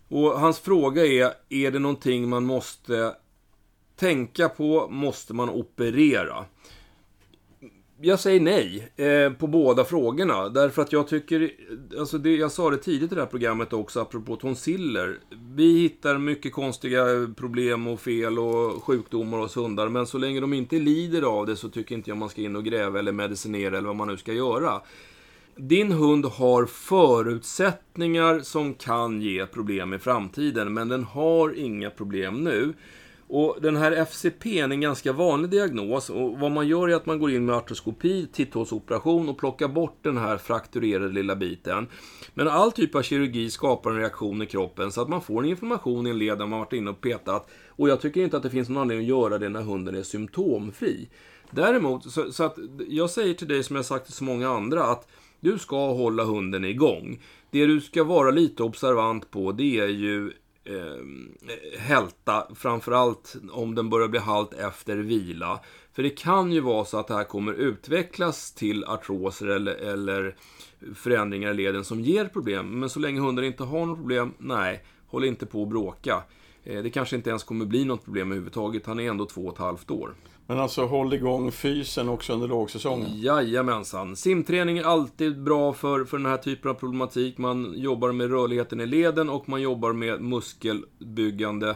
Och 0.08 0.40
hans 0.40 0.60
fråga 0.60 1.06
är, 1.06 1.32
är 1.50 1.72
det 1.72 1.80
någonting 1.80 2.30
man 2.30 2.46
måste 2.46 3.16
tänka 3.96 4.50
på? 4.50 4.88
Måste 4.90 5.34
man 5.34 5.50
operera? 5.50 6.46
Jag 8.02 8.20
säger 8.20 8.40
nej 8.40 8.92
eh, 8.96 9.34
på 9.34 9.48
båda 9.48 9.86
frågorna. 9.86 10.50
Därför 10.50 10.82
att 10.82 10.92
jag 10.92 11.08
tycker, 11.08 11.52
alltså 12.00 12.18
det, 12.18 12.36
jag 12.36 12.52
sa 12.52 12.70
det 12.70 12.78
tidigt 12.78 13.12
i 13.12 13.16
det 13.16 13.22
här 13.22 13.28
programmet 13.28 13.74
också, 13.74 14.00
apropå 14.02 14.36
tonsiller. 14.36 15.20
Vi 15.56 15.80
hittar 15.80 16.18
mycket 16.18 16.54
konstiga 16.54 17.06
problem 17.38 17.88
och 17.88 18.00
fel 18.00 18.40
och 18.40 18.84
sjukdomar 18.84 19.38
hos 19.38 19.58
hundar. 19.58 19.90
Men 19.90 20.08
så 20.08 20.18
länge 20.18 20.40
de 20.40 20.54
inte 20.54 20.76
lider 20.76 21.22
av 21.22 21.46
det 21.46 21.56
så 21.56 21.70
tycker 21.70 21.96
inte 21.96 22.10
jag 22.10 22.18
man 22.18 22.30
ska 22.30 22.42
in 22.42 22.56
och 22.56 22.66
gräva 22.66 23.00
eller 23.00 23.12
medicinera 23.12 23.78
eller 23.78 23.88
vad 23.88 23.96
man 23.96 24.08
nu 24.08 24.18
ska 24.18 24.34
göra. 24.34 24.82
Din 25.56 25.92
hund 25.92 26.26
har 26.26 26.66
förutsättningar 26.66 28.40
som 28.40 28.74
kan 28.74 29.22
ge 29.22 29.46
problem 29.46 29.94
i 29.94 30.00
framtiden, 30.00 30.74
men 30.74 30.90
den 30.90 31.04
har 31.04 31.60
inga 31.60 31.90
problem 31.90 32.44
nu. 32.44 32.74
Och 33.32 33.58
den 33.62 33.76
här 33.76 33.92
FCP 33.92 34.60
är 34.60 34.70
en 34.70 34.82
ganska 34.82 35.14
vanlig 35.14 35.52
diagnos 35.52 36.10
och 36.10 36.40
vad 36.40 36.52
man 36.52 36.68
gör 36.68 36.90
är 36.90 36.96
att 36.96 37.06
man 37.06 37.20
går 37.20 37.32
in 37.32 37.46
med 37.46 37.56
artroskopi, 37.56 38.28
titthålsoperation 38.34 39.30
och 39.30 39.38
plockar 39.38 39.68
bort 39.68 39.98
den 40.02 40.18
här 40.18 40.38
frakturerade 40.38 41.14
lilla 41.14 41.36
biten. 41.36 41.88
Men 42.34 42.48
all 42.48 42.72
typ 42.72 42.96
av 42.96 43.02
kirurgi 43.02 43.50
skapar 43.50 43.92
en 43.92 43.98
reaktion 43.98 44.42
i 44.42 44.46
kroppen 44.46 44.92
så 44.92 45.02
att 45.02 45.10
man 45.10 45.22
får 45.22 45.44
en 45.44 45.50
inflammation 45.50 46.08
i 46.08 46.10
en 46.10 46.18
led 46.18 46.38
där 46.38 46.46
man 46.46 46.60
varit 46.60 46.74
inne 46.74 46.90
och 46.90 47.02
petat. 47.02 47.50
Och 47.68 47.90
jag 47.90 48.02
tycker 48.02 48.22
inte 48.22 48.38
att 48.38 48.44
det 48.44 48.50
finns 48.50 48.70
någon 48.70 48.82
anledning 48.82 49.06
att 49.06 49.20
göra 49.20 49.38
det 49.38 49.50
när 49.50 49.62
hunden 49.62 49.96
är 49.96 50.04
symptomfri. 50.04 51.10
Däremot, 51.52 52.12
så, 52.12 52.32
så 52.32 52.44
att 52.44 52.58
jag 52.88 53.10
säger 53.10 53.34
till 53.34 53.48
dig 53.48 53.64
som 53.64 53.76
jag 53.76 53.86
sagt 53.86 54.06
till 54.06 54.14
så 54.14 54.24
många 54.24 54.50
andra 54.50 54.84
att 54.84 55.08
du 55.40 55.58
ska 55.58 55.92
hålla 55.94 56.24
hunden 56.24 56.66
igång. 56.66 57.24
Det 57.52 57.66
du 57.66 57.82
ska 57.82 58.04
vara 58.04 58.32
lite 58.32 58.64
observant 58.64 59.32
på 59.32 59.52
det 59.52 59.80
är 59.80 59.88
ju 59.88 60.34
eh, 60.70 61.80
hälta, 61.80 62.48
framförallt 62.56 63.36
om 63.52 63.76
den 63.76 63.90
börjar 63.90 64.08
bli 64.08 64.20
halt 64.20 64.54
efter 64.54 64.98
vila. 64.98 65.60
För 65.94 66.04
det 66.04 66.10
kan 66.10 66.52
ju 66.52 66.60
vara 66.60 66.86
så 66.86 67.00
att 67.00 67.08
det 67.08 67.14
här 67.14 67.24
kommer 67.24 67.54
utvecklas 67.54 68.52
till 68.54 68.84
artroser 68.84 69.48
eller, 69.48 69.76
eller 69.76 70.36
förändringar 70.96 71.52
i 71.52 71.54
leden 71.54 71.86
som 71.86 72.00
ger 72.00 72.26
problem. 72.26 72.80
Men 72.80 72.90
så 72.90 73.00
länge 73.00 73.20
hunden 73.20 73.46
inte 73.46 73.64
har 73.64 73.86
något 73.86 73.98
problem, 73.98 74.34
nej, 74.38 74.84
håll 75.08 75.26
inte 75.26 75.46
på 75.46 75.64
att 75.64 75.70
bråka. 75.70 76.24
Eh, 76.64 76.84
det 76.84 76.90
kanske 76.90 77.16
inte 77.16 77.30
ens 77.30 77.44
kommer 77.44 77.66
bli 77.66 77.86
något 77.86 78.06
problem 78.06 78.28
överhuvudtaget. 78.28 78.86
Han 78.86 79.00
är 79.00 79.10
ändå 79.10 79.26
två 79.26 79.46
och 79.46 79.54
ett 79.54 79.60
halvt 79.60 79.92
år. 79.92 80.16
Men 80.50 80.60
alltså 80.60 80.86
håll 80.86 81.14
igång 81.14 81.52
fysen 81.52 82.10
också 82.10 82.34
under 82.34 82.48
lågsäsongen? 82.48 83.22
Jajamensan. 83.22 84.16
Simträning 84.16 84.78
är 84.78 84.84
alltid 84.84 85.44
bra 85.44 85.74
för, 85.74 86.06
för 86.06 86.18
den 86.18 86.26
här 86.26 86.38
typen 86.38 86.72
av 86.72 86.76
problematik. 86.76 87.38
Man 87.38 87.74
jobbar 87.76 88.12
med 88.12 88.30
rörligheten 88.30 88.82
i 88.82 88.86
leden 88.86 89.30
och 89.30 89.50
man 89.50 89.62
jobbar 89.62 89.94
med 89.94 90.22
muskelbyggande 90.22 91.70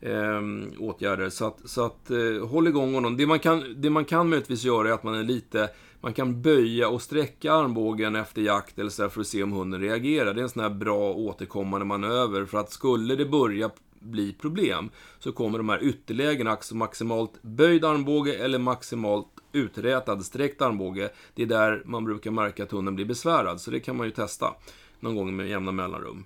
eh, 0.00 0.40
åtgärder. 0.78 1.28
Så 1.28 1.46
att, 1.46 1.58
så 1.64 1.84
att 1.84 2.10
eh, 2.10 2.48
håll 2.48 2.68
igång 2.68 2.94
honom. 2.94 3.16
Det 3.16 3.26
man, 3.26 3.38
kan, 3.38 3.74
det 3.76 3.90
man 3.90 4.04
kan 4.04 4.28
möjligtvis 4.28 4.64
göra 4.64 4.88
är 4.88 4.92
att 4.92 5.04
man 5.04 5.14
är 5.14 5.24
lite 5.24 5.68
man 6.00 6.12
kan 6.12 6.42
böja 6.42 6.88
och 6.88 7.02
sträcka 7.02 7.52
armbågen 7.52 8.16
efter 8.16 8.42
jakt 8.42 8.78
eller 8.78 8.90
så 8.90 9.08
för 9.08 9.20
att 9.20 9.26
se 9.26 9.42
om 9.42 9.52
hunden 9.52 9.80
reagerar. 9.80 10.34
Det 10.34 10.40
är 10.40 10.42
en 10.42 10.48
sån 10.48 10.62
här 10.62 10.70
bra 10.70 11.12
återkommande 11.12 11.86
manöver. 11.86 12.44
För 12.44 12.58
att 12.58 12.72
skulle 12.72 13.16
det 13.16 13.26
börja 13.26 13.70
bli 14.06 14.32
problem 14.32 14.90
så 15.18 15.32
kommer 15.32 15.58
de 15.58 15.68
här 15.68 15.82
ytterlägena, 15.82 16.50
alltså 16.50 16.76
maximalt 16.76 17.42
böjd 17.42 17.84
armbåge 17.84 18.34
eller 18.34 18.58
maximalt 18.58 19.26
uträtad 19.52 20.22
sträckt 20.22 20.62
armbåge. 20.62 21.10
Det 21.34 21.42
är 21.42 21.46
där 21.46 21.82
man 21.84 22.04
brukar 22.04 22.30
märka 22.30 22.62
att 22.62 22.72
hunden 22.72 22.94
blir 22.94 23.06
besvärad, 23.06 23.60
så 23.60 23.70
det 23.70 23.80
kan 23.80 23.96
man 23.96 24.06
ju 24.06 24.12
testa 24.12 24.54
någon 25.00 25.16
gång 25.16 25.36
med 25.36 25.48
jämna 25.48 25.72
mellanrum. 25.72 26.24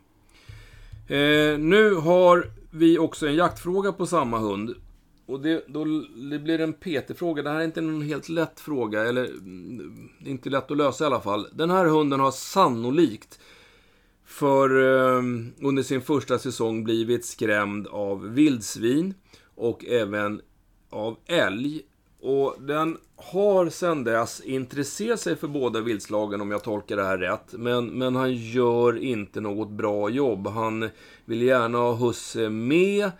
Eh, 1.08 1.58
nu 1.58 1.94
har 1.94 2.44
vi 2.70 2.98
också 2.98 3.26
en 3.26 3.34
jaktfråga 3.34 3.92
på 3.92 4.06
samma 4.06 4.38
hund. 4.38 4.74
Och 5.26 5.40
det, 5.40 5.64
då, 5.68 5.84
det 6.30 6.38
blir 6.38 6.60
en 6.60 6.72
PT-fråga. 6.72 7.42
Det 7.42 7.50
här 7.50 7.60
är 7.60 7.64
inte 7.64 7.80
någon 7.80 8.02
helt 8.02 8.28
lätt 8.28 8.60
fråga, 8.60 9.04
eller 9.04 9.24
mm, 9.24 10.08
inte 10.18 10.50
lätt 10.50 10.70
att 10.70 10.76
lösa 10.76 11.04
i 11.04 11.06
alla 11.06 11.20
fall. 11.20 11.46
Den 11.52 11.70
här 11.70 11.84
hunden 11.84 12.20
har 12.20 12.30
sannolikt 12.30 13.40
för 14.30 14.70
eh, 14.70 15.22
under 15.62 15.82
sin 15.82 16.02
första 16.02 16.38
säsong 16.38 16.84
blivit 16.84 17.24
skrämd 17.24 17.86
av 17.86 18.28
vildsvin 18.28 19.14
och 19.54 19.84
även 19.84 20.40
av 20.90 21.16
älg. 21.26 21.82
Och 22.20 22.56
den 22.60 22.98
har 23.16 23.68
sedan 23.68 24.04
dess 24.04 24.40
intresserat 24.40 25.20
sig 25.20 25.36
för 25.36 25.48
båda 25.48 25.80
viltslagen 25.80 26.40
om 26.40 26.50
jag 26.50 26.62
tolkar 26.62 26.96
det 26.96 27.04
här 27.04 27.18
rätt. 27.18 27.52
Men, 27.52 27.86
men 27.86 28.16
han 28.16 28.34
gör 28.34 28.98
inte 28.98 29.40
något 29.40 29.70
bra 29.70 30.10
jobb. 30.10 30.46
Han 30.46 30.88
vill 31.24 31.42
gärna 31.42 31.78
ha 31.78 31.94
husse 31.94 32.48
med 32.50 33.10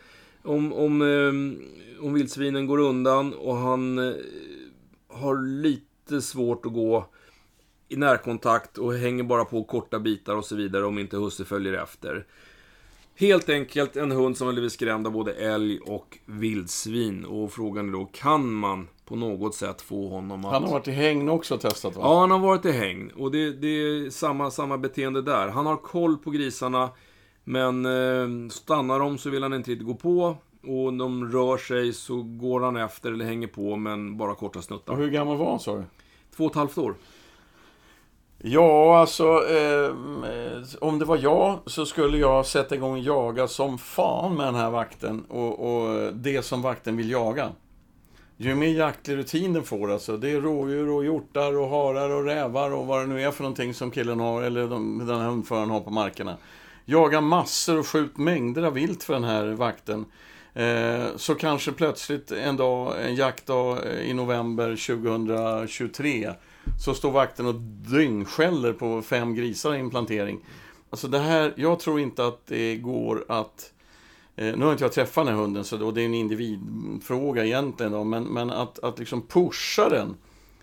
om, 0.43 0.73
om, 0.73 1.03
eh, 1.03 2.05
om 2.05 2.15
vildsvinen 2.15 2.67
går 2.67 2.79
undan 2.79 3.35
och 3.35 3.57
han 3.57 3.99
eh, 3.99 4.15
har 5.09 5.63
lite 5.63 6.23
svårt 6.23 6.67
att 6.67 6.73
gå 6.73 7.07
i 7.91 7.97
närkontakt 7.97 8.79
och 8.79 8.95
hänger 8.95 9.23
bara 9.23 9.45
på 9.45 9.65
korta 9.65 9.99
bitar 9.99 10.37
och 10.37 10.45
så 10.45 10.57
vidare 10.57 10.85
om 10.85 10.99
inte 10.99 11.17
husse 11.17 11.45
följer 11.45 11.73
efter. 11.73 12.27
Helt 13.17 13.49
enkelt 13.49 13.97
en 13.97 14.11
hund 14.11 14.37
som 14.37 14.47
har 14.47 14.53
blivit 14.53 14.73
skrämd 14.73 15.07
av 15.07 15.13
både 15.13 15.33
älg 15.33 15.79
och 15.79 16.19
vildsvin. 16.27 17.25
Och 17.25 17.53
frågan 17.53 17.89
är 17.89 17.93
då, 17.93 18.05
kan 18.05 18.53
man 18.53 18.89
på 19.05 19.17
något 19.17 19.55
sätt 19.55 19.83
få 19.83 20.09
honom 20.09 20.45
att... 20.45 20.53
Han 20.53 20.63
har 20.63 20.71
varit 20.71 20.89
i 20.89 20.91
hägn 20.91 21.29
också 21.29 21.55
och 21.55 21.61
testat 21.61 21.97
va? 21.97 22.03
Ja, 22.05 22.21
han 22.21 22.31
har 22.31 22.39
varit 22.39 22.65
i 22.65 22.73
hägn. 22.73 23.11
Och 23.17 23.31
det, 23.31 23.53
det 23.53 23.69
är 23.69 24.11
samma, 24.11 24.51
samma 24.51 24.79
beteende 24.79 25.23
där. 25.23 25.49
Han 25.49 25.67
har 25.67 25.77
koll 25.77 26.17
på 26.17 26.31
grisarna, 26.31 26.91
men 27.45 27.87
eh, 27.87 28.51
stannar 28.51 28.99
de 28.99 29.19
så 29.19 29.31
vill 29.31 29.43
han 29.43 29.55
inte 29.55 29.71
riktigt 29.71 29.87
gå 29.87 29.95
på. 29.95 30.37
Och 30.63 30.89
om 30.89 30.99
de 30.99 31.33
rör 31.33 31.57
sig 31.57 31.93
så 31.93 32.23
går 32.23 32.61
han 32.61 32.77
efter 32.77 33.13
eller 33.13 33.25
hänger 33.25 33.49
på, 33.49 33.77
men 33.77 34.17
bara 34.17 34.35
korta 34.35 34.63
snuttar. 34.63 34.93
Och 34.93 34.99
hur 34.99 35.11
gammal 35.11 35.37
var 35.37 35.51
han 35.51 35.61
sa 35.61 35.77
du? 35.77 35.85
Två 36.37 36.45
och 36.45 36.51
ett 36.51 36.57
halvt 36.57 36.79
år. 36.79 36.95
Ja, 38.43 38.99
alltså 38.99 39.25
ehm, 39.49 40.25
eh, 40.25 40.63
om 40.81 40.99
det 40.99 41.05
var 41.05 41.17
jag 41.17 41.59
så 41.67 41.87
skulle 41.87 42.19
jag 42.19 42.47
sätta 42.47 42.75
igång 42.75 42.93
och 42.93 42.99
jaga 42.99 43.49
som 43.49 43.79
fan 43.79 44.35
med 44.35 44.47
den 44.47 44.55
här 44.55 44.71
vakten 44.71 45.25
och, 45.29 45.61
och 45.61 46.15
det 46.15 46.43
som 46.43 46.63
vakten 46.63 46.97
vill 46.97 47.11
jaga. 47.11 47.49
Ju 48.37 48.55
mer 48.55 48.69
jaktlig 48.69 49.17
rutin 49.17 49.53
den 49.53 49.63
får, 49.63 49.93
alltså, 49.93 50.17
det 50.17 50.31
är 50.31 50.41
rådjur 50.41 50.91
och 50.91 51.05
hjortar 51.05 51.59
och 51.59 51.69
harar 51.69 52.11
och 52.11 52.25
rävar 52.25 52.71
och 52.71 52.87
vad 52.87 53.01
det 53.01 53.07
nu 53.07 53.23
är 53.23 53.31
för 53.31 53.43
någonting 53.43 53.75
som 53.75 53.91
killen 53.91 54.21
har, 54.21 54.43
eller 54.43 54.69
de, 54.69 55.07
den 55.07 55.21
här 55.21 55.29
hundföraren 55.29 55.71
har 55.71 55.81
på 55.81 55.91
markerna. 55.91 56.37
Jaga 56.85 57.21
massor 57.21 57.79
och 57.79 57.87
skjut 57.87 58.19
mängder 58.19 58.63
av 58.63 58.73
vilt 58.73 59.03
för 59.03 59.15
den 59.15 59.25
här 59.25 59.47
vakten. 59.47 60.05
Eh, 60.55 61.05
så 61.17 61.35
kanske 61.35 61.73
plötsligt 61.73 62.33
en 62.33 62.57
dag, 62.57 62.95
en 63.05 63.15
jaktdag 63.15 63.79
eh, 63.87 64.11
i 64.11 64.15
november 64.15 64.97
2023 64.97 66.31
så 66.81 66.95
står 66.95 67.11
vakten 67.11 67.47
och 67.47 67.55
dyngskäller 67.91 68.73
på 68.73 69.03
fem 69.03 69.35
grisar 69.35 69.75
i 69.75 69.81
en 69.81 69.91
plantering. 69.91 70.41
Alltså 70.91 71.09
det 71.09 71.19
här, 71.19 71.53
jag 71.57 71.81
tror 71.81 72.01
inte 72.01 72.27
att 72.27 72.47
det 72.47 72.77
går 72.77 73.25
att... 73.29 73.73
Eh, 74.37 74.57
nu 74.57 74.65
har 74.65 74.73
inte 74.73 74.85
jag 74.85 74.93
träffat 74.93 75.27
den 75.27 75.35
här 75.35 75.43
hunden, 75.43 75.65
så 75.65 75.77
då, 75.77 75.91
det 75.91 76.03
är 76.03 76.07
en 76.07 76.15
individfråga 76.15 77.45
egentligen. 77.45 77.93
Då, 77.93 78.05
men, 78.05 78.25
men 78.25 78.51
att, 78.51 78.79
att 78.79 78.99
liksom 78.99 79.23
pusha 79.23 79.89
den. 79.89 80.17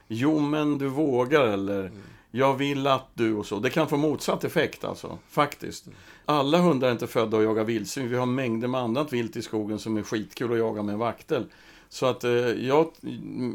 Jo, 0.07 0.39
men 0.39 0.77
du 0.77 0.87
vågar 0.87 1.47
eller 1.47 1.79
mm. 1.79 1.97
jag 2.31 2.53
vill 2.55 2.87
att 2.87 3.07
du 3.13 3.35
och 3.35 3.45
så. 3.45 3.59
Det 3.59 3.69
kan 3.69 3.87
få 3.87 3.97
motsatt 3.97 4.43
effekt 4.43 4.83
alltså, 4.83 5.17
faktiskt. 5.29 5.87
Alla 6.25 6.57
hundar 6.57 6.87
är 6.87 6.91
inte 6.91 7.07
födda 7.07 7.37
att 7.37 7.43
jaga 7.43 7.63
vildsvin. 7.63 8.09
Vi 8.09 8.17
har 8.17 8.25
mängder 8.25 8.67
med 8.67 8.81
annat 8.81 9.13
vilt 9.13 9.35
i 9.35 9.41
skogen 9.41 9.79
som 9.79 9.97
är 9.97 10.03
skitkul 10.03 10.51
att 10.51 10.57
jaga 10.57 10.83
med 10.83 10.93
en 10.93 10.99
vaktel. 10.99 11.45
Så 11.89 12.05
att 12.05 12.23
eh, 12.23 12.31
jag, 12.31 12.91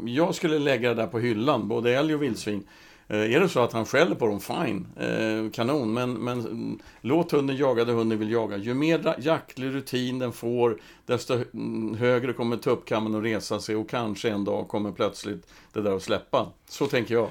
jag 0.05 0.35
skulle 0.35 0.59
lägga 0.59 0.89
det 0.89 0.95
där 0.95 1.07
på 1.07 1.19
hyllan, 1.19 1.67
både 1.67 1.97
älg 1.97 2.15
och 2.15 2.21
vildsvin. 2.21 2.63
Eh, 3.07 3.35
är 3.35 3.39
det 3.39 3.49
så 3.49 3.59
att 3.59 3.73
han 3.73 3.85
skäller 3.85 4.15
på 4.15 4.27
dem, 4.27 4.39
fine, 4.39 4.87
eh, 4.99 5.51
kanon. 5.51 5.93
Men, 5.93 6.13
men 6.13 6.39
mm, 6.39 6.79
låt 7.01 7.31
hunden 7.31 7.57
jaga 7.57 7.85
det 7.85 7.93
hunden 7.93 8.19
vill 8.19 8.31
jaga. 8.31 8.57
Ju 8.57 8.73
mer 8.73 9.15
jaktlig 9.19 9.73
rutin 9.73 10.19
den 10.19 10.31
får, 10.31 10.77
desto 11.05 11.33
mm, 11.33 11.95
högre 11.95 12.33
kommer 12.33 12.57
tuppkammen 12.57 13.15
att 13.15 13.23
resa 13.23 13.59
sig 13.59 13.75
och 13.75 13.89
kanske 13.89 14.29
en 14.29 14.43
dag 14.43 14.67
kommer 14.67 14.91
plötsligt 14.91 15.47
det 15.73 15.81
där 15.81 15.95
att 15.95 16.03
släppa. 16.03 16.51
Så 16.69 16.87
tänker 16.87 17.13
jag. 17.13 17.27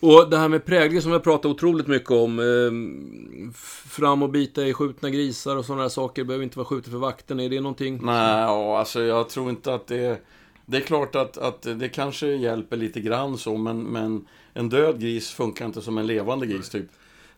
Och 0.00 0.30
det 0.30 0.36
här 0.38 0.48
med 0.48 0.64
prägling 0.64 1.02
som 1.02 1.12
jag 1.12 1.22
pratat 1.24 1.46
otroligt 1.46 1.86
mycket 1.86 2.10
om. 2.10 2.38
Eh, 2.38 3.54
fram 3.90 4.22
och 4.22 4.30
bita 4.30 4.66
i 4.66 4.72
skjutna 4.74 5.10
grisar 5.10 5.56
och 5.56 5.64
sådana 5.64 5.82
här 5.82 5.88
saker. 5.88 6.24
Behöver 6.24 6.44
inte 6.44 6.58
vara 6.58 6.66
skjutet 6.66 6.90
för 6.90 6.98
vakten. 6.98 7.40
Är 7.40 7.48
det 7.48 7.60
någonting? 7.60 8.00
Nej, 8.02 8.40
ja, 8.40 8.78
alltså 8.78 9.02
jag 9.02 9.28
tror 9.28 9.50
inte 9.50 9.74
att 9.74 9.86
det... 9.86 10.20
Det 10.66 10.76
är 10.76 10.80
klart 10.80 11.14
att, 11.14 11.38
att 11.38 11.62
det 11.62 11.88
kanske 11.88 12.26
hjälper 12.28 12.76
lite 12.76 13.00
grann 13.00 13.38
så, 13.38 13.56
men, 13.56 13.82
men 13.82 14.26
en 14.54 14.68
död 14.68 15.00
gris 15.00 15.30
funkar 15.30 15.66
inte 15.66 15.82
som 15.82 15.98
en 15.98 16.06
levande 16.06 16.46
gris, 16.46 16.68
typ. 16.68 16.86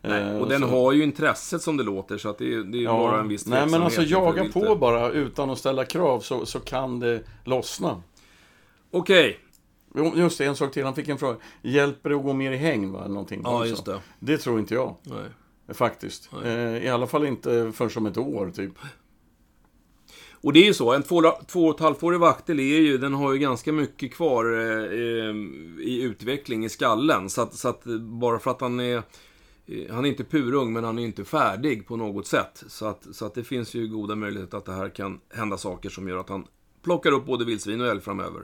Nej, 0.01 0.21
Eh, 0.23 0.37
och 0.37 0.49
den 0.49 0.61
så- 0.61 0.67
har 0.67 0.91
ju 0.91 1.03
intresset 1.03 1.61
som 1.61 1.77
det 1.77 1.83
låter, 1.83 2.17
så 2.17 2.29
att 2.29 2.37
det, 2.37 2.53
är- 2.53 2.63
det 2.63 2.83
är 2.83 2.87
bara 2.87 3.19
en 3.19 3.27
viss 3.27 3.45
Nej, 3.47 3.65
men 3.67 3.81
alltså 3.83 4.01
jaga 4.01 4.45
på 4.53 4.75
bara 4.75 5.09
utan 5.09 5.49
att 5.49 5.57
ställa 5.57 5.85
krav 5.85 6.19
så, 6.19 6.45
så 6.45 6.59
kan 6.59 6.99
det 6.99 7.21
lossna. 7.43 8.01
Okej. 8.91 9.39
Just 10.15 10.37
det, 10.37 10.45
en 10.45 10.55
sak 10.55 10.71
till. 10.71 10.83
Han 10.83 10.95
fick 10.95 11.07
en 11.07 11.17
fråga. 11.17 11.37
Hjälper 11.61 12.09
det 12.09 12.15
att 12.15 12.23
gå 12.23 12.33
mer 12.33 12.51
i 12.51 12.57
häng? 12.57 12.91
Va? 12.91 13.07
Någonting, 13.07 13.41
Ja, 13.43 13.65
just 13.65 13.85
det. 13.85 14.01
Det 14.19 14.37
tror 14.37 14.59
inte 14.59 14.73
jag, 14.73 14.95
Nej. 15.03 15.25
faktiskt. 15.73 16.29
Eh, 16.43 16.83
I 16.85 16.89
alla 16.89 17.07
fall 17.07 17.25
inte 17.25 17.71
förrän 17.75 17.91
om 17.95 18.05
ett 18.05 18.17
år, 18.17 18.51
typ. 18.55 18.73
Och 20.43 20.53
det 20.53 20.59
är 20.59 20.65
ju 20.65 20.73
så, 20.73 20.93
en 20.93 21.03
två, 21.03 21.21
två 21.47 21.65
och 21.65 21.75
ett 21.75 21.81
halvt-årig 21.81 22.19
vaktel 22.19 22.59
är 22.59 22.79
ju, 22.79 22.97
den 22.97 23.13
har 23.13 23.33
ju 23.33 23.39
ganska 23.39 23.73
mycket 23.73 24.13
kvar 24.13 24.45
eh, 24.45 24.83
eh, 24.83 25.35
i 25.79 26.01
utveckling 26.01 26.65
i 26.65 26.69
skallen. 26.69 27.29
Så 27.29 27.41
att, 27.41 27.53
så 27.53 27.67
att 27.69 27.83
bara 27.99 28.39
för 28.39 28.51
att 28.51 28.61
han 28.61 28.79
är, 28.79 28.97
eh, 29.65 29.93
han 29.93 30.05
är 30.05 30.09
inte 30.09 30.23
purung, 30.23 30.73
men 30.73 30.83
han 30.83 30.99
är 30.99 31.03
inte 31.03 31.25
färdig 31.25 31.87
på 31.87 31.95
något 31.95 32.27
sätt. 32.27 32.63
Så 32.67 32.85
att, 32.85 33.07
så 33.11 33.25
att 33.25 33.33
det 33.33 33.43
finns 33.43 33.73
ju 33.73 33.87
goda 33.87 34.15
möjligheter 34.15 34.57
att 34.57 34.65
det 34.65 34.73
här 34.73 34.89
kan 34.89 35.19
hända 35.29 35.57
saker 35.57 35.89
som 35.89 36.07
gör 36.07 36.17
att 36.17 36.29
han 36.29 36.47
plockar 36.83 37.11
upp 37.11 37.25
både 37.25 37.45
vildsvin 37.45 37.81
och 37.81 37.87
älg 37.87 38.01
framöver. 38.01 38.41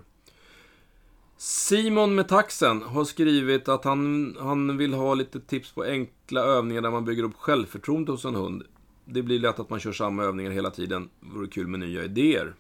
Simon 1.37 2.15
med 2.15 2.27
taxen 2.27 2.81
har 2.81 3.03
skrivit 3.03 3.69
att 3.69 3.83
han, 3.83 4.35
han 4.39 4.77
vill 4.77 4.93
ha 4.93 5.13
lite 5.13 5.39
tips 5.39 5.71
på 5.71 5.83
enkla 5.83 6.41
övningar 6.41 6.81
där 6.81 6.91
man 6.91 7.05
bygger 7.05 7.23
upp 7.23 7.35
självförtroende 7.35 8.11
hos 8.11 8.25
en 8.25 8.35
hund. 8.35 8.63
Det 9.05 9.21
blir 9.21 9.39
lätt 9.39 9.59
att 9.59 9.69
man 9.69 9.79
kör 9.79 9.91
samma 9.91 10.23
övningar 10.23 10.51
hela 10.51 10.71
tiden. 10.71 11.09
Vore 11.19 11.47
kul 11.47 11.67
med 11.67 11.79
nya 11.79 12.03
idéer. 12.03 12.53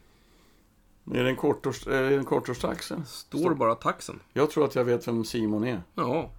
Är 1.13 1.23
det 1.23 1.29
en 1.29 1.35
kortårs, 1.35 1.87
är 1.87 2.09
det 2.09 2.15
en 2.15 2.25
kortårstaxe? 2.25 3.03
Står 3.07 3.55
bara 3.55 3.75
taxen. 3.75 4.19
Jag 4.33 4.51
tror 4.51 4.65
att 4.65 4.75
jag 4.75 4.83
vet 4.83 5.07
vem 5.07 5.25
Simon 5.25 5.63
är. 5.63 5.81
Ja. 5.95 6.31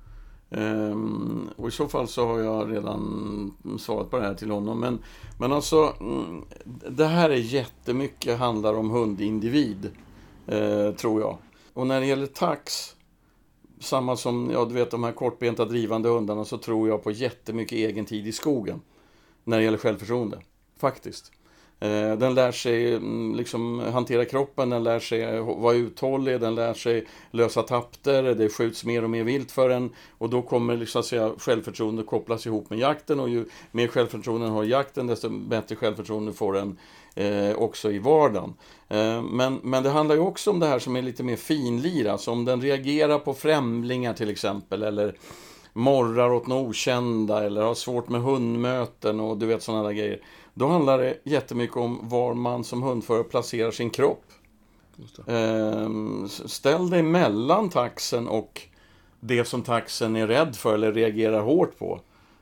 Ehm, 0.51 1.49
och 1.57 1.69
i 1.69 1.71
så 1.71 1.89
fall 1.89 2.09
så 2.09 2.27
har 2.27 2.39
jag 2.39 2.73
redan 2.73 3.53
svarat 3.79 4.11
på 4.11 4.19
det 4.19 4.25
här 4.25 4.35
till 4.35 4.51
honom. 4.51 4.81
Men, 4.81 4.99
men 5.39 5.53
alltså, 5.53 5.95
mm, 6.01 6.45
det 6.89 7.07
här 7.07 7.31
är 7.31 7.37
jättemycket 7.37 8.39
handlar 8.39 8.75
om 8.75 8.91
hundindivid, 8.91 9.91
eh, 10.47 10.95
tror 10.95 11.21
jag. 11.21 11.39
Och 11.73 11.87
när 11.87 12.01
det 12.01 12.07
gäller 12.07 12.27
tax, 12.27 12.97
samma 13.81 14.17
som, 14.17 14.51
ja 14.51 14.65
du 14.65 14.75
vet 14.75 14.91
de 14.91 15.05
här 15.05 15.13
kortbenta 15.13 15.65
drivande 15.65 16.09
hundarna, 16.09 16.45
så 16.45 16.59
tror 16.59 16.89
jag 16.89 17.03
på 17.03 17.11
jättemycket 17.11 17.79
egen 17.79 18.05
tid 18.05 18.27
i 18.27 18.33
skogen. 18.33 18.81
När 19.45 19.59
det 19.59 19.65
gäller 19.65 19.79
självförtroende, 19.79 20.39
faktiskt. 20.81 21.33
Eh, 21.81 22.19
den 22.19 22.35
lär 22.35 22.53
sig 22.53 22.95
mm, 22.95 23.35
liksom 23.35 23.79
hantera 23.79 24.25
kroppen, 24.25 24.71
den 24.71 24.85
lär 24.85 25.01
sig 25.01 25.41
vara 25.41 25.75
uthållig, 25.75 26.41
den 26.41 26.55
lär 26.55 26.75
sig 26.75 27.07
lösa 27.31 27.63
tapter, 27.63 28.23
det 28.23 28.49
skjuts 28.49 28.85
mer 28.85 29.05
och 29.05 29.11
mer 29.11 29.25
vilt 29.25 29.53
för 29.53 29.69
den 29.69 29.91
och 30.19 30.31
då 30.31 30.43
kommer 30.43 30.77
liksom, 30.77 31.03
säga, 31.03 31.33
självförtroende 31.39 32.03
kopplas 32.03 32.47
ihop 32.47 32.71
med 32.71 32.79
jakten 32.79 33.21
och 33.21 33.29
ju 33.29 33.45
mer 33.71 33.89
självförtroende 33.89 34.47
den 34.47 34.55
har 34.55 34.65
i 34.65 34.69
jakten 34.69 35.07
desto 35.07 35.29
bättre 35.29 35.77
självförtroende 35.77 36.33
får 36.33 36.53
den 36.53 36.79
eh, 37.19 37.57
också 37.57 37.93
i 37.93 37.99
vardagen. 37.99 38.55
Eh, 38.89 39.23
men, 39.23 39.61
men 39.63 39.83
det 39.83 39.91
handlar 39.91 40.15
ju 40.15 40.21
också 40.21 40.51
om 40.51 40.61
det 40.61 40.67
här 40.67 40.79
som 40.79 40.97
är 40.97 41.03
lite 41.03 41.23
mer 41.23 41.37
finlir, 41.37 42.07
alltså 42.09 42.31
om 42.31 42.45
den 42.45 42.61
reagerar 42.63 43.19
på 43.19 43.35
främlingar 43.35 44.15
till 44.15 44.31
exempel 44.31 44.83
eller 44.83 45.15
morrar 45.73 46.31
åt 46.33 46.47
något 46.47 46.69
okända 46.69 47.45
eller 47.47 47.63
har 47.63 47.75
svårt 47.75 48.09
med 48.09 48.21
hundmöten 48.23 49.21
och 49.21 49.39
du 49.39 49.47
vet 49.47 49.63
sådana 49.63 49.83
där 49.83 49.93
grejer. 49.93 50.21
Då 50.55 50.67
handlar 50.67 50.99
det 50.99 51.19
jättemycket 51.25 51.77
om 51.77 51.99
var 52.03 52.35
man 52.35 52.65
som 52.65 52.83
hundförare 52.83 53.25
placerar 53.25 53.71
sin 53.71 53.91
kropp. 53.91 54.25
S- 56.25 56.53
Ställ 56.53 56.91
dig 56.91 57.03
mellan 57.03 57.69
taxen 57.69 58.29
och 58.29 58.63
det 59.21 59.45
som 59.45 59.63
taxen 59.63 60.17
är 60.17 60.27
rädd 60.27 60.57
för 60.57 60.75
eller 60.75 60.93
reagerar 60.93 61.41
hårt 61.41 61.79
på. 61.79 62.01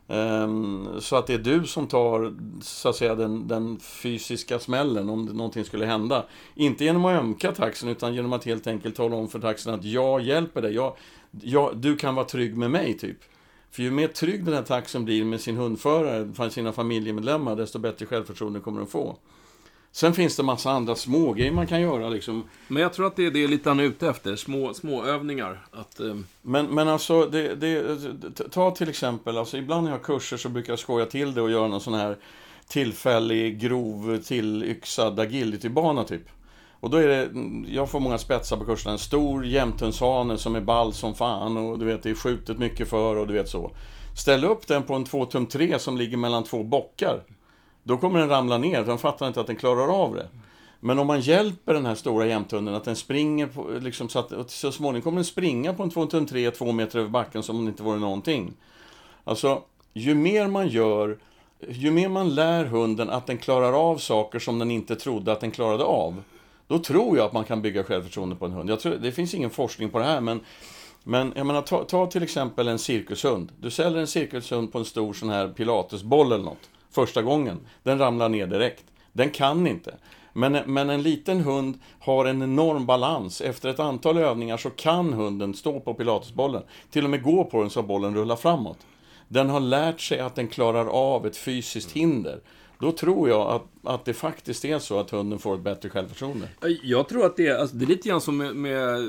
Ehm, 0.09 0.89
så 1.01 1.17
att 1.17 1.27
det 1.27 1.35
är 1.35 1.39
du 1.39 1.67
som 1.67 1.87
tar 1.87 2.35
så 2.61 2.89
att 2.89 2.97
säga, 2.97 3.15
den, 3.15 3.49
den 3.49 3.79
fysiska 3.79 4.59
smällen 4.59 5.09
om 5.09 5.25
någonting 5.25 5.65
skulle 5.65 5.87
hända. 5.87 6.27
Inte 6.55 6.85
genom 6.85 7.05
att 7.05 7.21
ömka 7.21 7.53
taxen 7.53 7.89
utan 7.89 8.15
genom 8.15 8.33
att 8.33 8.45
helt 8.45 8.67
enkelt 8.67 8.97
tala 8.97 9.17
om 9.17 9.29
för 9.29 9.39
taxen 9.39 9.75
att 9.75 9.85
jag 9.85 10.21
hjälper 10.21 10.63
dig. 10.63 10.75
Jag, 10.75 10.97
jag, 11.41 11.77
du 11.77 11.97
kan 11.97 12.15
vara 12.15 12.27
trygg 12.27 12.57
med 12.57 12.71
mig, 12.71 12.99
typ. 12.99 13.19
För 13.71 13.83
ju 13.83 13.91
mer 13.91 14.09
trygg 14.09 14.45
den 14.45 14.55
här 14.55 14.63
taxen 14.63 15.05
blir 15.05 15.25
med 15.25 15.41
sin 15.41 15.57
hundförare, 15.57 16.51
sina 16.51 16.73
familjemedlemmar, 16.73 17.57
desto 17.57 17.79
bättre 17.79 18.07
självförtroende 18.07 18.61
kommer 18.61 18.79
den 18.79 18.89
få. 18.89 19.19
Sen 19.97 20.15
finns 20.15 20.37
det 20.37 20.43
massa 20.43 20.71
andra 20.71 20.95
smågrejer 20.95 21.53
man 21.53 21.67
kan 21.67 21.81
göra 21.81 22.09
liksom. 22.09 22.45
Men 22.69 22.83
jag 22.83 22.93
tror 22.93 23.07
att 23.07 23.17
det 23.17 23.27
är 23.27 23.31
det 23.31 23.47
lite 23.47 23.71
han 23.71 23.81
är 23.81 23.85
ute 23.85 24.09
efter. 24.09 24.37
Små, 24.37 24.75
små 24.75 25.05
övningar. 25.05 25.67
Att, 25.73 26.01
eh, 26.01 26.17
Men, 26.43 26.67
men 26.67 26.89
alltså, 26.89 27.27
det, 27.27 27.55
det, 27.55 27.99
ta 28.51 28.71
till 28.71 28.89
exempel, 28.89 29.39
alltså 29.39 29.57
ibland 29.57 29.85
när 29.85 29.91
jag 29.91 29.99
har 29.99 30.05
kurser 30.05 30.37
så 30.37 30.49
brukar 30.49 30.73
jag 30.73 30.79
skoja 30.79 31.07
till 31.07 31.35
det 31.35 31.43
och 31.43 31.51
göra 31.51 31.69
någon 31.69 31.81
sån 31.81 31.95
här 31.95 32.17
tillfällig, 32.69 33.61
grov, 33.61 34.23
tillyxad 34.23 35.21
agilitybana 35.21 36.05
typ. 36.05 36.29
Och 36.81 36.91
då 36.91 36.97
är 36.97 37.09
det, 37.09 37.29
jag 37.73 37.91
får 37.91 38.01
många 38.01 38.19
spetsar 38.19 38.57
på 38.57 38.65
kurserna, 38.65 38.93
en 38.93 38.99
stor 38.99 39.47
jämthundshane 39.47 40.39
som 40.39 40.57
är 40.57 40.61
ball 40.61 40.93
som 40.93 41.15
fan 41.15 41.57
och 41.57 41.79
du 41.79 41.85
vet, 41.85 42.03
det 42.03 42.11
är 42.11 42.15
skjutet 42.15 42.59
mycket 42.59 42.89
för 42.89 43.17
och 43.17 43.27
du 43.27 43.35
vet 43.35 43.49
så. 43.49 43.71
Ställ 44.17 44.45
upp 44.45 44.67
den 44.67 44.83
på 44.83 44.95
en 44.95 45.05
2 45.05 45.25
tum 45.25 45.47
3 45.47 45.79
som 45.79 45.97
ligger 45.97 46.17
mellan 46.17 46.45
två 46.45 46.63
bockar. 46.63 47.23
Då 47.87 47.97
kommer 47.97 48.19
den 48.19 48.29
ramla 48.29 48.59
ner, 48.59 48.85
den 48.85 48.99
fattar 48.99 49.29
inte 49.29 49.41
att 49.41 49.47
den 49.47 49.57
klarar 49.57 50.03
av 50.03 50.15
det. 50.15 50.29
Men 50.81 50.99
om 50.99 51.07
man 51.07 51.21
hjälper 51.21 51.75
den 51.75 51.87
här 51.87 51.95
stora 51.95 52.27
jämthunden 52.27 52.75
att 52.75 52.85
den 52.85 52.97
springer 52.97 53.47
på, 53.47 53.71
liksom 53.81 54.09
så 54.09 54.19
att 54.19 54.51
så 54.51 54.73
småningom 54.73 55.03
kommer 55.03 55.17
den 55.17 55.25
springa 55.25 55.75
på 55.75 55.83
en 55.83 55.91
2 55.91 56.07
tum 56.07 56.27
3 56.27 56.51
två 56.51 56.73
meter 56.73 56.99
över 56.99 57.09
backen 57.09 57.43
som 57.43 57.59
om 57.59 57.65
det 57.65 57.69
inte 57.69 57.83
vore 57.83 57.99
någonting. 57.99 58.53
Alltså, 59.25 59.63
ju 59.93 60.15
mer 60.15 60.49
man 60.49 60.69
gör, 60.69 61.19
ju 61.69 61.91
mer 61.91 62.09
man 62.09 62.35
lär 62.35 62.65
hunden 62.65 63.11
att 63.11 63.27
den 63.27 63.39
klarar 63.39 63.73
av 63.73 63.99
saker 63.99 64.39
som 64.39 64.59
den 64.59 64.71
inte 64.71 64.97
trodde 64.97 65.33
att 65.33 65.41
den 65.41 65.51
klarade 65.51 65.85
av. 65.85 66.23
Då 66.69 66.79
tror 66.79 67.17
jag 67.17 67.27
att 67.27 67.33
man 67.33 67.45
kan 67.45 67.63
bygga 67.63 67.85
självförtroende 67.85 68.37
på 68.37 68.45
en 68.45 68.53
hund. 68.53 68.71
Jag 68.71 68.81
tror, 68.81 68.95
det 68.95 69.13
finns 69.13 69.35
ingen 69.35 69.51
forskning 69.51 69.91
på 69.91 69.99
det 69.99 70.05
här, 70.05 70.21
men 70.21 70.41
men 71.09 71.33
jag 71.37 71.47
menar, 71.47 71.63
ta, 71.63 71.85
ta 71.85 72.07
till 72.07 72.23
exempel 72.23 72.69
en 72.69 72.79
cirkushund. 72.79 73.53
Du 73.61 73.71
säljer 73.71 74.01
en 74.01 74.07
cirkushund 74.07 74.73
på 74.73 74.79
en 74.79 74.85
stor 74.85 75.13
sån 75.13 75.31
här 75.31 75.49
pilatesboll 75.49 76.33
eller 76.33 76.45
något. 76.45 76.71
Första 76.97 77.23
gången. 77.23 77.59
Den 77.83 77.99
ramlar 77.99 78.29
ner 78.29 78.47
direkt. 78.47 78.85
Den 79.13 79.31
kan 79.31 79.67
inte. 79.67 79.95
Men, 80.33 80.59
men 80.67 80.91
en 80.91 81.03
liten 81.03 81.41
hund 81.41 81.79
har 81.99 82.25
en 82.25 82.43
enorm 82.43 82.87
balans. 82.87 83.41
Efter 83.41 83.69
ett 83.69 83.81
antal 83.81 84.19
övningar 84.19 84.57
så 84.57 84.71
kan 84.71 85.13
hunden 85.13 85.55
stå 85.55 85.81
på 85.81 85.95
pilatesbollen. 85.95 86.63
Till 86.91 87.05
och 87.05 87.11
med 87.11 87.23
gå 87.23 87.45
på 87.45 87.61
den 87.61 87.71
så 87.71 87.81
att 87.81 87.87
bollen 87.87 88.15
rullar 88.15 88.37
framåt. 88.37 88.79
Den 89.29 89.51
har 89.51 89.61
lärt 89.61 90.01
sig 90.01 90.21
att 90.21 90.35
den 90.35 90.49
klarar 90.49 90.87
av 90.87 91.27
ett 91.27 91.37
fysiskt 91.37 91.93
hinder. 91.93 92.41
Då 92.81 92.93
tror 92.93 93.29
jag 93.29 93.51
att, 93.51 93.67
att 93.83 94.05
det 94.05 94.15
faktiskt 94.15 94.65
är 94.65 94.79
så 94.79 95.01
att 95.01 95.11
hunden 95.11 95.39
får 95.39 95.55
ett 95.55 95.61
bättre 95.61 95.89
självförtroende. 95.89 96.49
Jag 96.83 97.09
tror 97.09 97.27
att 97.27 97.37
det 97.37 97.47
är, 97.47 97.59
alltså, 97.59 97.77
det 97.77 97.85
är 97.85 97.89
lite 97.89 98.09
grann 98.09 98.21
som 98.21 98.37
med, 98.37 98.57
med 98.57 99.01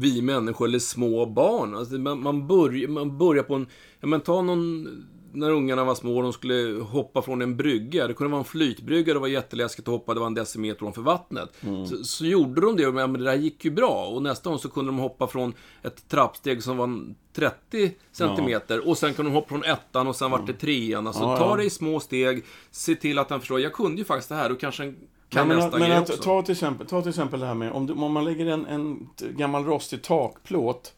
vi 0.00 0.22
människor 0.22 0.66
eller 0.66 0.78
små 0.78 1.26
barn. 1.26 1.76
Alltså, 1.76 1.94
man, 1.94 2.22
man, 2.22 2.46
börjar, 2.46 2.88
man 2.88 3.18
börjar 3.18 3.42
på 3.42 3.54
en... 3.54 3.66
Ja, 4.00 4.06
men 4.06 4.20
ta 4.20 4.42
någon... 4.42 4.88
När 5.32 5.50
ungarna 5.50 5.84
var 5.84 5.94
små 5.94 6.16
och 6.16 6.22
de 6.22 6.32
skulle 6.32 6.82
hoppa 6.82 7.22
från 7.22 7.42
en 7.42 7.56
brygga. 7.56 8.06
Det 8.06 8.14
kunde 8.14 8.30
vara 8.30 8.38
en 8.38 8.44
flytbrygga, 8.44 9.14
det 9.14 9.20
var 9.20 9.28
jätteläskigt 9.28 9.88
att 9.88 9.92
hoppa, 9.92 10.14
det 10.14 10.20
var 10.20 10.26
en 10.26 10.34
decimeter 10.34 10.82
ovanför 10.82 11.02
vattnet. 11.02 11.50
Så, 11.88 12.04
så 12.04 12.26
gjorde 12.26 12.60
de 12.60 12.76
det, 12.76 12.92
men 12.92 13.12
det 13.12 13.24
där 13.24 13.34
gick 13.34 13.64
ju 13.64 13.70
bra. 13.70 14.06
Och 14.06 14.22
nästa 14.22 14.50
gång 14.50 14.58
så 14.58 14.68
kunde 14.68 14.88
de 14.90 14.98
hoppa 14.98 15.26
från 15.26 15.54
ett 15.82 16.08
trappsteg 16.08 16.62
som 16.62 16.76
var 16.76 17.14
30 17.32 17.92
centimeter. 18.12 18.88
Och 18.88 18.98
sen 18.98 19.14
kunde 19.14 19.30
de 19.30 19.34
hoppa 19.34 19.48
från 19.48 19.64
ettan 19.64 20.06
och 20.06 20.16
sen 20.16 20.30
vart 20.30 20.46
det 20.46 20.52
trean. 20.52 21.06
Alltså 21.06 21.22
Ja, 21.22 21.36
ta 21.36 21.50
ja. 21.50 21.56
det 21.56 21.64
i 21.64 21.70
små 21.70 22.00
steg, 22.00 22.44
se 22.70 22.94
till 22.94 23.18
att 23.18 23.28
den 23.28 23.40
förstår. 23.40 23.60
Jag 23.60 23.72
kunde 23.72 23.98
ju 23.98 24.04
faktiskt 24.04 24.28
det 24.28 24.34
här, 24.34 24.52
och 24.52 24.60
kanske 24.60 24.94
kan 25.30 25.48
men, 25.48 25.56
nästa 25.56 25.78
men 25.78 25.88
grej 25.88 25.96
att, 25.96 26.10
också. 26.10 26.22
ta, 26.22 26.42
till 26.42 26.52
exempel, 26.52 26.86
ta 26.86 27.00
till 27.02 27.08
exempel 27.08 27.40
det 27.40 27.46
här 27.46 27.54
med 27.54 27.72
om, 27.72 27.86
du, 27.86 27.92
om 27.92 28.12
man 28.12 28.24
lägger 28.24 28.46
en, 28.46 28.66
en 28.66 29.08
gammal 29.20 29.64
rostig 29.64 30.02
takplåt 30.02 30.94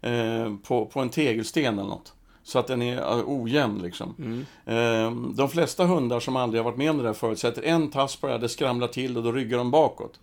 eh, 0.00 0.56
på, 0.62 0.86
på 0.86 1.00
en 1.00 1.08
tegelsten 1.08 1.78
eller 1.78 1.88
något. 1.88 2.15
Så 2.46 2.58
att 2.58 2.66
den 2.66 2.82
är 2.82 3.22
ojämn 3.26 3.82
liksom. 3.82 4.14
Mm. 4.18 4.46
Eh, 4.66 5.34
de 5.34 5.48
flesta 5.48 5.84
hundar 5.84 6.20
som 6.20 6.36
aldrig 6.36 6.62
har 6.62 6.70
varit 6.70 6.78
med 6.78 6.90
om 6.90 6.96
det 6.98 7.02
där 7.02 7.12
förut 7.12 7.38
sätter 7.38 7.62
en 7.62 7.90
tass 7.90 8.16
på 8.16 8.26
det 8.26 8.32
här, 8.32 8.40
det 8.40 8.48
skramlar 8.48 8.88
till 8.88 9.16
och 9.16 9.22
då 9.22 9.32
ryggar 9.32 9.58
de 9.58 9.70
bakåt. 9.70 10.20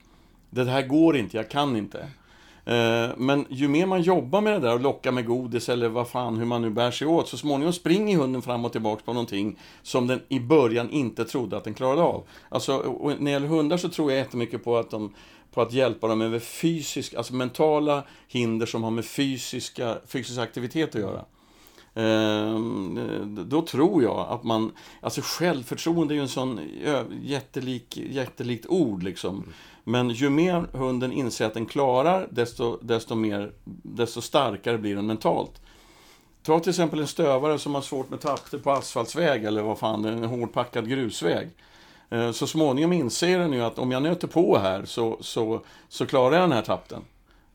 Det 0.49 0.65
här 0.65 0.81
går 0.81 1.17
inte, 1.17 1.37
jag 1.37 1.49
kan 1.49 1.75
inte. 1.75 1.99
Eh, 2.65 3.09
men 3.17 3.45
ju 3.49 3.67
mer 3.67 3.85
man 3.85 4.01
jobbar 4.01 4.41
med 4.41 4.53
det 4.53 4.59
där 4.59 4.73
och 4.73 4.81
lockar 4.81 5.11
med 5.11 5.25
godis 5.25 5.69
eller 5.69 5.89
vad 5.89 6.07
fan, 6.07 6.37
hur 6.37 6.45
man 6.45 6.61
nu 6.61 6.69
bär 6.69 6.91
sig 6.91 7.07
åt, 7.07 7.27
så 7.27 7.37
småningom 7.37 7.73
springer 7.73 8.17
hunden 8.17 8.41
fram 8.41 8.65
och 8.65 8.71
tillbaka 8.71 9.01
på 9.05 9.13
någonting 9.13 9.59
som 9.81 10.07
den 10.07 10.21
i 10.29 10.39
början 10.39 10.89
inte 10.89 11.25
trodde 11.25 11.57
att 11.57 11.63
den 11.63 11.73
klarade 11.73 12.01
av. 12.01 12.23
Alltså, 12.49 12.97
när 13.03 13.25
det 13.25 13.31
gäller 13.31 13.47
hundar 13.47 13.77
så 13.77 13.89
tror 13.89 14.11
jag 14.11 14.17
jättemycket 14.17 14.63
på 14.63 14.77
att 14.77 14.91
de 14.91 15.13
på 15.53 15.61
att 15.61 15.73
hjälpa 15.73 16.07
dem 16.07 16.21
över 16.21 16.39
fysiska, 16.39 17.17
alltså 17.17 17.33
mentala 17.33 18.03
hinder 18.27 18.65
som 18.65 18.83
har 18.83 18.91
med 18.91 19.05
fysiska, 19.05 19.97
fysisk 20.07 20.39
aktivitet 20.39 20.95
att 20.95 21.01
göra. 21.01 21.25
Ehm, 21.95 23.45
då 23.49 23.61
tror 23.61 24.03
jag 24.03 24.27
att 24.29 24.43
man, 24.43 24.71
alltså 25.01 25.21
självförtroende 25.23 26.13
är 26.13 26.15
ju 26.15 26.21
en 26.21 26.27
sån 26.27 26.59
jättelik, 27.21 27.97
jättelikt 27.97 28.65
ord 28.67 29.03
liksom. 29.03 29.43
Men 29.83 30.09
ju 30.09 30.29
mer 30.29 30.67
hunden 30.73 31.11
inser 31.11 31.45
att 31.45 31.53
den 31.53 31.65
klarar, 31.65 32.27
desto, 32.31 32.77
desto, 32.81 33.15
mer, 33.15 33.51
desto 33.83 34.21
starkare 34.21 34.77
blir 34.77 34.95
den 34.95 35.07
mentalt. 35.07 35.61
Ta 36.43 36.59
till 36.59 36.69
exempel 36.69 36.99
en 36.99 37.07
stövare 37.07 37.59
som 37.59 37.75
har 37.75 37.81
svårt 37.81 38.09
med 38.09 38.21
takter 38.21 38.57
på 38.57 38.71
asfaltsväg 38.71 39.43
eller 39.43 39.61
vad 39.61 39.79
fan, 39.79 40.05
en 40.05 40.23
hårdpackad 40.23 40.89
grusväg. 40.89 41.49
Ehm, 42.09 42.33
så 42.33 42.47
småningom 42.47 42.93
inser 42.93 43.39
den 43.39 43.53
ju 43.53 43.61
att 43.61 43.79
om 43.79 43.91
jag 43.91 44.03
nöter 44.03 44.27
på 44.27 44.57
här 44.57 44.85
så, 44.85 45.17
så, 45.21 45.61
så 45.89 46.05
klarar 46.05 46.35
jag 46.35 46.43
den 46.43 46.51
här 46.51 46.61
tapten. 46.61 47.01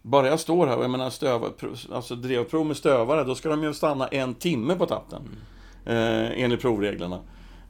Bara 0.09 0.29
jag 0.29 0.41
står 0.41 0.67
här 0.67 0.77
och 0.77 0.85
jag 0.85 0.91
menar 0.91 1.11
stövar, 1.11 1.53
alltså 1.93 2.15
drevprov 2.15 2.67
med 2.67 2.77
stövare, 2.77 3.25
då 3.25 3.35
ska 3.35 3.49
de 3.49 3.63
ju 3.63 3.75
stanna 3.75 4.09
en 4.09 4.35
timme 4.35 4.75
på 4.75 4.87
tappen. 4.87 5.23
Mm. 5.85 6.25
Eh, 6.25 6.43
enligt 6.43 6.61
provreglerna. 6.61 7.21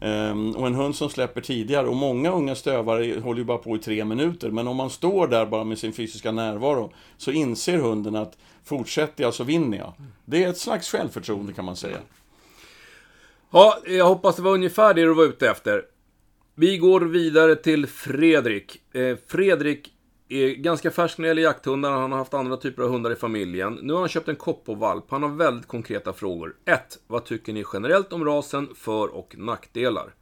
Um, 0.00 0.56
och 0.56 0.66
en 0.66 0.74
hund 0.74 0.96
som 0.96 1.10
släpper 1.10 1.40
tidigare, 1.40 1.86
och 1.86 1.96
många 1.96 2.32
unga 2.32 2.54
stövare 2.54 3.20
håller 3.20 3.38
ju 3.38 3.44
bara 3.44 3.58
på 3.58 3.76
i 3.76 3.78
tre 3.78 4.04
minuter, 4.04 4.50
men 4.50 4.68
om 4.68 4.76
man 4.76 4.90
står 4.90 5.28
där 5.28 5.46
bara 5.46 5.64
med 5.64 5.78
sin 5.78 5.92
fysiska 5.92 6.32
närvaro, 6.32 6.92
så 7.16 7.30
inser 7.30 7.78
hunden 7.78 8.16
att 8.16 8.38
fortsätter 8.64 9.24
jag 9.24 9.34
så 9.34 9.44
vinner 9.44 9.78
jag. 9.78 9.92
Det 10.24 10.44
är 10.44 10.48
ett 10.48 10.58
slags 10.58 10.90
självförtroende 10.90 11.52
kan 11.52 11.64
man 11.64 11.76
säga. 11.76 11.98
Ja, 13.50 13.78
jag 13.86 14.08
hoppas 14.08 14.36
det 14.36 14.42
var 14.42 14.52
ungefär 14.52 14.94
det 14.94 15.02
du 15.02 15.14
var 15.14 15.24
ute 15.24 15.50
efter. 15.50 15.82
Vi 16.54 16.78
går 16.78 17.00
vidare 17.00 17.56
till 17.56 17.86
Fredrik. 17.86 18.94
Eh, 18.94 19.16
Fredrik 19.26 19.92
är 20.28 20.54
ganska 20.54 20.90
färsk 20.90 21.18
när 21.18 21.22
det 21.22 21.28
gäller 21.28 21.42
jakthundar. 21.42 21.90
Han 21.92 22.12
har 22.12 22.18
haft 22.18 22.34
andra 22.34 22.56
typer 22.56 22.82
av 22.82 22.88
hundar 22.88 23.10
i 23.10 23.16
familjen. 23.16 23.78
Nu 23.82 23.92
har 23.92 24.00
han 24.00 24.08
köpt 24.08 24.28
en 24.28 24.36
koppovalp. 24.36 25.04
Han 25.08 25.22
har 25.22 25.30
väldigt 25.30 25.66
konkreta 25.66 26.12
frågor. 26.12 26.54
1. 26.64 26.98
Vad 27.06 27.24
tycker 27.24 27.52
ni 27.52 27.64
generellt 27.72 28.12
om 28.12 28.24
rasen? 28.24 28.68
För 28.76 29.08
och 29.14 29.34
nackdelar? 29.38 30.14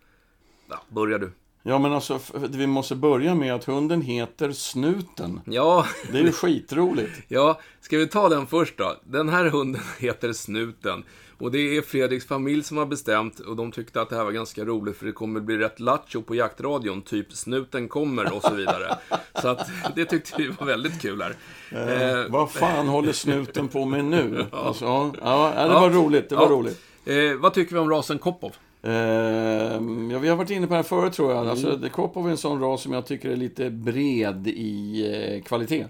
Ja, 0.68 0.80
börjar 0.88 1.18
du. 1.18 1.32
Ja, 1.62 1.78
men 1.78 1.92
alltså, 1.92 2.20
vi 2.50 2.66
måste 2.66 2.94
börja 2.94 3.34
med 3.34 3.54
att 3.54 3.64
hunden 3.64 4.02
heter 4.02 4.52
Snuten. 4.52 5.40
Ja. 5.44 5.86
Det 6.12 6.18
är 6.18 6.22
ju 6.22 6.32
skitroligt. 6.32 7.12
ja, 7.28 7.60
ska 7.80 7.98
vi 7.98 8.06
ta 8.06 8.28
den 8.28 8.46
först 8.46 8.78
då? 8.78 8.96
Den 9.04 9.28
här 9.28 9.44
hunden 9.44 9.82
heter 9.98 10.32
Snuten. 10.32 11.04
Och 11.38 11.50
det 11.50 11.76
är 11.76 11.82
Fredriks 11.82 12.26
familj 12.26 12.62
som 12.62 12.76
har 12.76 12.86
bestämt 12.86 13.40
och 13.40 13.56
de 13.56 13.72
tyckte 13.72 14.00
att 14.00 14.10
det 14.10 14.16
här 14.16 14.24
var 14.24 14.32
ganska 14.32 14.64
roligt 14.64 14.96
för 14.96 15.06
det 15.06 15.12
kommer 15.12 15.40
bli 15.40 15.56
rätt 15.56 15.80
lattjo 15.80 16.22
på 16.22 16.34
jaktradion, 16.34 17.02
typ 17.02 17.32
snuten 17.32 17.88
kommer 17.88 18.36
och 18.36 18.42
så 18.42 18.54
vidare. 18.54 18.98
så 19.42 19.48
att 19.48 19.70
det 19.94 20.04
tyckte 20.04 20.42
vi 20.42 20.48
var 20.48 20.66
väldigt 20.66 21.02
kul 21.02 21.22
här. 21.22 21.34
Eh, 21.72 22.10
eh, 22.10 22.26
vad 22.28 22.50
fan 22.50 22.88
håller 22.88 23.12
snuten 23.12 23.68
på 23.68 23.84
med 23.84 24.04
nu? 24.04 24.46
ja. 24.52 24.58
Alltså, 24.58 24.84
ja, 24.84 25.12
ja, 25.56 25.68
det 25.68 25.74
var 25.74 25.90
roligt, 25.90 26.28
det 26.28 26.36
var 26.36 26.48
roligt. 26.48 26.80
Eh, 27.04 27.34
vad 27.38 27.54
tycker 27.54 27.74
vi 27.74 27.80
om 27.80 27.90
rasen 27.90 28.18
Kopov? 28.18 28.52
Eh, 28.82 28.92
ja, 28.92 30.18
vi 30.20 30.28
har 30.28 30.36
varit 30.36 30.50
inne 30.50 30.66
på 30.66 30.70
det 30.72 30.76
här 30.76 30.82
förut 30.82 31.12
tror 31.12 31.30
jag. 31.30 31.38
Mm. 31.38 31.50
Alltså, 31.50 31.88
Kopov 31.92 32.26
är 32.26 32.30
en 32.30 32.36
sån 32.36 32.60
ras 32.60 32.82
som 32.82 32.92
jag 32.92 33.06
tycker 33.06 33.30
är 33.30 33.36
lite 33.36 33.70
bred 33.70 34.46
i 34.46 35.04
eh, 35.36 35.42
kvalitet. 35.42 35.86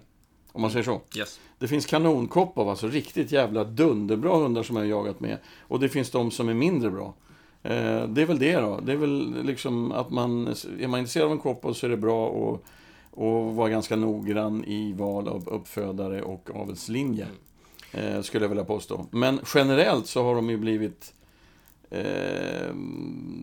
Om 0.56 0.62
man 0.62 0.70
säger 0.70 0.84
så. 0.84 1.00
Yes. 1.18 1.40
Det 1.58 1.68
finns 1.68 1.86
kanonkopp 1.86 2.58
av 2.58 2.68
alltså 2.68 2.88
riktigt 2.88 3.32
jävla 3.32 3.64
dunderbra 3.64 4.36
hundar 4.36 4.62
som 4.62 4.76
jag 4.76 4.82
har 4.82 4.88
jagat 4.88 5.20
med. 5.20 5.38
Och 5.60 5.80
det 5.80 5.88
finns 5.88 6.10
de 6.10 6.30
som 6.30 6.48
är 6.48 6.54
mindre 6.54 6.90
bra. 6.90 7.14
Eh, 7.62 8.08
det 8.08 8.22
är 8.22 8.26
väl 8.26 8.38
det 8.38 8.56
då. 8.56 8.80
Det 8.80 8.92
är 8.92 8.96
väl 8.96 9.44
liksom 9.44 9.92
att 9.92 10.10
man, 10.10 10.46
är 10.80 10.88
man 10.88 11.00
intresserad 11.00 11.26
av 11.26 11.32
en 11.32 11.38
koppel 11.38 11.74
så 11.74 11.86
är 11.86 11.90
det 11.90 11.96
bra 11.96 12.28
att 12.28 12.60
och 13.16 13.54
vara 13.54 13.68
ganska 13.68 13.96
noggrann 13.96 14.64
i 14.64 14.92
val 14.92 15.28
av 15.28 15.48
uppfödare 15.48 16.22
och 16.22 16.50
avelslinje. 16.54 17.26
Eh, 17.92 18.20
skulle 18.20 18.44
jag 18.44 18.48
vilja 18.48 18.64
påstå. 18.64 19.06
Men 19.10 19.40
generellt 19.54 20.06
så 20.06 20.22
har 20.22 20.34
de 20.34 20.50
ju 20.50 20.56
blivit 20.56 21.12
eh, 21.90 22.74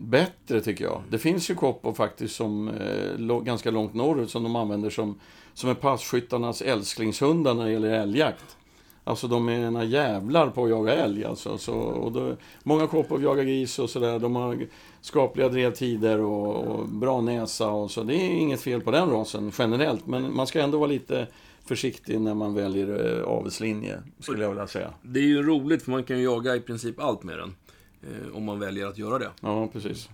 bättre 0.02 0.60
tycker 0.60 0.84
jag. 0.84 1.02
Det 1.10 1.18
finns 1.18 1.50
ju 1.50 1.54
koppor 1.54 1.92
faktiskt 1.92 2.34
som 2.34 2.68
eh, 2.68 3.40
ganska 3.42 3.70
långt 3.70 3.94
norrut 3.94 4.30
som 4.30 4.42
de 4.42 4.56
använder 4.56 4.90
som 4.90 5.20
som 5.54 5.70
är 5.70 5.74
passkyttarnas 5.74 6.62
älsklingshundar 6.62 7.54
när 7.54 7.64
det 7.64 7.72
gäller 7.72 7.90
älgjakt. 7.90 8.56
Alltså 9.04 9.28
de 9.28 9.48
är 9.48 9.52
ena 9.52 9.84
jävlar 9.84 10.50
på 10.50 10.64
att 10.64 10.70
jaga 10.70 10.92
älg 10.94 11.24
alltså. 11.24 11.58
Så, 11.58 11.74
och 11.74 12.12
då, 12.12 12.36
många 12.62 12.86
koppor 12.86 13.22
jagar 13.22 13.44
gris 13.44 13.78
och 13.78 13.90
sådär. 13.90 14.18
De 14.18 14.36
har 14.36 14.66
skapliga 15.00 15.48
drevtider 15.48 16.20
och, 16.20 16.64
och, 16.64 16.88
bra 16.88 17.20
näsa 17.20 17.68
och 17.70 17.90
så. 17.90 18.02
Det 18.02 18.14
är 18.14 18.30
inget 18.30 18.60
fel 18.60 18.80
på 18.80 18.90
den 18.90 19.10
rasen 19.10 19.52
generellt. 19.58 20.06
Men 20.06 20.36
man 20.36 20.46
ska 20.46 20.60
ändå 20.60 20.78
vara 20.78 20.90
lite 20.90 21.26
försiktig 21.64 22.20
när 22.20 22.34
man 22.34 22.54
väljer 22.54 23.18
eh, 23.18 23.24
avelslinje, 23.24 23.98
skulle 24.18 24.42
jag 24.42 24.50
vilja 24.50 24.66
säga. 24.66 24.90
Det 25.02 25.20
är 25.20 25.24
ju 25.24 25.42
roligt, 25.42 25.82
för 25.82 25.90
man 25.90 26.04
kan 26.04 26.18
ju 26.18 26.24
jaga 26.24 26.56
i 26.56 26.60
princip 26.60 27.00
allt 27.00 27.22
med 27.22 27.38
den. 27.38 27.54
Eh, 28.02 28.36
om 28.36 28.44
man 28.44 28.58
väljer 28.58 28.86
att 28.86 28.98
göra 28.98 29.18
det. 29.18 29.30
Ja, 29.40 29.68
precis. 29.72 30.08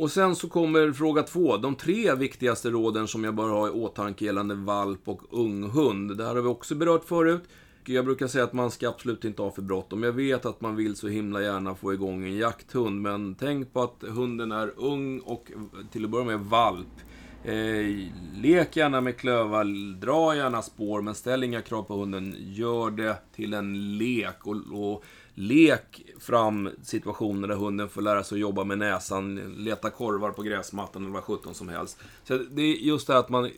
Och 0.00 0.10
sen 0.10 0.36
så 0.36 0.48
kommer 0.48 0.92
fråga 0.92 1.22
två. 1.22 1.56
De 1.56 1.74
tre 1.74 2.14
viktigaste 2.14 2.70
råden 2.70 3.08
som 3.08 3.24
jag 3.24 3.34
bör 3.34 3.48
ha 3.48 3.68
i 3.68 3.70
åtanke 3.70 4.24
gällande 4.24 4.54
valp 4.54 5.08
och 5.08 5.22
unghund. 5.30 6.16
Det 6.16 6.24
här 6.24 6.34
har 6.34 6.42
vi 6.42 6.48
också 6.48 6.74
berört 6.74 7.04
förut. 7.04 7.42
Jag 7.84 8.04
brukar 8.04 8.26
säga 8.26 8.44
att 8.44 8.52
man 8.52 8.70
ska 8.70 8.88
absolut 8.88 9.24
inte 9.24 9.42
ha 9.42 9.50
för 9.50 9.62
bråttom. 9.62 10.02
Jag 10.02 10.12
vet 10.12 10.46
att 10.46 10.60
man 10.60 10.76
vill 10.76 10.96
så 10.96 11.08
himla 11.08 11.42
gärna 11.42 11.74
få 11.74 11.94
igång 11.94 12.24
en 12.24 12.36
jakthund, 12.36 13.02
men 13.02 13.34
tänk 13.34 13.72
på 13.72 13.82
att 13.82 14.04
hunden 14.08 14.52
är 14.52 14.72
ung 14.76 15.18
och 15.18 15.52
till 15.92 16.04
att 16.04 16.10
börja 16.10 16.24
med 16.24 16.40
valp. 16.40 17.00
Eh, 17.44 18.06
lek 18.42 18.76
gärna 18.76 19.00
med 19.00 19.16
klövar, 19.16 19.94
dra 20.00 20.36
gärna 20.36 20.62
spår, 20.62 21.02
men 21.02 21.14
ställ 21.14 21.44
inga 21.44 21.60
krav 21.60 21.82
på 21.82 21.94
hunden. 21.96 22.34
Gör 22.38 22.90
det 22.90 23.16
till 23.34 23.54
en 23.54 23.98
lek. 23.98 24.46
och, 24.46 24.56
och 24.72 25.04
lek 25.34 26.02
fram 26.20 26.70
situationer 26.82 27.48
där 27.48 27.54
hunden 27.54 27.88
får 27.88 28.02
lära 28.02 28.24
sig 28.24 28.36
att 28.36 28.40
jobba 28.40 28.64
med 28.64 28.78
näsan, 28.78 29.54
leta 29.56 29.90
korvar 29.90 30.30
på 30.30 30.42
gräsmattan 30.42 31.02
eller 31.02 31.12
vad 31.12 31.24
sjutton 31.24 31.54
som 31.54 31.68
helst. 31.68 31.98
Så 32.24 32.38
det 32.38 32.62
är 32.62 32.74
just 32.74 33.06
det 33.06 33.18
att 33.18 33.28
man, 33.28 33.50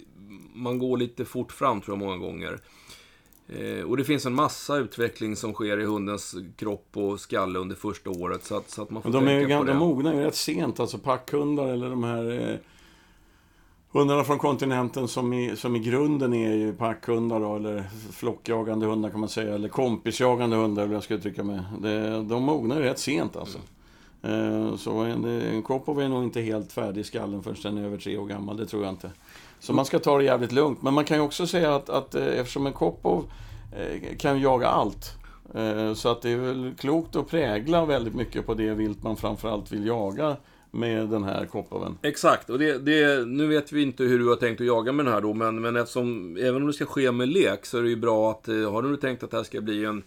man 0.55 0.79
går 0.79 0.97
lite 0.97 1.25
fort 1.25 1.53
fram, 1.53 1.81
tror 1.81 1.97
jag, 1.99 2.07
många 2.07 2.17
gånger. 2.17 2.59
Eh, 3.49 3.85
och 3.85 3.97
det 3.97 4.05
finns 4.05 4.27
en 4.27 4.35
massa 4.35 4.77
utveckling 4.77 5.37
som 5.37 5.53
sker 5.53 5.81
i 5.81 5.85
hundens 5.85 6.35
kropp 6.57 6.89
och 6.93 7.21
skalle 7.21 7.59
under 7.59 7.77
första 7.77 8.11
året. 8.11 8.45
Så 8.45 8.57
att, 8.57 8.71
så 8.71 8.83
att 8.83 8.91
man 8.91 9.03
får 9.03 9.11
de, 9.11 9.29
är 9.29 9.41
ju, 9.41 9.47
de 9.47 9.77
mognar 9.77 10.15
ju 10.15 10.21
rätt 10.21 10.35
sent, 10.35 10.81
alltså 10.81 10.99
packhundar 10.99 11.69
eller 11.69 11.91
de 11.91 12.05
här 12.05 12.51
eh 12.51 12.57
Hundarna 13.93 14.25
från 14.25 14.39
kontinenten 14.39 15.09
som 15.09 15.33
i, 15.33 15.57
som 15.57 15.77
i 15.77 15.79
grunden 15.79 16.35
är 16.35 16.55
ju 16.55 16.73
packhundar 16.73 17.41
då, 17.41 17.57
eller 17.57 17.85
flockjagande 18.13 18.87
hundar 18.87 19.11
kan 19.11 19.21
man 19.21 19.29
säga, 19.29 19.55
eller 19.55 19.69
kompisjagande 19.69 20.57
hundar 20.57 20.83
eller 20.83 20.95
jag 20.95 21.03
ska 21.03 21.15
uttrycka 21.15 21.45
mig. 21.45 21.61
Det, 21.79 22.23
de 22.23 22.43
mognar 22.43 22.77
ju 22.77 22.83
rätt 22.83 22.99
sent 22.99 23.37
alltså. 23.37 23.59
Mm. 24.23 24.79
Så 24.79 24.99
en, 24.99 25.25
en 25.25 25.63
Kopov 25.63 26.01
är 26.01 26.09
nog 26.09 26.25
inte 26.25 26.41
helt 26.41 26.73
färdig 26.73 27.01
i 27.01 27.05
skallen 27.05 27.43
förrän 27.43 27.57
den 27.63 27.79
är 27.79 27.85
över 27.87 27.99
tre 27.99 28.19
år 28.19 28.27
gammal, 28.27 28.57
det 28.57 28.67
tror 28.67 28.83
jag 28.83 28.93
inte. 28.93 29.11
Så 29.61 29.73
man 29.73 29.85
ska 29.85 29.99
ta 29.99 30.19
det 30.19 30.25
jävligt 30.25 30.53
lugnt. 30.53 30.83
Men 30.83 30.95
man 30.95 31.05
kan 31.05 31.17
ju 31.17 31.23
också 31.23 31.47
säga 31.47 31.75
att, 31.75 31.89
att 31.91 32.15
eh, 32.15 32.27
eftersom 32.27 32.67
en 32.67 32.73
Kopov 32.73 33.25
eh, 33.77 34.17
kan 34.17 34.41
jaga 34.41 34.69
allt, 34.69 35.13
så 35.95 36.09
att 36.09 36.23
det 36.23 36.31
är 36.31 36.37
väl 36.37 36.75
klokt 36.79 37.17
att 37.17 37.29
prägla 37.29 37.85
väldigt 37.85 38.15
mycket 38.15 38.47
på 38.47 38.55
det 38.55 38.75
vilt 38.75 39.03
man 39.03 39.17
framförallt 39.17 39.73
vill 39.73 39.87
jaga 39.87 40.37
med 40.75 41.09
den 41.09 41.25
här 41.25 41.47
kopparven. 41.47 41.99
Exakt, 42.03 42.51
och 42.51 42.59
det, 42.59 42.79
det, 42.79 43.27
nu 43.27 43.47
vet 43.47 43.73
vi 43.73 43.83
inte 43.83 44.05
hur 44.05 44.19
du 44.19 44.29
har 44.29 44.37
tänkt 44.37 44.61
att 44.61 44.67
jaga 44.67 44.93
med 44.93 45.07
den 45.07 45.15
här 45.15 45.21
då, 45.21 45.35
men, 45.35 45.61
men 45.61 45.77
eftersom, 45.77 46.37
även 46.37 46.63
om 46.63 46.67
det 46.67 46.73
ska 46.73 46.87
ske 46.87 47.13
med 47.13 47.29
lek, 47.29 47.67
så 47.67 47.79
är 47.79 47.83
det 47.83 47.89
ju 47.89 47.97
bra 47.97 48.31
att, 48.31 48.49
eh, 48.49 48.73
har 48.73 48.83
du 48.83 48.97
tänkt 48.97 49.23
att 49.23 49.31
det 49.31 49.37
här 49.37 49.45
ska 49.45 49.61
bli 49.61 49.85
en, 49.85 50.03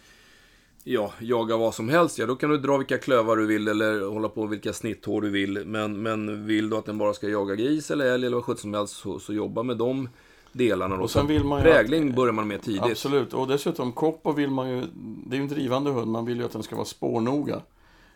ja, 0.84 1.13
jaga 1.20 1.57
vad 1.57 1.74
som 1.74 1.89
helst, 1.89 2.20
ja 2.20 2.26
då 2.26 2.36
kan 2.36 2.49
du 2.49 2.57
dra 2.57 2.78
vilka 2.78 2.97
klövar 2.97 3.36
du 3.36 3.45
vill 3.45 3.68
eller 3.68 4.05
hålla 4.05 4.30
på 4.30 4.45
vilka 4.45 4.74
snitthår 4.74 5.22
du 5.22 5.30
vill. 5.30 5.66
Men, 5.66 6.01
men 6.01 6.45
vill 6.45 6.70
du 6.70 6.78
att 6.78 6.86
den 6.86 6.97
bara 6.97 7.13
ska 7.13 7.30
jaga 7.30 7.55
gris 7.55 7.91
eller 7.91 8.05
älg 8.05 8.26
eller 8.26 8.38
vad 8.38 8.45
sjutton 8.45 8.61
som 8.61 8.74
helst, 8.74 8.95
så, 8.95 9.20
så 9.20 9.34
jobba 9.34 9.63
med 9.63 9.78
dem 9.78 10.09
delarna. 10.51 10.97
Då. 10.97 11.03
Och 11.03 11.11
sen 11.11 11.28
vill 11.28 11.43
man 11.43 11.61
Prägling 11.61 12.09
att, 12.09 12.16
börjar 12.16 12.34
man 12.34 12.47
med 12.47 12.61
tidigt. 12.61 12.82
Absolut, 12.84 13.34
och 13.34 13.47
dessutom 13.47 13.91
koppar 13.91 14.34
vill 14.34 14.49
man 14.49 14.70
ju, 14.70 14.84
det 15.28 15.36
är 15.36 15.38
ju 15.38 15.43
en 15.43 15.49
drivande 15.49 15.91
hund, 15.91 16.11
man 16.11 16.26
vill 16.26 16.38
ju 16.38 16.45
att 16.45 16.51
den 16.51 16.63
ska 16.63 16.76
vara 16.76 16.86
spårnoga. 16.86 17.61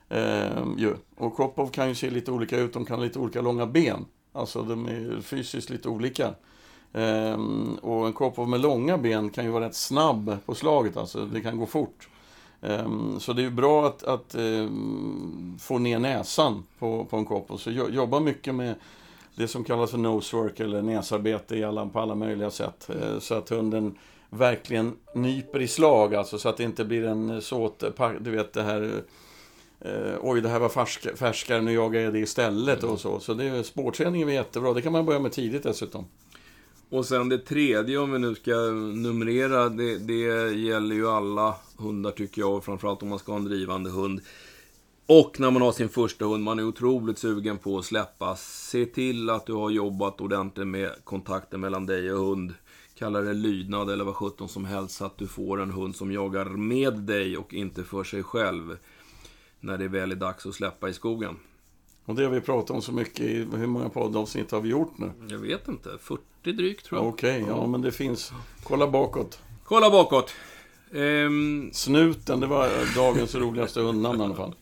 Eh, 0.09 0.63
ju. 0.77 0.95
Och 1.17 1.35
Kopov 1.35 1.69
kan 1.69 1.87
ju 1.87 1.95
se 1.95 2.09
lite 2.09 2.31
olika 2.31 2.57
ut, 2.57 2.73
de 2.73 2.85
kan 2.85 2.97
ha 2.97 3.03
lite 3.03 3.19
olika 3.19 3.41
långa 3.41 3.65
ben. 3.65 4.05
Alltså 4.33 4.61
de 4.61 4.85
är 4.85 5.21
fysiskt 5.21 5.69
lite 5.69 5.89
olika. 5.89 6.33
Eh, 6.93 7.39
och 7.81 8.07
en 8.07 8.13
Kopov 8.13 8.49
med 8.49 8.59
långa 8.59 8.97
ben 8.97 9.29
kan 9.29 9.45
ju 9.45 9.51
vara 9.51 9.65
rätt 9.65 9.75
snabb 9.75 10.37
på 10.45 10.55
slaget, 10.55 10.97
alltså 10.97 11.25
det 11.25 11.41
kan 11.41 11.57
gå 11.57 11.65
fort. 11.65 12.09
Eh, 12.61 13.17
så 13.19 13.33
det 13.33 13.41
är 13.41 13.43
ju 13.43 13.51
bra 13.51 13.87
att, 13.87 14.03
att 14.03 14.35
eh, 14.35 14.67
få 15.59 15.77
ner 15.77 15.99
näsan 15.99 16.63
på, 16.79 17.05
på 17.05 17.17
en 17.17 17.25
Kopov. 17.25 17.57
Så 17.57 17.71
jo, 17.71 17.89
jobba 17.89 18.19
mycket 18.19 18.55
med 18.55 18.75
det 19.35 19.47
som 19.47 19.63
kallas 19.63 19.91
för 19.91 19.97
nosework 19.97 20.59
eller 20.59 20.81
näsarbete 20.81 21.55
i 21.55 21.63
alla, 21.63 21.85
på 21.85 21.99
alla 21.99 22.15
möjliga 22.15 22.51
sätt. 22.51 22.89
Eh, 22.89 23.19
så 23.19 23.35
att 23.35 23.49
hunden 23.49 23.95
verkligen 24.29 24.95
nyper 25.15 25.61
i 25.61 25.67
slag, 25.67 26.15
alltså 26.15 26.39
så 26.39 26.49
att 26.49 26.57
det 26.57 26.63
inte 26.63 26.85
blir 26.85 27.05
en 27.05 27.29
eh, 27.29 27.39
såt, 27.39 27.83
du 28.19 28.31
vet 28.31 28.53
det 28.53 28.63
här 28.63 28.81
eh, 28.81 29.01
eh, 29.81 30.15
oj, 30.21 30.41
det 30.41 30.49
här 30.49 30.59
var 30.59 30.69
färsk, 30.69 31.17
färskare, 31.17 31.61
nu 31.61 31.73
jagar 31.73 32.01
jag 32.01 32.13
det 32.13 32.19
istället 32.19 32.83
och 32.83 32.99
så. 32.99 33.19
Så 33.19 33.33
det, 33.33 33.63
spårträningen 33.63 34.29
är 34.29 34.33
jättebra, 34.33 34.73
det 34.73 34.81
kan 34.81 34.91
man 34.91 35.05
börja 35.05 35.19
med 35.19 35.31
tidigt 35.31 35.63
dessutom. 35.63 36.05
Och 36.89 37.05
sen 37.05 37.29
det 37.29 37.37
tredje, 37.37 37.97
om 37.97 38.11
vi 38.11 38.19
nu 38.19 38.35
ska 38.35 38.51
numrera, 38.95 39.69
det, 39.69 39.97
det 39.97 40.51
gäller 40.51 40.95
ju 40.95 41.07
alla 41.07 41.55
hundar 41.77 42.11
tycker 42.11 42.41
jag, 42.41 42.63
framförallt 42.63 43.03
om 43.03 43.09
man 43.09 43.19
ska 43.19 43.31
ha 43.31 43.39
en 43.39 43.45
drivande 43.45 43.89
hund. 43.89 44.21
Och 45.05 45.39
när 45.39 45.51
man 45.51 45.61
har 45.61 45.71
sin 45.71 45.89
första 45.89 46.25
hund, 46.25 46.43
man 46.43 46.59
är 46.59 46.63
otroligt 46.63 47.17
sugen 47.17 47.57
på 47.57 47.77
att 47.77 47.85
släppa. 47.85 48.35
Se 48.35 48.85
till 48.85 49.29
att 49.29 49.45
du 49.45 49.53
har 49.53 49.69
jobbat 49.69 50.21
ordentligt 50.21 50.67
med 50.67 50.91
kontakten 51.03 51.59
mellan 51.59 51.85
dig 51.85 52.13
och 52.13 52.25
hund. 52.25 52.53
Kalla 52.97 53.21
det 53.21 53.33
lydnad 53.33 53.89
eller 53.89 54.03
vad 54.03 54.15
sjutton 54.15 54.49
som 54.49 54.65
helst, 54.65 54.95
så 54.95 55.05
att 55.05 55.17
du 55.17 55.27
får 55.27 55.61
en 55.61 55.71
hund 55.71 55.95
som 55.95 56.11
jagar 56.11 56.45
med 56.45 56.93
dig 56.93 57.37
och 57.37 57.53
inte 57.53 57.83
för 57.83 58.03
sig 58.03 58.23
själv. 58.23 58.77
När 59.59 59.77
det 59.77 59.87
väl 59.87 60.11
är 60.11 60.15
dags 60.15 60.45
att 60.45 60.53
släppa 60.53 60.89
i 60.89 60.93
skogen. 60.93 61.37
Och 62.05 62.15
det 62.15 62.23
har 62.23 62.31
vi 62.31 62.41
pratat 62.41 62.69
om 62.69 62.81
så 62.81 62.91
mycket 62.91 63.19
i, 63.19 63.47
hur 63.55 63.67
många 63.67 63.89
poddavsnitt 63.89 64.51
har 64.51 64.61
vi 64.61 64.69
gjort 64.69 64.97
nu? 64.97 65.11
Jag 65.27 65.37
vet 65.37 65.67
inte, 65.67 65.89
40 66.01 66.51
drygt 66.51 66.85
tror 66.85 67.01
jag. 67.01 67.07
Okej, 67.07 67.43
okay, 67.43 67.55
ja 67.55 67.67
men 67.67 67.81
det 67.81 67.91
finns. 67.91 68.31
Kolla 68.63 68.87
bakåt. 68.87 69.39
Kolla 69.63 69.89
bakåt. 69.89 70.33
Ehm... 70.93 71.69
Snuten, 71.73 72.39
det 72.39 72.47
var 72.47 72.95
dagens 72.95 73.35
roligaste 73.35 73.81
hundnamn 73.81 74.21
i 74.21 74.23
alla 74.23 74.35
fall. 74.35 74.55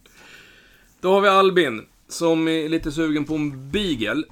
Då 1.02 1.14
har 1.14 1.22
vi 1.22 1.28
Albin, 1.28 1.86
som 2.08 2.48
är 2.48 2.70
lite 2.70 2.92
sugen 2.92 3.26
på 3.26 3.36
en 3.36 3.72
beagle. 3.72 4.24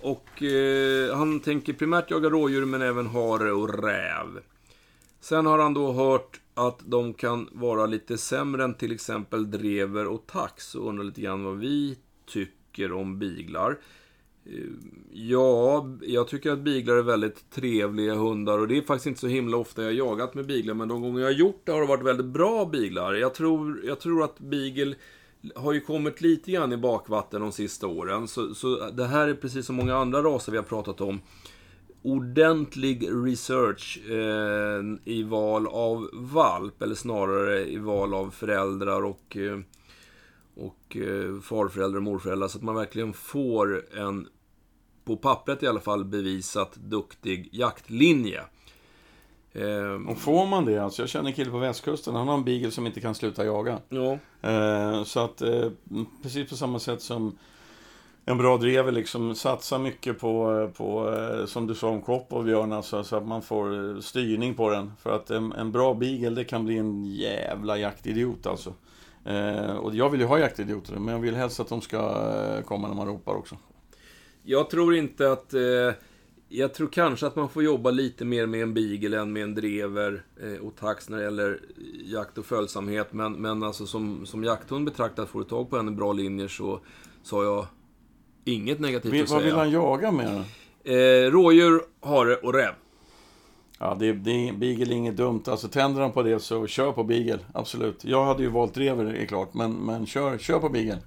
Och 0.00 0.42
eh, 0.42 1.16
han 1.16 1.40
tänker 1.40 1.72
primärt 1.72 2.10
jaga 2.10 2.28
rådjur, 2.28 2.64
men 2.64 2.82
även 2.82 3.06
hare 3.06 3.52
och 3.52 3.84
räv. 3.84 4.26
Sen 5.20 5.46
har 5.46 5.58
han 5.58 5.74
då 5.74 5.92
hört 5.92 6.40
att 6.54 6.80
de 6.84 7.14
kan 7.14 7.48
vara 7.52 7.86
lite 7.86 8.18
sämre 8.18 8.64
än 8.64 8.74
till 8.74 8.92
exempel 8.92 9.50
drever 9.50 10.06
och 10.06 10.26
tax 10.26 10.74
och 10.74 10.88
undrar 10.88 11.04
lite 11.04 11.20
grann 11.20 11.44
vad 11.44 11.58
vi 11.58 11.98
tycker 12.26 12.92
om 12.92 13.18
biglar. 13.18 13.78
Eh, 14.46 14.52
ja, 15.12 15.86
jag 16.02 16.28
tycker 16.28 16.50
att 16.52 16.58
biglar 16.58 16.94
är 16.94 17.02
väldigt 17.02 17.50
trevliga 17.50 18.14
hundar 18.14 18.58
och 18.58 18.68
det 18.68 18.76
är 18.76 18.82
faktiskt 18.82 19.06
inte 19.06 19.20
så 19.20 19.26
himla 19.26 19.56
ofta 19.56 19.82
jag 19.82 19.88
har 19.88 20.08
jagat 20.08 20.34
med 20.34 20.46
biglar, 20.46 20.74
men 20.74 20.88
de 20.88 21.02
gånger 21.02 21.20
jag 21.20 21.28
har 21.28 21.32
gjort 21.32 21.62
det 21.64 21.72
har 21.72 21.80
det 21.80 21.86
varit 21.86 22.06
väldigt 22.06 22.26
bra 22.26 22.64
biglar. 22.64 23.14
Jag 23.14 23.34
tror, 23.34 23.80
jag 23.84 24.00
tror 24.00 24.24
att 24.24 24.38
beagle 24.38 24.94
har 25.54 25.72
ju 25.72 25.80
kommit 25.80 26.20
lite 26.20 26.50
grann 26.50 26.72
i 26.72 26.76
bakvatten 26.76 27.40
de 27.40 27.52
sista 27.52 27.86
åren. 27.86 28.28
Så, 28.28 28.54
så 28.54 28.90
det 28.90 29.06
här 29.06 29.28
är 29.28 29.34
precis 29.34 29.66
som 29.66 29.76
många 29.76 29.96
andra 29.96 30.22
raser 30.22 30.52
vi 30.52 30.58
har 30.58 30.64
pratat 30.64 31.00
om. 31.00 31.20
Ordentlig 32.02 33.08
research 33.10 34.00
eh, 34.10 34.82
i 35.04 35.22
val 35.22 35.66
av 35.66 36.10
valp, 36.12 36.82
eller 36.82 36.94
snarare 36.94 37.68
i 37.68 37.78
val 37.78 38.14
av 38.14 38.30
föräldrar 38.30 39.02
och, 39.02 39.36
eh, 39.36 39.58
och 40.54 40.96
eh, 40.96 41.40
farföräldrar 41.40 41.96
och 41.96 42.02
morföräldrar. 42.02 42.48
Så 42.48 42.58
att 42.58 42.64
man 42.64 42.74
verkligen 42.74 43.12
får 43.12 43.94
en, 43.98 44.28
på 45.04 45.16
pappret 45.16 45.62
i 45.62 45.66
alla 45.66 45.80
fall, 45.80 46.04
bevisat 46.04 46.76
duktig 46.76 47.48
jaktlinje. 47.52 48.40
Eh, 49.52 50.10
och 50.10 50.18
får 50.18 50.46
man 50.46 50.64
det, 50.64 50.78
alltså 50.78 51.02
jag 51.02 51.08
känner 51.08 51.28
en 51.28 51.36
kille 51.36 51.50
på 51.50 51.58
västkusten, 51.58 52.14
han 52.14 52.28
har 52.28 52.34
en 52.34 52.44
beagle 52.44 52.70
som 52.70 52.86
inte 52.86 53.00
kan 53.00 53.14
sluta 53.14 53.44
jaga. 53.44 53.78
Ja. 53.88 54.18
Eh, 54.50 55.04
så 55.04 55.20
att, 55.20 55.42
precis 56.22 56.50
på 56.50 56.56
samma 56.56 56.78
sätt 56.78 57.02
som 57.02 57.38
en 58.30 58.38
bra 58.38 58.56
drever 58.56 58.92
liksom 58.92 59.34
Satsa 59.34 59.78
mycket 59.78 60.18
på, 60.18 60.70
på 60.76 61.14
eh, 61.14 61.46
som 61.46 61.66
du 61.66 61.74
sa 61.74 61.88
om 61.88 62.02
kropp 62.02 62.32
och 62.32 62.44
björn, 62.44 62.72
alltså, 62.72 63.04
så 63.04 63.16
att 63.16 63.26
man 63.26 63.42
får 63.42 63.94
eh, 63.94 64.00
styrning 64.00 64.54
på 64.54 64.70
den. 64.70 64.92
För 65.02 65.16
att 65.16 65.30
en, 65.30 65.52
en 65.52 65.72
bra 65.72 65.94
beagle, 65.94 66.30
det 66.30 66.44
kan 66.44 66.64
bli 66.64 66.78
en 66.78 67.04
jävla 67.04 67.78
jaktidiot 67.78 68.46
alltså. 68.46 68.74
Eh, 69.24 69.76
och 69.76 69.94
jag 69.94 70.10
vill 70.10 70.20
ju 70.20 70.26
ha 70.26 70.38
jaktidioter, 70.38 70.96
men 70.96 71.14
jag 71.14 71.20
vill 71.20 71.34
helst 71.34 71.60
att 71.60 71.68
de 71.68 71.80
ska 71.80 72.62
komma 72.62 72.88
när 72.88 72.94
man 72.94 73.06
ropar 73.06 73.34
också. 73.34 73.56
Jag 74.42 74.70
tror 74.70 74.94
inte 74.94 75.32
att 75.32 75.54
jag 76.52 76.74
tror 76.74 76.88
kanske 76.88 77.26
att 77.26 77.36
man 77.36 77.48
får 77.48 77.62
jobba 77.62 77.90
lite 77.90 78.24
mer 78.24 78.46
med 78.46 78.62
en 78.62 78.74
beagle 78.74 79.20
än 79.20 79.32
med 79.32 79.42
en 79.42 79.54
drever 79.54 80.22
eh, 80.42 80.66
och 80.66 80.76
tax 80.76 81.08
när 81.08 81.18
det 81.18 81.24
gäller 81.24 81.60
jakt 82.04 82.38
och 82.38 82.46
följsamhet. 82.46 83.12
Men, 83.12 83.32
men 83.32 83.62
alltså 83.62 83.86
som, 83.86 84.26
som 84.26 84.44
jakthund 84.44 84.84
betraktat, 84.84 85.28
får 85.28 85.38
du 85.38 85.44
tag 85.44 85.70
på 85.70 85.76
en 85.78 85.96
bra 85.96 86.12
linje 86.12 86.48
så, 86.48 86.80
så 87.22 87.36
har 87.36 87.44
jag 87.44 87.66
inget 88.44 88.80
negativt 88.80 89.12
vill, 89.12 89.22
att 89.22 89.28
säga. 89.28 89.38
Vad 89.38 89.44
vill 89.44 89.54
han 89.54 89.70
jaga 89.70 90.10
med? 90.10 90.44
Eh, 90.84 91.30
rådjur, 91.30 91.80
hare 92.00 92.36
och 92.36 92.54
räv. 92.54 92.72
Ja, 93.78 93.96
det, 94.00 94.12
det, 94.12 94.52
beagle 94.56 94.94
är 94.94 94.96
inget 94.96 95.16
dumt. 95.16 95.42
Alltså 95.46 95.68
tänder 95.68 96.02
han 96.02 96.12
på 96.12 96.22
det 96.22 96.40
så 96.40 96.66
kör 96.66 96.92
på 96.92 97.04
beagle. 97.04 97.38
Absolut. 97.54 98.04
Jag 98.04 98.24
hade 98.24 98.42
ju 98.42 98.48
valt 98.48 98.74
drever, 98.74 99.04
är 99.04 99.26
klart. 99.26 99.54
Men, 99.54 99.72
men 99.72 100.06
kör, 100.06 100.38
kör 100.38 100.58
på 100.58 100.68
beagle. 100.68 100.98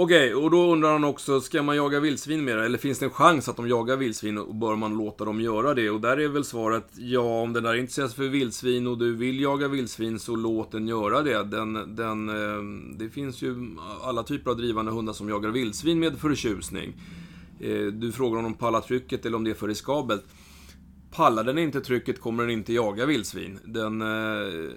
Okej, 0.00 0.34
okay, 0.34 0.44
och 0.44 0.50
då 0.50 0.72
undrar 0.72 0.92
han 0.92 1.04
också, 1.04 1.40
ska 1.40 1.62
man 1.62 1.76
jaga 1.76 2.00
vildsvin 2.00 2.44
mer? 2.44 2.56
Eller 2.56 2.78
finns 2.78 2.98
det 2.98 3.06
en 3.06 3.10
chans 3.10 3.48
att 3.48 3.56
de 3.56 3.68
jagar 3.68 3.96
vildsvin 3.96 4.38
och 4.38 4.54
bör 4.54 4.76
man 4.76 4.98
låta 4.98 5.24
dem 5.24 5.40
göra 5.40 5.74
det? 5.74 5.90
Och 5.90 6.00
där 6.00 6.16
är 6.20 6.28
väl 6.28 6.44
svaret, 6.44 6.84
ja, 6.96 7.40
om 7.42 7.52
den 7.52 7.62
där 7.62 7.74
intresserar 7.74 8.08
sig 8.08 8.16
för 8.16 8.28
vildsvin 8.28 8.86
och 8.86 8.98
du 8.98 9.16
vill 9.16 9.40
jaga 9.40 9.68
vildsvin 9.68 10.18
så 10.18 10.36
låt 10.36 10.72
den 10.72 10.88
göra 10.88 11.22
det. 11.22 11.44
Den, 11.44 11.96
den, 11.96 12.28
eh, 12.28 12.62
det 12.98 13.08
finns 13.08 13.42
ju 13.42 13.76
alla 14.02 14.22
typer 14.22 14.50
av 14.50 14.56
drivande 14.56 14.92
hundar 14.92 15.12
som 15.12 15.28
jagar 15.28 15.50
vildsvin 15.50 15.98
med 15.98 16.18
förtjusning. 16.18 16.92
Eh, 17.60 17.86
du 17.86 18.12
frågar 18.12 18.38
om 18.38 18.44
de 18.44 18.54
pallar 18.54 18.80
trycket 18.80 19.26
eller 19.26 19.36
om 19.36 19.44
det 19.44 19.50
är 19.50 19.54
för 19.54 19.68
riskabelt. 19.68 20.24
Pallar 21.10 21.44
den 21.44 21.58
inte 21.58 21.80
trycket 21.80 22.20
kommer 22.20 22.42
den 22.42 22.52
inte 22.52 22.72
jaga 22.72 23.06
vildsvin. 23.06 23.58
Den, 23.64 24.02
eh, 24.02 24.70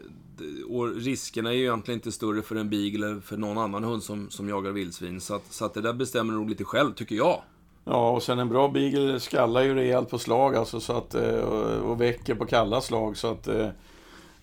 och 0.69 0.95
riskerna 0.95 1.49
är 1.49 1.53
ju 1.53 1.61
egentligen 1.61 1.97
inte 1.97 2.11
större 2.11 2.41
för 2.41 2.55
en 2.55 2.69
beagle 2.69 3.07
eller 3.07 3.19
för 3.19 3.37
någon 3.37 3.57
annan 3.57 3.83
hund 3.83 4.03
som, 4.03 4.29
som 4.29 4.49
jagar 4.49 4.71
vildsvin. 4.71 5.21
Så, 5.21 5.35
att, 5.35 5.53
så 5.53 5.65
att 5.65 5.73
det 5.73 5.81
där 5.81 5.93
bestämmer 5.93 6.33
nog 6.33 6.49
lite 6.49 6.63
själv, 6.63 6.93
tycker 6.93 7.15
jag. 7.15 7.41
Ja, 7.85 8.11
och 8.11 8.23
sen 8.23 8.39
en 8.39 8.49
bra 8.49 8.67
beagle 8.67 9.19
skallar 9.19 9.61
ju 9.61 9.75
rejält 9.75 10.09
på 10.09 10.17
slag 10.17 10.55
alltså, 10.55 10.79
så 10.79 10.93
att, 10.93 11.15
eh, 11.15 11.39
och 11.83 12.01
väcker 12.01 12.35
på 12.35 12.45
kalla 12.45 12.81
slag. 12.81 13.17
Så 13.17 13.27
att 13.27 13.47
Eh, 13.47 13.69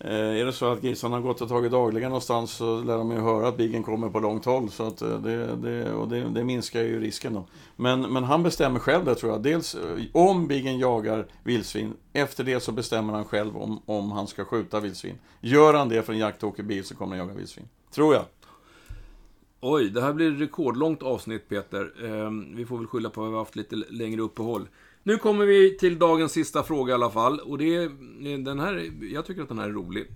Eh, 0.01 0.41
är 0.41 0.45
det 0.45 0.53
så 0.53 0.73
att 0.73 0.81
grisarna 0.81 1.17
har 1.17 1.23
gått 1.23 1.41
och 1.41 1.49
tagit 1.49 1.73
dagligen 1.73 2.09
någonstans 2.09 2.53
så 2.53 2.83
lär 2.83 2.99
de 2.99 3.11
ju 3.11 3.19
höra 3.19 3.49
att 3.49 3.57
bigen 3.57 3.83
kommer 3.83 4.11
på 4.11 4.21
långt 4.21 4.45
håll. 4.45 4.71
Så 4.71 4.87
att 4.87 5.03
eh, 5.03 5.21
det, 5.21 5.57
det, 5.57 5.93
och 5.93 6.09
det, 6.09 6.29
det, 6.29 6.45
minskar 6.45 6.83
ju 6.83 7.01
risken 7.01 7.35
då. 7.35 7.47
Men, 7.77 8.13
men 8.13 8.25
han 8.25 8.43
bestämmer 8.43 8.81
själv 8.81 9.05
det 9.05 9.15
tror 9.15 9.33
jag. 9.33 9.43
Dels 9.43 9.75
eh, 9.75 9.81
om 10.13 10.47
bigen 10.47 10.79
jagar 10.79 11.27
vildsvin. 11.45 11.95
Efter 12.13 12.45
det 12.45 12.61
så 12.61 12.73
bestämmer 12.73 13.13
han 13.13 13.25
själv 13.25 13.57
om, 13.57 13.83
om 13.87 14.13
han 14.13 14.27
ska 14.27 14.45
skjuta 14.45 14.81
vildsvin. 14.81 15.19
Gör 15.41 15.75
han 15.75 15.89
det 15.89 16.03
för 16.03 16.13
en 16.13 16.19
jaktåkerbil 16.19 16.85
så 16.85 16.97
kommer 16.97 17.17
han 17.17 17.27
jaga 17.27 17.39
vildsvin. 17.39 17.69
Tror 17.95 18.15
jag. 18.15 18.25
Oj, 19.61 19.91
det 19.91 20.01
här 20.01 20.13
blir 20.13 20.33
ett 20.33 20.41
rekordlångt 20.41 21.03
avsnitt 21.03 21.49
Peter. 21.49 21.93
Vi 22.57 22.67
får 22.67 22.79
väl 22.79 22.87
skylla 22.87 23.11
på 23.11 23.23
att 23.23 23.29
vi 23.29 23.33
har 23.33 23.39
haft 23.39 23.57
lite 23.57 23.77
längre 23.77 24.21
uppehåll. 24.21 24.69
Nu 25.09 25.19
kommer 25.19 25.47
vi 25.47 25.77
till 25.77 25.99
dagens 25.99 26.33
sista 26.33 26.63
fråga 26.63 26.91
i 26.91 26.95
alla 26.95 27.11
fall. 27.11 27.41
Och 27.41 27.59
det 27.59 27.77
är, 27.77 27.89
den 28.45 28.61
här, 28.61 28.93
jag 29.13 29.27
tycker 29.27 29.43
att 29.43 29.49
den 29.49 29.59
här 29.59 29.69
är 29.69 29.73
rolig. 29.73 30.07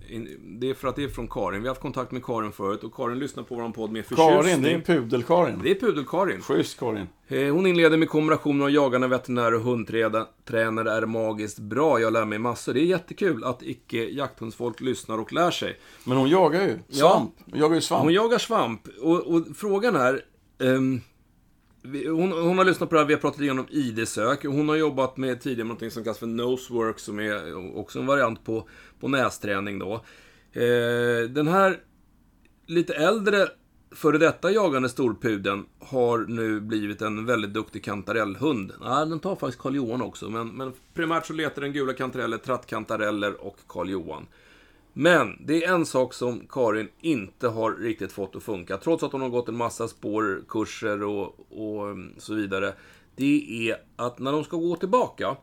Det 0.61 0.71
är 0.71 0.75
för 0.75 0.89
att 0.89 0.97
det 0.97 1.05
är 1.05 1.09
från 1.09 1.29
Karin. 1.29 1.63
Vi 1.63 1.69
har 1.69 1.75
haft 1.75 1.81
kontakt 1.81 2.13
med 2.13 2.25
Karin 2.25 2.53
förut 2.53 2.85
och 2.85 2.95
Karin 2.95 3.19
lyssnar 3.19 3.43
på 3.43 3.55
vår 3.55 3.69
podd 3.69 3.93
med 3.93 4.07
förtjusning. 4.07 4.43
Karin, 4.43 4.63
det 4.63 4.71
är 4.71 4.75
en 4.75 4.83
pudel-Karin. 4.83 5.61
Det 5.63 5.71
är 5.71 5.75
pudel-Karin. 5.75 6.41
Schysst 6.41 6.79
Karin. 6.79 7.09
Eh, 7.29 7.55
hon 7.55 7.67
inleder 7.67 7.97
med 7.97 8.09
kombinationen 8.09 8.63
av 8.63 8.71
jagande 8.71 9.09
veterinär 9.09 9.55
och 9.55 9.61
hundtränare 9.61 10.91
är 10.91 11.07
magiskt 11.07 11.59
bra. 11.59 12.01
Jag 12.01 12.13
lär 12.13 12.25
mig 12.25 12.39
massor. 12.39 12.75
Det 12.75 12.81
är 12.81 12.85
jättekul 12.85 13.45
att 13.45 13.63
icke 13.63 14.05
jakthundsfolk 14.05 14.81
lyssnar 14.81 15.19
och 15.19 15.33
lär 15.33 15.51
sig. 15.51 15.79
Men 16.05 16.17
hon 16.17 16.29
jagar 16.29 16.63
ju 16.63 16.79
svamp. 16.89 17.35
Hon 17.51 17.61
jagar 17.61 17.75
ju 17.75 17.81
svamp. 17.81 18.03
Hon 18.03 18.13
jagar 18.13 18.39
svamp. 18.39 18.89
Och, 19.01 19.35
och 19.35 19.45
frågan 19.57 19.97
är... 19.97 20.21
Um, 20.59 21.01
hon, 21.85 22.33
hon, 22.33 22.59
har 22.59 22.65
lyssnat 22.65 22.89
på 22.89 22.95
det 22.95 23.01
här, 23.01 23.07
vi 23.07 23.15
har 23.15 23.21
pratat 23.21 23.41
lite 23.41 23.53
om 23.53 23.67
ID-sök. 23.71 24.45
Hon 24.45 24.69
har 24.69 24.77
jobbat 24.77 25.17
med 25.17 25.41
tidigare 25.41 25.69
med 25.69 25.83
något 25.83 25.93
som 25.93 26.05
kallas 26.05 26.19
för 26.19 26.27
Nosework, 26.27 26.99
som 26.99 27.19
är 27.19 27.77
också 27.79 27.99
en 27.99 28.07
variant 28.07 28.45
på, 28.45 28.69
på 29.01 29.09
nästräning 29.09 29.79
då. 29.79 29.95
Eh, 30.53 31.29
den 31.29 31.49
här 31.49 31.81
lite 32.67 32.95
äldre 32.95 33.49
före 33.95 34.19
detta 34.19 34.51
jagande 34.51 34.89
storpudeln 34.89 35.67
har 35.79 36.19
nu 36.19 36.61
blivit 36.61 37.03
en 37.03 37.27
väldigt 37.27 37.55
duktig 37.55 37.85
kantarellhund. 37.85 38.73
Nej, 38.81 39.07
den 39.07 39.21
tar 39.21 39.37
faktiskt 39.37 39.63
Karl 39.63 39.77
Johan 39.77 40.03
också, 40.03 40.31
men, 40.31 40.49
men 40.49 40.73
primärt 40.95 41.27
så 41.27 41.33
letar 41.33 41.63
den 41.63 41.73
gula 41.73 41.93
kantareller, 41.93 42.39
trattkantareller 42.39 43.47
och 43.47 43.57
Karl 43.67 43.91
Johan. 43.91 44.27
Men 44.93 45.47
det 45.47 45.65
är 45.65 45.75
en 45.75 45.87
sak 45.87 46.15
som 46.15 46.47
Karin 46.49 46.89
inte 47.01 47.49
har 47.49 47.73
riktigt 47.73 48.13
fått 48.13 48.37
att 48.37 48.43
funka, 48.43 48.77
trots 48.77 49.03
att 49.03 49.13
hon 49.13 49.21
har 49.21 49.29
gått 49.29 49.49
en 49.49 49.57
massa 49.57 49.89
spårkurser 49.89 51.03
och, 51.03 51.47
och 51.51 51.91
mm, 51.91 52.15
så 52.19 52.35
vidare. 52.35 52.75
Det 53.17 53.69
är 53.71 53.77
att 53.97 54.19
när 54.19 54.33
de 54.33 54.45
ska 54.45 54.57
gå 54.57 54.77
tillbaka 54.77 55.37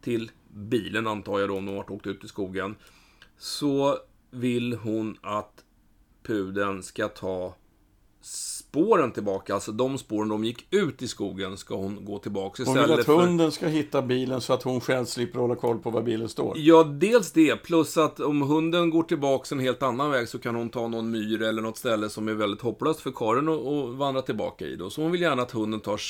till 0.00 0.30
bilen, 0.54 1.06
antar 1.06 1.40
jag 1.40 1.48
då, 1.48 1.56
om 1.56 1.66
de 1.66 1.76
har 1.76 1.92
åkt 1.92 2.06
ut 2.06 2.24
i 2.24 2.28
skogen, 2.28 2.76
så 3.38 3.98
vill 4.30 4.72
hon 4.72 5.16
att 5.22 5.64
pudeln 6.22 6.82
ska 6.82 7.08
ta 7.08 7.54
spåren 8.74 9.12
tillbaka. 9.12 9.54
Alltså 9.54 9.72
de 9.72 9.98
spåren 9.98 10.28
de 10.28 10.44
gick 10.44 10.66
ut 10.70 11.02
i 11.02 11.08
skogen 11.08 11.56
ska 11.56 11.76
hon 11.76 12.04
gå 12.04 12.18
tillbaka 12.18 12.62
Hon 12.66 12.74
vill 12.74 12.82
istället 12.82 13.00
att 13.00 13.06
för... 13.06 13.16
hunden 13.16 13.52
ska 13.52 13.66
hitta 13.66 14.02
bilen 14.02 14.40
så 14.40 14.52
att 14.52 14.62
hon 14.62 14.80
själv 14.80 15.04
slipper 15.04 15.38
hålla 15.38 15.54
koll 15.54 15.78
på 15.78 15.90
var 15.90 16.02
bilen 16.02 16.28
står. 16.28 16.52
Ja, 16.56 16.84
dels 16.84 17.32
det. 17.32 17.56
Plus 17.56 17.96
att 17.96 18.20
om 18.20 18.42
hunden 18.42 18.90
går 18.90 19.02
tillbaka 19.02 19.54
en 19.54 19.60
helt 19.60 19.82
annan 19.82 20.10
väg 20.10 20.28
så 20.28 20.38
kan 20.38 20.54
hon 20.54 20.68
ta 20.68 20.88
någon 20.88 21.10
myr 21.10 21.42
eller 21.42 21.62
något 21.62 21.78
ställe 21.78 22.08
som 22.08 22.28
är 22.28 22.34
väldigt 22.34 22.60
hopplöst 22.60 23.00
för 23.00 23.10
Karin 23.10 23.48
att 23.48 23.94
vandra 23.98 24.22
tillbaka 24.22 24.66
i. 24.66 24.76
Då. 24.76 24.90
Så 24.90 25.02
hon 25.02 25.12
vill 25.12 25.20
gärna 25.20 25.42
att 25.42 25.50
hunden 25.50 25.80
tar, 25.80 26.00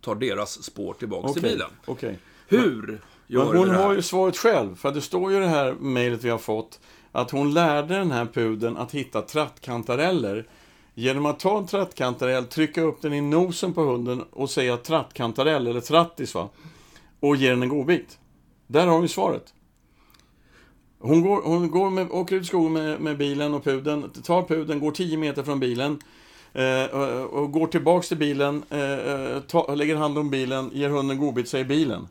tar 0.00 0.14
deras 0.14 0.62
spår 0.62 0.94
tillbaka 0.98 1.28
till 1.28 1.40
Okej, 1.42 1.52
bilen. 1.52 1.70
okej. 1.86 2.18
Hur 2.48 3.00
gör 3.26 3.44
Men 3.44 3.56
hon 3.56 3.70
har 3.70 3.94
ju 3.94 4.02
svaret 4.02 4.36
själv, 4.36 4.76
för 4.76 4.92
det 4.92 5.00
står 5.00 5.30
ju 5.30 5.36
i 5.36 5.40
det 5.40 5.46
här 5.46 5.72
mejlet 5.72 6.24
vi 6.24 6.30
har 6.30 6.38
fått 6.38 6.80
att 7.12 7.30
hon 7.30 7.54
lärde 7.54 7.94
den 7.94 8.10
här 8.10 8.26
pudeln 8.26 8.76
att 8.76 8.92
hitta 8.92 9.22
trattkantareller 9.22 10.46
genom 10.98 11.26
att 11.26 11.38
ta 11.38 11.58
en 11.58 11.66
trattkantarell, 11.66 12.44
trycka 12.44 12.82
upp 12.82 13.02
den 13.02 13.12
i 13.12 13.20
nosen 13.20 13.72
på 13.72 13.82
hunden 13.82 14.24
och 14.32 14.50
säga 14.50 14.76
trattkantarell, 14.76 15.66
eller 15.66 15.80
trattis 15.80 16.34
va, 16.34 16.48
och 17.20 17.36
ge 17.36 17.50
den 17.50 17.62
en 17.62 17.68
godbit. 17.68 18.18
Där 18.66 18.86
har 18.86 19.00
vi 19.00 19.08
svaret. 19.08 19.54
Hon, 20.98 21.22
går, 21.22 21.42
hon 21.42 21.70
går 21.70 21.90
med, 21.90 22.10
åker 22.10 22.36
ut 22.36 22.42
i 22.42 22.46
skogen 22.46 22.72
med, 22.72 23.00
med 23.00 23.18
bilen 23.18 23.54
och 23.54 23.64
pudeln, 23.64 24.10
tar 24.10 24.42
pudeln, 24.42 24.80
går 24.80 24.90
10 24.90 25.16
meter 25.16 25.42
från 25.42 25.60
bilen 25.60 25.98
eh, 26.52 26.84
och, 26.84 27.42
och 27.42 27.52
går 27.52 27.66
tillbaks 27.66 28.08
till 28.08 28.16
bilen, 28.16 28.62
eh, 28.70 28.80
eh 28.80 29.40
ta, 29.40 29.74
lägger 29.74 29.96
hand 29.96 30.18
om 30.18 30.30
bilen, 30.30 30.70
ger 30.74 30.88
hunden 30.88 31.18
godbit, 31.18 31.48
säger 31.48 31.64
bilen. 31.64 32.08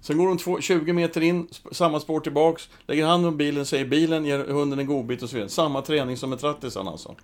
Sen 0.00 0.18
går 0.18 0.26
hon 0.28 0.38
två, 0.38 0.60
20 0.60 0.92
meter 0.92 1.20
in, 1.20 1.48
samma 1.72 2.00
spår 2.00 2.20
tillbaks, 2.20 2.68
lägger 2.86 3.06
hand 3.06 3.26
om 3.26 3.36
bilen, 3.36 3.66
säger 3.66 3.84
bilen, 3.84 4.24
ger 4.24 4.38
hunden 4.38 4.78
en 4.78 4.86
godbit 4.86 5.22
och 5.22 5.28
så 5.28 5.36
vidare. 5.36 5.50
Samma 5.50 5.82
träning 5.82 6.16
som 6.16 6.30
med 6.30 6.40
trattisarna 6.40 6.90
alltså. 6.90 7.14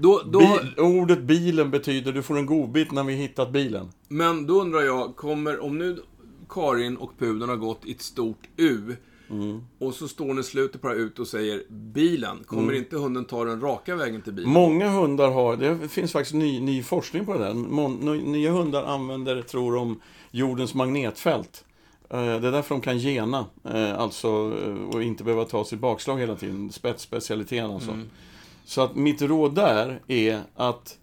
Då, 0.00 0.22
då, 0.26 0.38
Bil, 0.38 0.74
ordet 0.78 1.22
bilen 1.22 1.70
betyder 1.70 2.12
du 2.12 2.22
får 2.22 2.38
en 2.38 2.46
godbit 2.46 2.92
när 2.92 3.04
vi 3.04 3.14
hittat 3.14 3.52
bilen. 3.52 3.88
Men 4.08 4.46
då 4.46 4.60
undrar 4.60 4.80
jag, 4.80 5.16
kommer, 5.16 5.60
om 5.60 5.78
nu 5.78 6.02
Karin 6.48 6.96
och 6.96 7.10
pudeln 7.18 7.48
har 7.48 7.56
gått 7.56 7.80
i 7.84 7.92
ett 7.92 8.02
stort 8.02 8.48
U 8.56 8.96
Mm. 9.30 9.60
och 9.78 9.94
så 9.94 10.08
står 10.08 10.26
hon 10.26 10.38
i 10.38 10.42
slutet 10.42 10.80
på 10.82 10.88
det 10.88 10.94
här 10.94 11.00
ut 11.00 11.18
och 11.18 11.26
säger 11.26 11.62
bilen, 11.70 12.38
kommer 12.46 12.62
Mm. 12.62 12.74
inte 12.76 12.96
hunden 12.96 13.24
ta 13.24 13.44
den 13.44 13.60
raka 13.60 13.96
vägen 13.96 14.22
till 14.22 14.32
bilen? 14.32 14.50
Många 14.52 14.88
hundar 14.88 15.30
har, 15.30 15.56
det 15.56 15.88
finns 15.88 16.12
faktiskt 16.12 16.34
ny, 16.34 16.60
ny 16.60 16.82
forskning 16.82 17.24
på 17.26 17.32
det 17.32 17.44
där. 17.44 17.54
Mon, 17.54 17.94
nya 18.32 18.52
hundar 18.52 18.84
använder, 18.84 19.42
tror 19.42 19.74
de, 19.74 20.00
jordens 20.30 20.74
magnetfält. 20.74 21.64
Eh, 22.10 22.18
Det 22.20 22.48
är 22.48 22.52
därför 22.52 22.74
de 22.74 22.80
kan 22.80 22.98
gena, 22.98 23.46
eh, 23.64 23.98
alltså, 23.98 24.28
eh, 24.66 24.94
och 24.96 25.02
inte 25.02 25.24
behöva 25.24 25.44
ta 25.44 25.64
sitt 25.64 25.80
bakslag 25.80 26.18
hela 26.18 26.36
tiden. 26.36 26.72
Spetsspecialiteten 26.72 27.70
alltså. 27.70 27.90
Mm. 27.90 28.06
Så 28.70 28.80
att 28.80 28.96
mitt 28.96 29.22
råd 29.22 29.54
där 29.54 30.00
är 30.08 30.42
att 30.56 30.98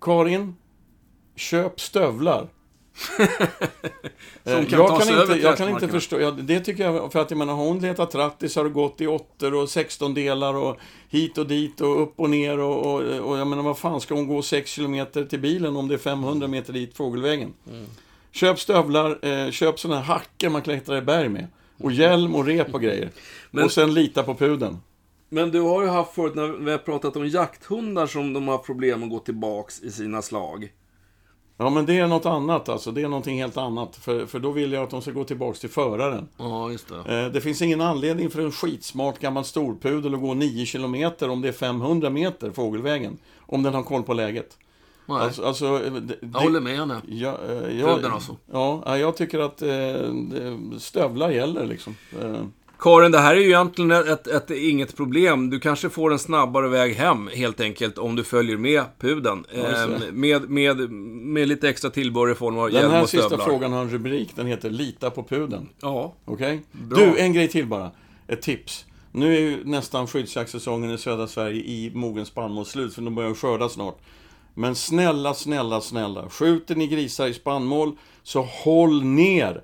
Karin, 0.00 0.56
köp 1.36 1.80
stövlar. 1.80 2.48
Som 4.44 4.54
Eh, 4.54 4.64
kan 4.64 4.78
jag, 4.78 5.00
kan 5.00 5.20
inte, 5.20 5.38
jag 5.42 5.56
kan 5.56 5.68
inte 5.68 5.88
förstå, 5.88 6.20
ja, 6.20 6.30
det 6.30 6.60
tycker 6.60 6.84
jag, 6.84 7.12
för 7.12 7.20
att 7.20 7.30
jag 7.30 7.38
menar, 7.38 7.54
har 7.54 7.64
hon 7.64 7.78
letat 7.80 8.10
trattis 8.10 8.56
har 8.56 8.64
det 8.64 8.70
gått 8.70 9.00
i 9.00 9.06
åttor 9.06 9.54
och 9.54 9.68
16 9.68 10.14
delar 10.14 10.54
och 10.54 10.76
hit 11.08 11.38
och 11.38 11.46
dit 11.46 11.80
och 11.80 12.02
upp 12.02 12.12
och 12.16 12.30
ner 12.30 12.58
och, 12.58 12.94
och, 12.94 13.02
och 13.28 13.38
jag 13.38 13.46
menar, 13.46 13.62
vad 13.62 13.78
fan 13.78 14.00
ska 14.00 14.14
hon 14.14 14.28
gå 14.28 14.42
6 14.42 14.70
kilometer 14.70 15.24
till 15.24 15.40
bilen 15.40 15.76
om 15.76 15.88
det 15.88 15.94
är 15.94 15.98
500 15.98 16.48
meter 16.48 16.72
dit 16.72 16.96
fågelvägen? 16.96 17.52
Mm. 17.70 17.86
Köp 18.32 18.60
stövlar, 18.60 19.18
eh, 19.26 19.50
köp 19.50 19.80
sådana 19.80 20.00
här 20.00 20.14
hackor 20.14 20.48
man 20.48 20.62
klättrar 20.62 20.96
i 20.96 21.02
berg 21.02 21.28
med. 21.28 21.46
Och 21.78 21.92
hjälm 21.92 22.34
och 22.34 22.46
rep 22.46 22.74
och 22.74 22.82
grejer. 22.82 23.10
Men- 23.50 23.64
Och 23.64 23.72
sen 23.72 23.94
lita 23.94 24.22
på 24.22 24.34
pudeln. 24.34 24.78
Men 25.34 25.50
du 25.50 25.60
har 25.60 25.82
ju 25.82 25.88
haft 25.88 26.14
förut, 26.14 26.34
när 26.34 26.48
vi 26.48 26.70
har 26.70 26.78
pratat 26.78 27.16
om 27.16 27.28
jakthundar 27.28 28.06
som 28.06 28.32
de 28.32 28.48
har 28.48 28.58
problem 28.58 29.02
att 29.02 29.10
gå 29.10 29.18
tillbaks 29.18 29.82
i 29.82 29.90
sina 29.90 30.22
slag. 30.22 30.72
Ja, 31.56 31.70
men 31.70 31.86
det 31.86 31.98
är 31.98 32.06
något 32.06 32.26
annat 32.26 32.68
alltså. 32.68 32.90
Det 32.92 33.02
är 33.02 33.08
någonting 33.08 33.38
helt 33.38 33.56
annat. 33.56 33.96
För, 33.96 34.26
för 34.26 34.38
då 34.38 34.50
vill 34.50 34.72
jag 34.72 34.82
att 34.82 34.90
de 34.90 35.02
ska 35.02 35.10
gå 35.10 35.24
tillbaks 35.24 35.60
till 35.60 35.70
föraren. 35.70 36.28
Ja, 36.36 36.70
just 36.70 36.88
det. 36.88 37.24
Eh, 37.24 37.32
Det 37.32 37.40
finns 37.40 37.62
ingen 37.62 37.80
anledning 37.80 38.30
för 38.30 38.42
en 38.42 38.52
skitsmart 38.52 39.18
gammal 39.18 39.44
storpudel 39.44 40.14
att 40.14 40.20
gå 40.20 40.34
9 40.34 40.66
kilometer 40.66 41.28
om 41.28 41.40
det 41.40 41.48
är 41.48 41.52
500 41.52 42.10
meter 42.10 42.50
fågelvägen. 42.50 43.18
Om 43.40 43.62
den 43.62 43.74
har 43.74 43.82
koll 43.82 44.02
på 44.02 44.14
läget. 44.14 44.58
Nej, 45.06 45.18
Alltså, 45.18 45.44
alltså, 45.44 45.66
eh, 45.86 45.92
det, 45.92 46.16
jag 46.20 46.40
håller 46.40 46.60
med 46.60 46.76
henne. 46.78 47.00
Ja, 47.08 47.38
eh, 47.48 47.78
jag, 47.80 47.94
Pudeln 47.96 48.12
alltså. 48.14 48.36
Ja, 48.52 48.82
ja, 48.86 48.98
jag 48.98 49.16
tycker 49.16 49.38
att 49.38 49.62
eh, 49.62 50.78
stövlar 50.78 51.30
gäller 51.30 51.66
liksom. 51.66 51.96
Eh, 52.22 52.42
Karin, 52.82 53.12
det 53.12 53.18
här 53.18 53.36
är 53.36 53.40
ju 53.40 53.46
egentligen 53.46 53.90
ett, 53.90 54.26
ett, 54.26 54.50
inget 54.50 54.96
problem. 54.96 55.50
Du 55.50 55.60
kanske 55.60 55.90
får 55.90 56.12
en 56.12 56.18
snabbare 56.18 56.68
väg 56.68 56.94
hem, 56.94 57.28
helt 57.34 57.60
enkelt, 57.60 57.98
om 57.98 58.16
du 58.16 58.24
följer 58.24 58.56
med 58.56 58.84
pudeln. 58.98 59.44
Ehm, 59.54 60.20
med, 60.20 60.50
med, 60.50 60.90
med 60.90 61.48
lite 61.48 61.68
extra 61.68 61.90
tillbehör 61.90 62.30
i 62.30 62.34
form 62.34 62.58
av 62.58 62.66
Den 62.66 62.74
hjälm 62.74 62.92
här 62.92 63.02
och 63.02 63.08
sista 63.08 63.26
stövlar. 63.26 63.46
frågan 63.46 63.72
har 63.72 63.80
en 63.80 63.90
rubrik. 63.90 64.36
Den 64.36 64.46
heter 64.46 64.70
Lita 64.70 65.10
på 65.10 65.22
pudeln. 65.22 65.68
Ja. 65.80 66.14
Okej? 66.24 66.62
Bra. 66.72 66.98
Du, 66.98 67.18
en 67.18 67.32
grej 67.32 67.48
till 67.48 67.66
bara. 67.66 67.90
Ett 68.28 68.42
tips. 68.42 68.84
Nu 69.12 69.36
är 69.36 69.40
ju 69.40 69.64
nästan 69.64 70.06
skyddsjaktssäsongen 70.06 70.90
i 70.90 70.98
södra 70.98 71.26
Sverige 71.26 71.62
i 71.62 71.90
mogen 71.94 72.26
spannmål 72.26 72.66
slut, 72.66 72.94
för 72.94 73.02
de 73.02 73.14
börjar 73.14 73.34
skörda 73.34 73.68
snart. 73.68 73.98
Men 74.54 74.74
snälla, 74.74 75.34
snälla, 75.34 75.80
snälla. 75.80 76.28
Skjuter 76.28 76.74
ni 76.74 76.86
grisar 76.86 77.26
i 77.26 77.34
spannmål, 77.34 77.96
så 78.22 78.42
håll 78.42 79.04
ner! 79.04 79.62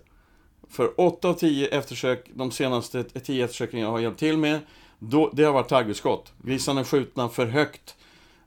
För 0.71 1.01
8 1.01 1.29
av 1.29 1.35
10 1.35 1.69
eftersök, 1.69 2.31
de 2.35 2.51
senaste 2.51 3.03
10 3.03 3.45
eftersöken 3.45 3.81
jag 3.81 3.91
har 3.91 3.99
hjälpt 3.99 4.19
till 4.19 4.39
med, 4.39 4.61
då, 4.99 5.31
det 5.33 5.45
har 5.45 5.53
varit 5.53 5.69
taggutskott. 5.69 6.33
Grisarna 6.43 6.81
är 6.81 6.85
skjutna 6.85 7.29
för 7.29 7.47
högt. 7.47 7.97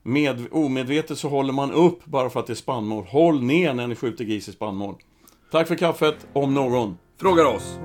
Med, 0.04 0.48
omedvetet 0.52 1.18
så 1.18 1.30
håller 1.30 1.54
man 1.54 1.72
upp 1.72 2.06
bara 2.06 2.30
för 2.30 2.40
att 2.40 2.48
det 2.48 2.54
är 2.54 2.56
spannmål. 2.56 3.06
Håll 3.06 3.44
ner 3.44 3.74
när 3.74 3.88
ni 3.88 3.96
skjuter 3.96 4.24
gris 4.26 4.50
i 4.50 4.52
spannmål. 4.52 4.96
Tack 5.52 5.68
för 5.68 5.76
kaffet, 5.76 6.28
om 6.34 6.54
någon. 6.54 6.98
Frågar 7.18 7.46
oss. 7.46 7.80